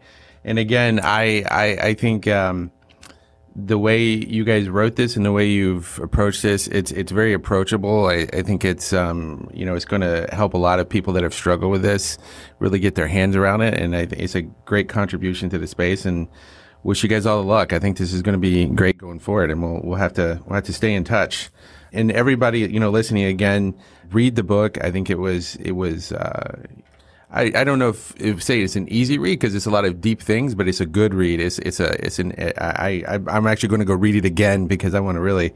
and 0.44 0.58
again, 0.58 1.00
I 1.02 1.44
I, 1.50 1.88
I 1.88 1.94
think 1.94 2.26
um, 2.26 2.70
the 3.58 3.78
way 3.78 4.02
you 4.04 4.44
guys 4.44 4.68
wrote 4.68 4.96
this 4.96 5.16
and 5.16 5.24
the 5.24 5.32
way 5.32 5.48
you've 5.48 5.98
approached 6.00 6.42
this, 6.42 6.68
it's 6.68 6.90
it's 6.92 7.10
very 7.10 7.32
approachable. 7.32 8.06
I, 8.06 8.28
I 8.32 8.42
think 8.42 8.64
it's 8.64 8.92
um, 8.92 9.48
you 9.52 9.64
know 9.64 9.74
it's 9.74 9.86
going 9.86 10.02
to 10.02 10.28
help 10.32 10.54
a 10.54 10.58
lot 10.58 10.78
of 10.78 10.88
people 10.88 11.12
that 11.14 11.22
have 11.22 11.34
struggled 11.34 11.72
with 11.72 11.82
this 11.82 12.18
really 12.58 12.78
get 12.78 12.94
their 12.94 13.08
hands 13.08 13.34
around 13.34 13.62
it, 13.62 13.74
and 13.74 13.96
I, 13.96 14.08
it's 14.12 14.34
a 14.34 14.42
great 14.42 14.88
contribution 14.88 15.48
to 15.50 15.58
the 15.58 15.66
space. 15.66 16.04
And 16.04 16.28
wish 16.82 17.02
you 17.02 17.08
guys 17.08 17.26
all 17.26 17.40
the 17.40 17.48
luck. 17.48 17.72
I 17.72 17.78
think 17.78 17.96
this 17.96 18.12
is 18.12 18.22
going 18.22 18.34
to 18.34 18.38
be 18.38 18.66
great 18.66 18.98
going 18.98 19.20
forward, 19.20 19.50
and 19.50 19.62
we'll 19.62 19.80
we'll 19.82 19.98
have 19.98 20.12
to 20.14 20.40
we'll 20.46 20.56
have 20.56 20.64
to 20.64 20.74
stay 20.74 20.94
in 20.94 21.04
touch 21.04 21.50
and 21.96 22.12
everybody, 22.12 22.60
you 22.60 22.78
know, 22.78 22.90
listening 22.90 23.24
again, 23.24 23.74
read 24.10 24.36
the 24.36 24.42
book. 24.42 24.82
I 24.84 24.90
think 24.90 25.10
it 25.10 25.18
was 25.18 25.56
it 25.56 25.72
was. 25.72 26.12
Uh, 26.12 26.62
I, 27.30 27.52
I 27.54 27.64
don't 27.64 27.78
know 27.78 27.88
if, 27.88 28.14
if 28.20 28.42
say 28.42 28.60
it's 28.60 28.76
an 28.76 28.88
easy 28.88 29.18
read 29.18 29.40
because 29.40 29.54
it's 29.54 29.66
a 29.66 29.70
lot 29.70 29.84
of 29.84 30.00
deep 30.00 30.22
things, 30.22 30.54
but 30.54 30.68
it's 30.68 30.80
a 30.80 30.86
good 30.86 31.12
read. 31.12 31.40
It's 31.40 31.58
it's 31.58 31.80
a 31.80 32.04
it's 32.04 32.18
an 32.18 32.32
I, 32.58 33.02
I 33.06 33.14
I'm 33.28 33.46
actually 33.46 33.68
going 33.68 33.80
to 33.80 33.84
go 33.84 33.94
read 33.94 34.14
it 34.14 34.24
again 34.24 34.66
because 34.66 34.94
I 34.94 35.00
want 35.00 35.16
to 35.16 35.20
really, 35.20 35.52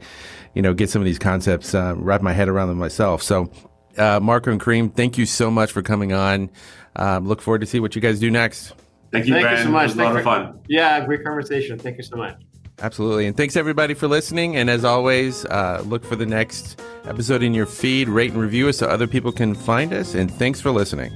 you 0.53 0.61
know, 0.61 0.73
get 0.73 0.89
some 0.89 1.01
of 1.01 1.05
these 1.05 1.19
concepts 1.19 1.73
uh, 1.73 1.93
wrap 1.97 2.21
my 2.21 2.33
head 2.33 2.49
around 2.49 2.67
them 2.67 2.77
myself. 2.77 3.23
So 3.23 3.49
uh, 3.97 4.19
Marco 4.21 4.51
and 4.51 4.59
Karim, 4.59 4.89
thank 4.89 5.17
you 5.17 5.25
so 5.25 5.49
much 5.49 5.71
for 5.71 5.81
coming 5.81 6.11
on. 6.11 6.49
Um, 6.97 7.27
look 7.27 7.41
forward 7.41 7.61
to 7.61 7.67
see 7.67 7.79
what 7.79 7.95
you 7.95 8.01
guys 8.01 8.19
do 8.19 8.29
next. 8.29 8.73
Thank 9.11 9.27
you, 9.27 9.33
Thank 9.33 9.47
Ben. 9.47 9.57
you 9.57 9.63
so 9.63 9.71
much. 9.71 9.83
It 9.83 9.87
was 9.87 9.95
a 9.95 10.03
lot 10.03 10.13
Thank 10.13 10.19
of 10.19 10.23
fun. 10.23 10.59
Yeah, 10.67 11.05
great 11.05 11.23
conversation. 11.23 11.79
Thank 11.79 11.97
you 11.97 12.03
so 12.03 12.17
much. 12.17 12.35
Absolutely. 12.81 13.27
And 13.27 13.37
thanks 13.37 13.55
everybody 13.55 13.93
for 13.93 14.07
listening. 14.07 14.55
And 14.55 14.69
as 14.69 14.83
always, 14.83 15.45
uh, 15.45 15.83
look 15.85 16.03
for 16.03 16.15
the 16.15 16.25
next 16.25 16.81
episode 17.05 17.43
in 17.43 17.53
your 17.53 17.67
feed, 17.67 18.09
rate 18.09 18.31
and 18.31 18.41
review 18.41 18.69
us 18.69 18.79
so 18.79 18.87
other 18.87 19.07
people 19.07 19.31
can 19.31 19.53
find 19.53 19.93
us. 19.93 20.15
And 20.15 20.31
thanks 20.31 20.59
for 20.59 20.71
listening. 20.71 21.13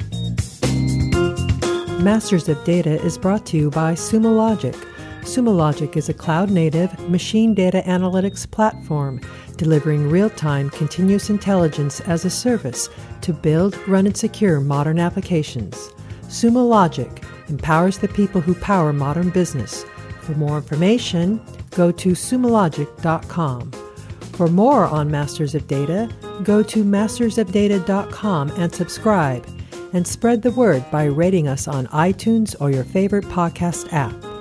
Masters 2.03 2.47
of 2.47 2.63
Data 2.65 3.01
is 3.03 3.17
brought 3.17 3.47
to 3.47 3.57
you 3.57 3.71
by 3.71 3.93
Sumo 3.93 4.35
Logic. 4.35 4.75
Sumo 5.21 5.55
Logic 5.55 5.97
is 5.97 6.07
a 6.07 6.13
cloud 6.13 6.51
native 6.51 7.09
machine 7.09 7.55
data 7.55 7.81
analytics 7.87 8.49
platform 8.49 9.19
delivering 9.57 10.07
real 10.07 10.29
time 10.29 10.69
continuous 10.69 11.31
intelligence 11.31 11.99
as 12.01 12.25
a 12.25 12.29
service 12.29 12.89
to 13.21 13.33
build, 13.33 13.75
run, 13.87 14.05
and 14.05 14.15
secure 14.15 14.59
modern 14.59 14.99
applications. 14.99 15.75
Sumo 16.27 16.69
Logic 16.69 17.23
empowers 17.47 17.97
the 17.97 18.07
people 18.07 18.39
who 18.39 18.53
power 18.53 18.93
modern 18.93 19.31
business. 19.31 19.83
For 20.25 20.33
more 20.33 20.57
information, 20.57 21.39
go 21.71 21.91
to 21.91 22.09
sumologic.com. 22.09 23.71
For 24.33 24.47
more 24.47 24.85
on 24.85 25.11
Masters 25.11 25.55
of 25.55 25.67
Data, 25.67 26.09
go 26.43 26.63
to 26.63 26.83
mastersofdata.com 26.83 28.49
and 28.57 28.73
subscribe. 28.73 29.47
And 29.93 30.05
spread 30.05 30.41
the 30.41 30.51
word 30.51 30.83
by 30.91 31.05
rating 31.05 31.47
us 31.47 31.67
on 31.69 31.87
iTunes 31.87 32.55
or 32.59 32.69
your 32.69 32.83
favorite 32.83 33.25
podcast 33.25 33.93
app. 33.93 34.34